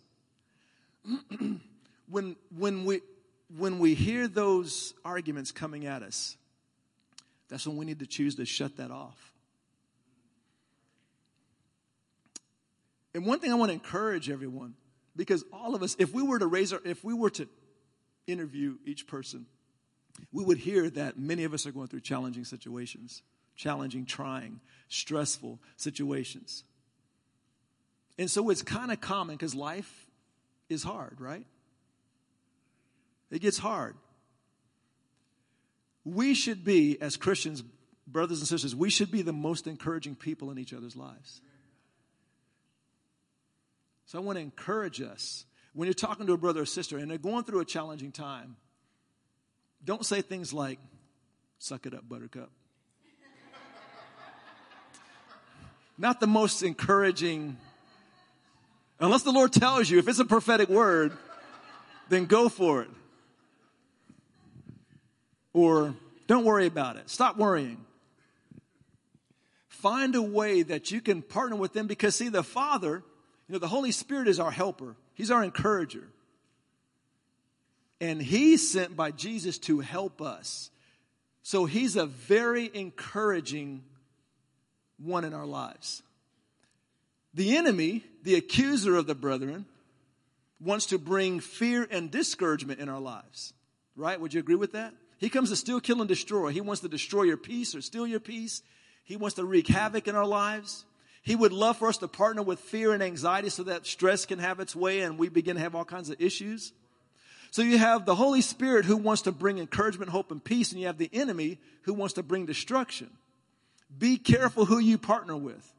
when, 2.10 2.36
when 2.56 2.86
we, 2.86 3.02
when 3.58 3.80
we 3.80 3.94
hear 3.94 4.28
those 4.28 4.94
arguments 5.06 5.52
coming 5.52 5.86
at 5.86 6.04
us, 6.04 6.36
that's 7.50 7.66
when 7.66 7.78
we 7.78 7.86
need 7.86 8.00
to 8.00 8.08
choose 8.08 8.36
to 8.36 8.46
shut 8.46 8.78
that 8.78 8.92
off. 8.92 9.32
And 13.14 13.26
one 13.26 13.40
thing 13.40 13.52
I 13.52 13.56
want 13.56 13.70
to 13.70 13.74
encourage 13.74 14.30
everyone, 14.30 14.74
because 15.16 15.46
all 15.54 15.76
of 15.76 15.84
us, 15.84 15.96
if 16.00 16.14
we 16.14 16.24
were 16.24 16.40
to 16.40 16.48
raise 16.48 16.74
our, 16.74 16.82
if 16.84 17.04
we 17.04 17.14
were 17.14 17.30
to 17.32 17.48
interview 18.26 18.78
each 18.86 19.08
person, 19.08 19.46
we 20.32 20.44
would 20.44 20.58
hear 20.58 20.90
that 20.92 21.18
many 21.18 21.44
of 21.44 21.54
us 21.54 21.66
are 21.66 21.72
going 21.72 21.88
through 21.88 22.02
challenging 22.02 22.46
situations, 22.46 23.22
challenging, 23.56 24.06
trying, 24.06 24.60
stressful 24.88 25.60
situations. 25.78 26.64
And 28.18 28.30
so 28.30 28.50
it's 28.50 28.62
kind 28.62 28.92
of 28.92 29.02
common 29.02 29.36
because 29.36 29.56
life 29.56 30.08
is 30.70 30.84
hard, 30.84 31.20
right? 31.20 31.46
It 33.32 33.42
gets 33.42 33.58
hard. 33.58 33.96
We 36.06 36.34
should 36.34 36.64
be, 36.64 37.02
as 37.02 37.18
Christians, 37.18 37.64
brothers 38.06 38.40
and 38.40 38.48
sisters, 38.48 38.76
we 38.76 38.90
should 38.90 39.12
be 39.12 39.22
the 39.22 39.34
most 39.34 39.68
encouraging 39.68 40.16
people 40.16 40.52
in 40.52 40.60
each 40.60 40.74
other's 40.74 40.96
lives. 40.96 41.42
So 44.06 44.20
I 44.20 44.22
want 44.22 44.38
to 44.38 44.42
encourage 44.42 45.02
us 45.02 45.46
when 45.74 45.88
you're 45.88 45.94
talking 45.94 46.28
to 46.28 46.34
a 46.34 46.38
brother 46.38 46.62
or 46.62 46.66
sister 46.66 46.98
and 46.98 47.10
they're 47.10 47.18
going 47.18 47.46
through 47.46 47.62
a 47.62 47.66
challenging 47.66 48.12
time, 48.12 48.58
don't 49.86 50.06
say 50.06 50.22
things 50.22 50.54
like, 50.54 50.80
suck 51.60 51.86
it 51.86 51.94
up, 51.94 52.08
buttercup. 52.08 52.50
Not 55.98 56.20
the 56.20 56.28
most 56.28 56.64
encouraging, 56.64 57.58
unless 59.00 59.24
the 59.24 59.32
Lord 59.32 59.54
tells 59.54 59.90
you, 59.90 60.00
if 60.00 60.08
it's 60.08 60.20
a 60.20 60.26
prophetic 60.26 60.70
word, 60.70 61.12
then 62.10 62.26
go 62.26 62.50
for 62.50 62.82
it. 62.82 62.90
Or 65.54 65.94
don't 66.28 66.46
worry 66.46 66.66
about 66.66 66.98
it. 66.98 67.10
Stop 67.10 67.38
worrying. 67.38 67.86
Find 69.68 70.16
a 70.16 70.22
way 70.22 70.64
that 70.64 70.92
you 70.92 71.02
can 71.02 71.22
partner 71.22 71.58
with 71.58 71.74
them 71.74 71.88
because, 71.88 72.16
see, 72.16 72.30
the 72.30 72.44
Father, 72.44 73.04
you 73.48 73.54
know, 73.54 73.60
the 73.60 73.68
Holy 73.68 73.92
Spirit 73.92 74.28
is 74.28 74.40
our 74.40 74.52
helper, 74.52 74.96
He's 75.14 75.30
our 75.30 75.44
encourager. 75.44 76.08
And 78.04 78.22
He's 78.22 78.70
sent 78.70 78.98
by 78.98 79.12
Jesus 79.12 79.58
to 79.60 79.80
help 79.80 80.22
us. 80.22 80.70
So 81.42 81.64
He's 81.64 81.96
a 81.96 82.06
very 82.06 82.70
encouraging 82.74 83.82
one 84.98 85.24
in 85.24 85.34
our 85.34 85.46
lives. 85.46 86.04
The 87.34 87.56
enemy, 87.56 88.04
the 88.24 88.36
accuser 88.36 88.98
of 88.98 89.08
the 89.08 89.16
brethren, 89.16 89.66
wants 90.60 90.88
to 90.88 90.98
bring 90.98 91.40
fear 91.40 91.88
and 91.90 92.12
discouragement 92.12 92.82
in 92.82 92.90
our 92.90 93.00
lives. 93.00 93.54
Right? 93.96 94.20
Would 94.20 94.34
you 94.34 94.42
agree 94.42 94.56
with 94.56 94.74
that? 94.74 94.94
He 95.18 95.30
comes 95.30 95.50
to 95.52 95.56
steal, 95.56 95.80
kill, 95.80 96.02
and 96.02 96.08
destroy. 96.10 96.50
He 96.50 96.60
wants 96.60 96.82
to 96.82 96.90
destroy 96.90 97.24
your 97.24 97.38
peace 97.38 97.74
or 97.74 97.80
steal 97.80 98.06
your 98.06 98.20
peace. 98.20 98.64
He 99.06 99.16
wants 99.16 99.36
to 99.36 99.46
wreak 99.46 99.68
havoc 99.68 100.10
in 100.10 100.16
our 100.18 100.28
lives. 100.28 100.84
He 101.22 101.38
would 101.38 101.54
love 101.54 101.78
for 101.78 101.88
us 101.88 102.00
to 102.00 102.10
partner 102.10 102.42
with 102.42 102.60
fear 102.60 102.92
and 102.92 103.02
anxiety 103.02 103.48
so 103.48 103.64
that 103.64 103.88
stress 103.88 104.26
can 104.26 104.40
have 104.40 104.60
its 104.60 104.76
way 104.76 105.00
and 105.02 105.18
we 105.18 105.30
begin 105.30 105.56
to 105.56 105.62
have 105.62 105.74
all 105.74 105.86
kinds 105.86 106.10
of 106.10 106.20
issues. 106.20 106.74
So 107.54 107.62
you 107.62 107.78
have 107.78 108.08
the 108.08 108.16
Holy 108.16 108.42
Spirit 108.42 108.84
who 108.84 108.98
wants 108.98 109.22
to 109.22 109.32
bring 109.32 109.60
encouragement, 109.60 110.10
hope, 110.10 110.32
and 110.32 110.44
peace, 110.44 110.72
and 110.72 110.82
you 110.82 110.88
have 110.88 110.98
the 110.98 111.12
enemy 111.14 111.60
who 111.84 111.94
wants 111.94 112.16
to 112.16 112.24
bring 112.24 112.48
destruction. 112.48 113.12
Be 113.96 114.18
careful 114.18 114.66
who 114.66 114.80
you 114.80 114.98
partner 114.98 115.38
with. 115.38 115.72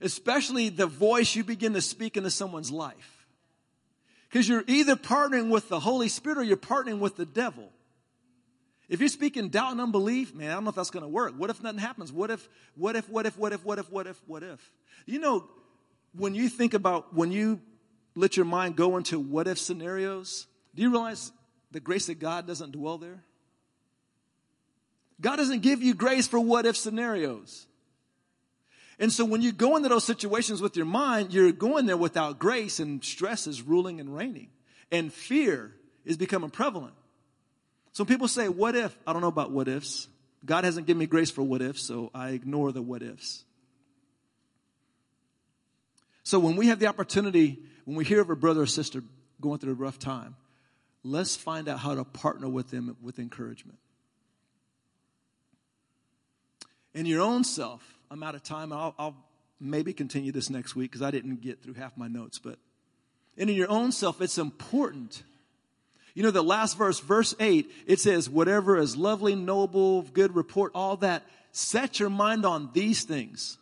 Especially 0.00 0.70
the 0.70 0.86
voice 0.86 1.34
you 1.34 1.44
begin 1.44 1.74
to 1.74 1.82
speak 1.82 2.16
into 2.16 2.30
someone's 2.30 2.70
life. 2.70 3.26
Because 4.30 4.48
you're 4.48 4.64
either 4.66 4.96
partnering 4.96 5.50
with 5.50 5.68
the 5.68 5.80
Holy 5.80 6.08
Spirit 6.08 6.38
or 6.38 6.42
you're 6.42 6.56
partnering 6.56 6.98
with 6.98 7.16
the 7.16 7.26
devil. 7.26 7.70
If 8.88 9.00
you're 9.00 9.10
speaking 9.10 9.50
doubt 9.50 9.72
and 9.72 9.82
unbelief, 9.82 10.34
man, 10.34 10.50
I 10.50 10.54
don't 10.54 10.64
know 10.64 10.70
if 10.70 10.76
that's 10.76 10.90
going 10.90 11.04
to 11.04 11.10
work. 11.10 11.34
What 11.36 11.50
if 11.50 11.62
nothing 11.62 11.78
happens? 11.78 12.10
What 12.10 12.30
if, 12.30 12.48
what 12.74 12.96
if, 12.96 13.06
what 13.10 13.26
if, 13.26 13.36
what 13.36 13.52
if, 13.52 13.66
what 13.66 13.78
if, 13.78 13.90
what 13.90 14.06
if, 14.06 14.22
what 14.26 14.42
if? 14.42 14.72
You 15.04 15.18
know, 15.18 15.46
when 16.16 16.34
you 16.34 16.48
think 16.48 16.72
about, 16.72 17.12
when 17.12 17.30
you 17.30 17.60
let 18.14 18.36
your 18.36 18.46
mind 18.46 18.76
go 18.76 18.96
into 18.96 19.18
what 19.18 19.48
if 19.48 19.58
scenarios, 19.58 20.46
do 20.74 20.82
you 20.82 20.90
realize 20.90 21.32
the 21.70 21.80
grace 21.80 22.08
of 22.08 22.18
God 22.18 22.46
doesn't 22.46 22.72
dwell 22.72 22.98
there? 22.98 23.22
God 25.20 25.36
doesn't 25.36 25.60
give 25.60 25.82
you 25.82 25.94
grace 25.94 26.26
for 26.26 26.40
what 26.40 26.66
if 26.66 26.76
scenarios. 26.76 27.66
And 28.98 29.12
so 29.12 29.24
when 29.24 29.42
you 29.42 29.52
go 29.52 29.76
into 29.76 29.88
those 29.88 30.04
situations 30.04 30.60
with 30.62 30.76
your 30.76 30.86
mind, 30.86 31.32
you're 31.32 31.52
going 31.52 31.86
there 31.86 31.96
without 31.96 32.38
grace 32.38 32.78
and 32.78 33.02
stress 33.02 33.46
is 33.46 33.62
ruling 33.62 34.00
and 34.00 34.14
reigning. 34.14 34.50
And 34.90 35.12
fear 35.12 35.72
is 36.04 36.16
becoming 36.16 36.50
prevalent. 36.50 36.94
So 37.92 38.04
people 38.04 38.28
say, 38.28 38.48
what 38.48 38.76
if? 38.76 38.96
I 39.06 39.12
don't 39.12 39.22
know 39.22 39.28
about 39.28 39.50
what 39.50 39.68
ifs. 39.68 40.08
God 40.44 40.64
hasn't 40.64 40.86
given 40.86 40.98
me 40.98 41.06
grace 41.06 41.30
for 41.30 41.42
what 41.42 41.62
ifs, 41.62 41.82
so 41.82 42.10
I 42.14 42.30
ignore 42.30 42.70
the 42.70 42.82
what 42.82 43.02
ifs. 43.02 43.44
So 46.22 46.38
when 46.38 46.56
we 46.56 46.68
have 46.68 46.78
the 46.78 46.86
opportunity, 46.86 47.60
when 47.84 47.96
we 47.96 48.04
hear 48.04 48.20
of 48.20 48.30
a 48.30 48.36
brother 48.36 48.62
or 48.62 48.66
sister 48.66 49.02
going 49.40 49.58
through 49.58 49.72
a 49.72 49.76
rough 49.76 49.98
time, 49.98 50.36
let's 51.02 51.36
find 51.36 51.68
out 51.68 51.78
how 51.78 51.94
to 51.94 52.04
partner 52.04 52.48
with 52.48 52.70
them 52.70 52.96
with 53.02 53.18
encouragement. 53.18 53.78
In 56.94 57.06
your 57.06 57.22
own 57.22 57.44
self, 57.44 57.98
I'm 58.10 58.22
out 58.22 58.34
of 58.34 58.42
time. 58.42 58.72
I'll, 58.72 58.94
I'll 58.98 59.16
maybe 59.60 59.92
continue 59.92 60.32
this 60.32 60.48
next 60.48 60.76
week 60.76 60.90
because 60.90 61.02
I 61.02 61.10
didn't 61.10 61.40
get 61.40 61.62
through 61.62 61.74
half 61.74 61.96
my 61.96 62.08
notes. 62.08 62.38
But 62.38 62.58
and 63.36 63.50
in 63.50 63.56
your 63.56 63.70
own 63.70 63.92
self, 63.92 64.20
it's 64.20 64.38
important. 64.38 65.22
You 66.14 66.22
know, 66.22 66.30
the 66.30 66.42
last 66.42 66.78
verse, 66.78 67.00
verse 67.00 67.34
8, 67.40 67.70
it 67.86 67.98
says, 67.98 68.30
whatever 68.30 68.78
is 68.78 68.96
lovely, 68.96 69.34
noble, 69.34 70.02
good 70.02 70.36
report, 70.36 70.70
all 70.74 70.96
that, 70.98 71.24
set 71.50 71.98
your 71.98 72.10
mind 72.10 72.46
on 72.46 72.70
these 72.72 73.02
things. 73.02 73.58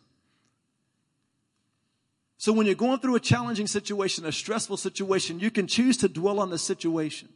So 2.43 2.51
when 2.51 2.65
you're 2.65 2.75
going 2.75 2.99
through 2.99 3.15
a 3.15 3.21
challenging 3.21 3.67
situation, 3.67 4.25
a 4.25 4.31
stressful 4.33 4.75
situation, 4.75 5.39
you 5.39 5.49
can 5.49 5.65
choose 5.65 5.95
to 5.95 6.09
dwell 6.09 6.41
on 6.41 6.49
the 6.49 6.57
situation, 6.57 7.29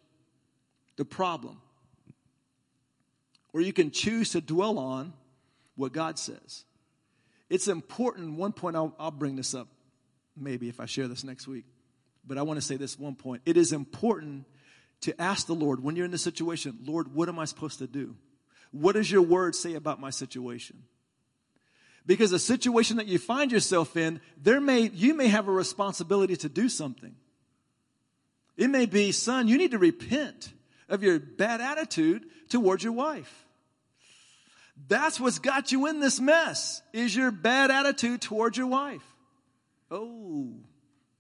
the 0.97 1.05
problem. 1.05 1.61
Or 3.53 3.61
you 3.61 3.71
can 3.71 3.89
choose 3.89 4.31
to 4.31 4.41
dwell 4.41 4.77
on 4.77 5.13
what 5.77 5.93
God 5.93 6.19
says. 6.19 6.65
It's 7.49 7.69
important. 7.69 8.33
One 8.33 8.51
point, 8.51 8.75
I'll, 8.75 8.93
I'll 8.99 9.09
bring 9.09 9.37
this 9.37 9.53
up 9.53 9.69
maybe 10.35 10.67
if 10.67 10.81
I 10.81 10.85
share 10.85 11.07
this 11.07 11.23
next 11.23 11.47
week. 11.47 11.63
But 12.27 12.37
I 12.37 12.41
want 12.41 12.59
to 12.59 12.65
say 12.65 12.75
this 12.75 12.99
one 12.99 13.15
point. 13.15 13.43
It 13.45 13.55
is 13.55 13.71
important 13.71 14.43
to 15.03 15.21
ask 15.21 15.47
the 15.47 15.55
Lord 15.55 15.81
when 15.81 15.95
you're 15.95 16.03
in 16.03 16.11
this 16.11 16.21
situation, 16.21 16.79
Lord, 16.83 17.15
what 17.15 17.29
am 17.29 17.39
I 17.39 17.45
supposed 17.45 17.79
to 17.79 17.87
do? 17.87 18.17
What 18.71 18.95
does 18.95 19.09
your 19.09 19.21
word 19.21 19.55
say 19.55 19.75
about 19.75 20.01
my 20.01 20.09
situation? 20.09 20.83
Because 22.07 22.31
the 22.31 22.39
situation 22.39 22.97
that 22.97 23.07
you 23.07 23.19
find 23.19 23.51
yourself 23.51 23.97
in, 23.97 24.21
there 24.41 24.61
may, 24.61 24.89
you 24.93 25.13
may 25.13 25.27
have 25.27 25.49
a 25.49 25.51
responsibility 25.51 26.37
to 26.37 26.49
do 26.49 26.69
something. 26.69 27.13
It 28.55 28.69
may 28.69 28.85
be, 28.85 29.11
son, 29.11 29.49
you 29.49 29.57
need 29.57 29.71
to 29.71 29.77
repent 29.77 30.51
of 30.89 31.03
your 31.03 31.19
bad 31.19 31.59
attitude 31.59 32.25
towards 32.49 32.81
your 32.83 32.93
wife. 32.93 33.45
That's 34.87 35.19
what's 35.19 35.39
got 35.39 35.71
you 35.71 35.87
in 35.87 35.99
this 35.99 36.19
mess, 36.19 36.81
is 36.93 37.15
your 37.15 37.29
bad 37.29 37.71
attitude 37.71 38.21
towards 38.21 38.57
your 38.57 38.67
wife. 38.67 39.03
Oh, 39.91 40.53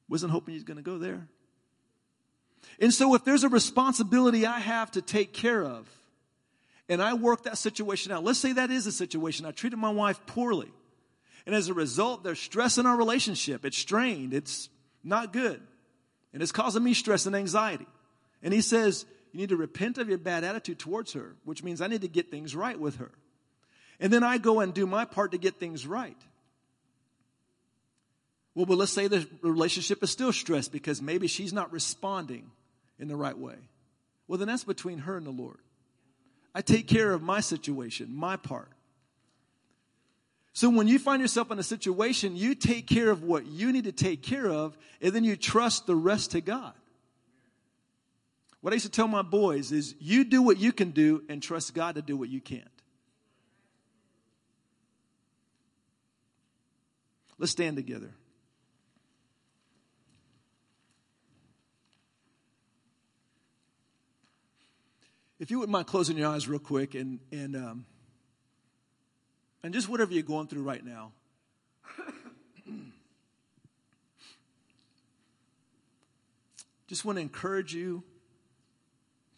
wasn't 0.07 0.31
hoping 0.31 0.53
he's 0.53 0.63
going 0.63 0.77
to 0.77 0.83
go 0.83 0.97
there. 0.97 1.27
And 2.79 2.93
so 2.93 3.13
if 3.13 3.25
there's 3.25 3.43
a 3.43 3.49
responsibility 3.49 4.45
I 4.45 4.59
have 4.59 4.91
to 4.91 5.01
take 5.01 5.33
care 5.33 5.63
of, 5.63 5.89
and 6.87 7.01
I 7.01 7.15
work 7.15 7.43
that 7.43 7.57
situation 7.57 8.13
out, 8.13 8.23
let's 8.23 8.39
say 8.39 8.53
that 8.53 8.71
is 8.71 8.87
a 8.87 8.91
situation. 8.91 9.45
I 9.45 9.51
treated 9.51 9.77
my 9.77 9.89
wife 9.89 10.25
poorly. 10.25 10.71
And 11.47 11.55
as 11.55 11.69
a 11.69 11.73
result, 11.73 12.25
there's 12.25 12.39
stress 12.39 12.77
in 12.77 12.85
our 12.85 12.97
relationship. 12.97 13.63
It's 13.63 13.77
strained. 13.77 14.33
It's 14.33 14.67
not 15.01 15.31
good. 15.31 15.61
And 16.33 16.43
it's 16.43 16.51
causing 16.51 16.83
me 16.83 16.93
stress 16.93 17.25
and 17.25 17.33
anxiety. 17.35 17.87
And 18.43 18.53
he 18.53 18.59
says, 18.59 19.05
you 19.31 19.39
need 19.39 19.49
to 19.49 19.55
repent 19.55 19.97
of 19.97 20.09
your 20.09 20.17
bad 20.17 20.43
attitude 20.43 20.77
towards 20.77 21.13
her, 21.13 21.35
which 21.45 21.63
means 21.63 21.81
I 21.81 21.87
need 21.87 22.01
to 22.01 22.09
get 22.09 22.29
things 22.29 22.53
right 22.53 22.77
with 22.77 22.97
her. 22.97 23.11
And 23.97 24.11
then 24.11 24.23
I 24.23 24.39
go 24.39 24.59
and 24.59 24.73
do 24.73 24.85
my 24.85 25.05
part 25.05 25.31
to 25.31 25.37
get 25.37 25.57
things 25.57 25.87
right. 25.87 26.17
Well, 28.53 28.65
but 28.65 28.77
let's 28.77 28.91
say 28.91 29.07
the 29.07 29.25
relationship 29.41 30.03
is 30.03 30.11
still 30.11 30.33
stressed 30.33 30.73
because 30.73 31.01
maybe 31.01 31.27
she's 31.27 31.53
not 31.53 31.71
responding 31.71 32.51
in 32.99 33.07
the 33.07 33.15
right 33.15 33.37
way. 33.37 33.55
Well, 34.27 34.37
then 34.37 34.49
that's 34.49 34.65
between 34.65 34.99
her 34.99 35.15
and 35.15 35.25
the 35.25 35.31
Lord. 35.31 35.59
I 36.53 36.61
take 36.61 36.87
care 36.87 37.13
of 37.13 37.21
my 37.21 37.39
situation, 37.39 38.13
my 38.13 38.35
part. 38.35 38.69
So 40.57 40.71
when 40.71 40.87
you 40.87 40.97
find 40.97 41.21
yourself 41.21 41.51
in 41.51 41.59
a 41.59 41.63
situation, 41.63 42.35
you 42.35 42.55
take 42.55 42.87
care 42.87 43.11
of 43.11 43.21
what 43.21 43.45
you 43.45 43.71
need 43.71 43.83
to 43.83 43.91
take 43.91 44.23
care 44.23 44.49
of, 44.49 44.75
and 44.99 45.13
then 45.13 45.23
you 45.23 45.35
trust 45.35 45.85
the 45.85 45.95
rest 45.95 46.31
to 46.31 46.41
God. 46.41 46.73
What 48.61 48.73
I 48.73 48.77
used 48.77 48.87
to 48.87 48.91
tell 48.91 49.07
my 49.07 49.21
boys 49.21 49.71
is 49.71 49.93
you 49.99 50.23
do 50.23 50.41
what 50.41 50.57
you 50.57 50.71
can 50.71 50.89
do 50.89 51.21
and 51.29 51.43
trust 51.43 51.75
God 51.75 51.93
to 51.93 52.01
do 52.01 52.17
what 52.17 52.29
you 52.29 52.41
can't. 52.41 52.67
Let's 57.37 57.51
stand 57.51 57.75
together. 57.75 58.09
If 65.37 65.51
you 65.51 65.59
wouldn't 65.59 65.73
mind 65.73 65.85
closing 65.85 66.17
your 66.17 66.29
eyes 66.29 66.47
real 66.47 66.57
quick 66.57 66.95
and, 66.95 67.19
and, 67.31 67.55
um, 67.55 67.85
and 69.67 69.73
just 69.73 69.89
whatever 69.89 70.13
you're 70.13 70.23
going 70.23 70.47
through 70.47 70.63
right 70.63 70.85
now. 70.85 71.11
just 76.87 77.03
want 77.03 77.17
to 77.17 77.21
encourage 77.21 77.73
you 77.73 78.01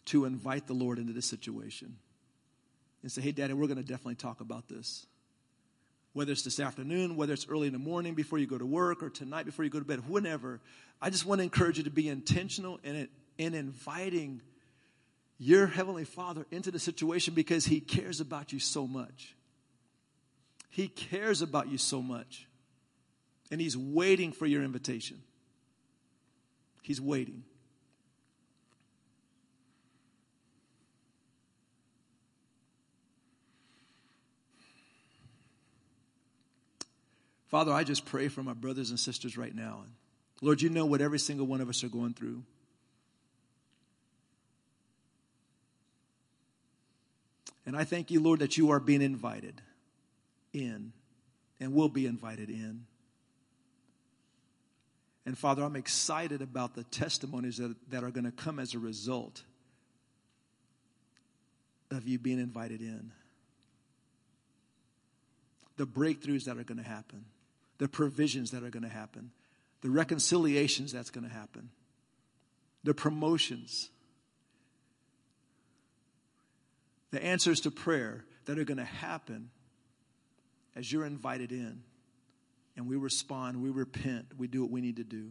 to 0.04 0.26
invite 0.26 0.68
the 0.68 0.72
Lord 0.72 1.00
into 1.00 1.12
this 1.12 1.26
situation 1.26 1.96
and 3.02 3.10
say, 3.10 3.20
hey, 3.22 3.32
Daddy, 3.32 3.54
we're 3.54 3.66
going 3.66 3.82
to 3.82 3.82
definitely 3.82 4.14
talk 4.14 4.40
about 4.40 4.68
this. 4.68 5.04
Whether 6.12 6.30
it's 6.30 6.42
this 6.42 6.60
afternoon, 6.60 7.16
whether 7.16 7.32
it's 7.32 7.48
early 7.48 7.66
in 7.66 7.72
the 7.72 7.80
morning 7.80 8.14
before 8.14 8.38
you 8.38 8.46
go 8.46 8.56
to 8.56 8.64
work, 8.64 9.02
or 9.02 9.10
tonight 9.10 9.46
before 9.46 9.64
you 9.64 9.70
go 9.72 9.80
to 9.80 9.84
bed, 9.84 10.08
whenever, 10.08 10.60
I 11.02 11.10
just 11.10 11.26
want 11.26 11.40
to 11.40 11.42
encourage 11.42 11.78
you 11.78 11.82
to 11.82 11.90
be 11.90 12.08
intentional 12.08 12.78
in, 12.84 12.94
it, 12.94 13.10
in 13.36 13.54
inviting 13.54 14.42
your 15.40 15.66
Heavenly 15.66 16.04
Father 16.04 16.46
into 16.52 16.70
the 16.70 16.78
situation 16.78 17.34
because 17.34 17.66
He 17.66 17.80
cares 17.80 18.20
about 18.20 18.52
you 18.52 18.60
so 18.60 18.86
much. 18.86 19.34
He 20.70 20.86
cares 20.88 21.42
about 21.42 21.68
you 21.68 21.76
so 21.76 22.00
much. 22.00 22.46
And 23.50 23.60
He's 23.60 23.76
waiting 23.76 24.32
for 24.32 24.46
your 24.46 24.62
invitation. 24.62 25.20
He's 26.80 27.00
waiting. 27.00 27.42
Father, 37.48 37.72
I 37.72 37.82
just 37.82 38.06
pray 38.06 38.28
for 38.28 38.44
my 38.44 38.52
brothers 38.52 38.90
and 38.90 38.98
sisters 38.98 39.36
right 39.36 39.54
now. 39.54 39.82
Lord, 40.40 40.62
you 40.62 40.70
know 40.70 40.86
what 40.86 41.00
every 41.00 41.18
single 41.18 41.46
one 41.46 41.60
of 41.60 41.68
us 41.68 41.82
are 41.82 41.88
going 41.88 42.14
through. 42.14 42.44
And 47.66 47.76
I 47.76 47.82
thank 47.82 48.12
you, 48.12 48.20
Lord, 48.20 48.38
that 48.38 48.56
you 48.56 48.70
are 48.70 48.78
being 48.78 49.02
invited 49.02 49.60
in 50.52 50.92
and 51.58 51.72
will 51.72 51.88
be 51.88 52.06
invited 52.06 52.50
in. 52.50 52.86
And 55.26 55.36
Father, 55.36 55.62
I'm 55.62 55.76
excited 55.76 56.42
about 56.42 56.74
the 56.74 56.84
testimonies 56.84 57.58
that, 57.58 57.74
that 57.90 58.02
are 58.02 58.10
going 58.10 58.24
to 58.24 58.32
come 58.32 58.58
as 58.58 58.74
a 58.74 58.78
result 58.78 59.42
of 61.90 62.06
you 62.06 62.18
being 62.18 62.38
invited 62.38 62.80
in. 62.80 63.12
The 65.76 65.86
breakthroughs 65.86 66.44
that 66.44 66.58
are 66.58 66.64
going 66.64 66.78
to 66.78 66.88
happen 66.88 67.24
the 67.80 67.88
provisions 67.88 68.50
that 68.50 68.62
are 68.62 68.68
going 68.68 68.82
to 68.82 68.90
happen, 68.90 69.30
the 69.80 69.88
reconciliations 69.88 70.92
that's 70.92 71.08
going 71.08 71.26
to 71.26 71.32
happen, 71.32 71.70
the 72.84 72.92
promotions, 72.92 73.88
the 77.10 77.24
answers 77.24 77.58
to 77.60 77.70
prayer 77.70 78.26
that 78.44 78.58
are 78.58 78.64
going 78.64 78.76
to 78.76 78.84
happen 78.84 79.48
as 80.80 80.90
you're 80.90 81.04
invited 81.04 81.52
in 81.52 81.82
and 82.74 82.88
we 82.88 82.96
respond, 82.96 83.62
we 83.62 83.68
repent, 83.68 84.24
we 84.38 84.46
do 84.46 84.62
what 84.62 84.70
we 84.70 84.80
need 84.80 84.96
to 84.96 85.04
do. 85.04 85.30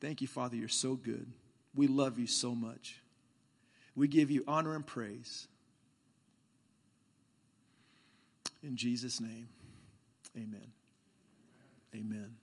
Thank 0.00 0.22
you, 0.22 0.26
Father. 0.26 0.56
You're 0.56 0.68
so 0.68 0.94
good. 0.94 1.30
We 1.74 1.86
love 1.86 2.18
you 2.18 2.26
so 2.26 2.54
much. 2.54 3.02
We 3.94 4.08
give 4.08 4.30
you 4.30 4.42
honor 4.48 4.74
and 4.74 4.86
praise. 4.86 5.48
In 8.62 8.74
Jesus' 8.74 9.20
name. 9.20 9.48
Amen. 10.34 10.72
Amen. 11.94 12.36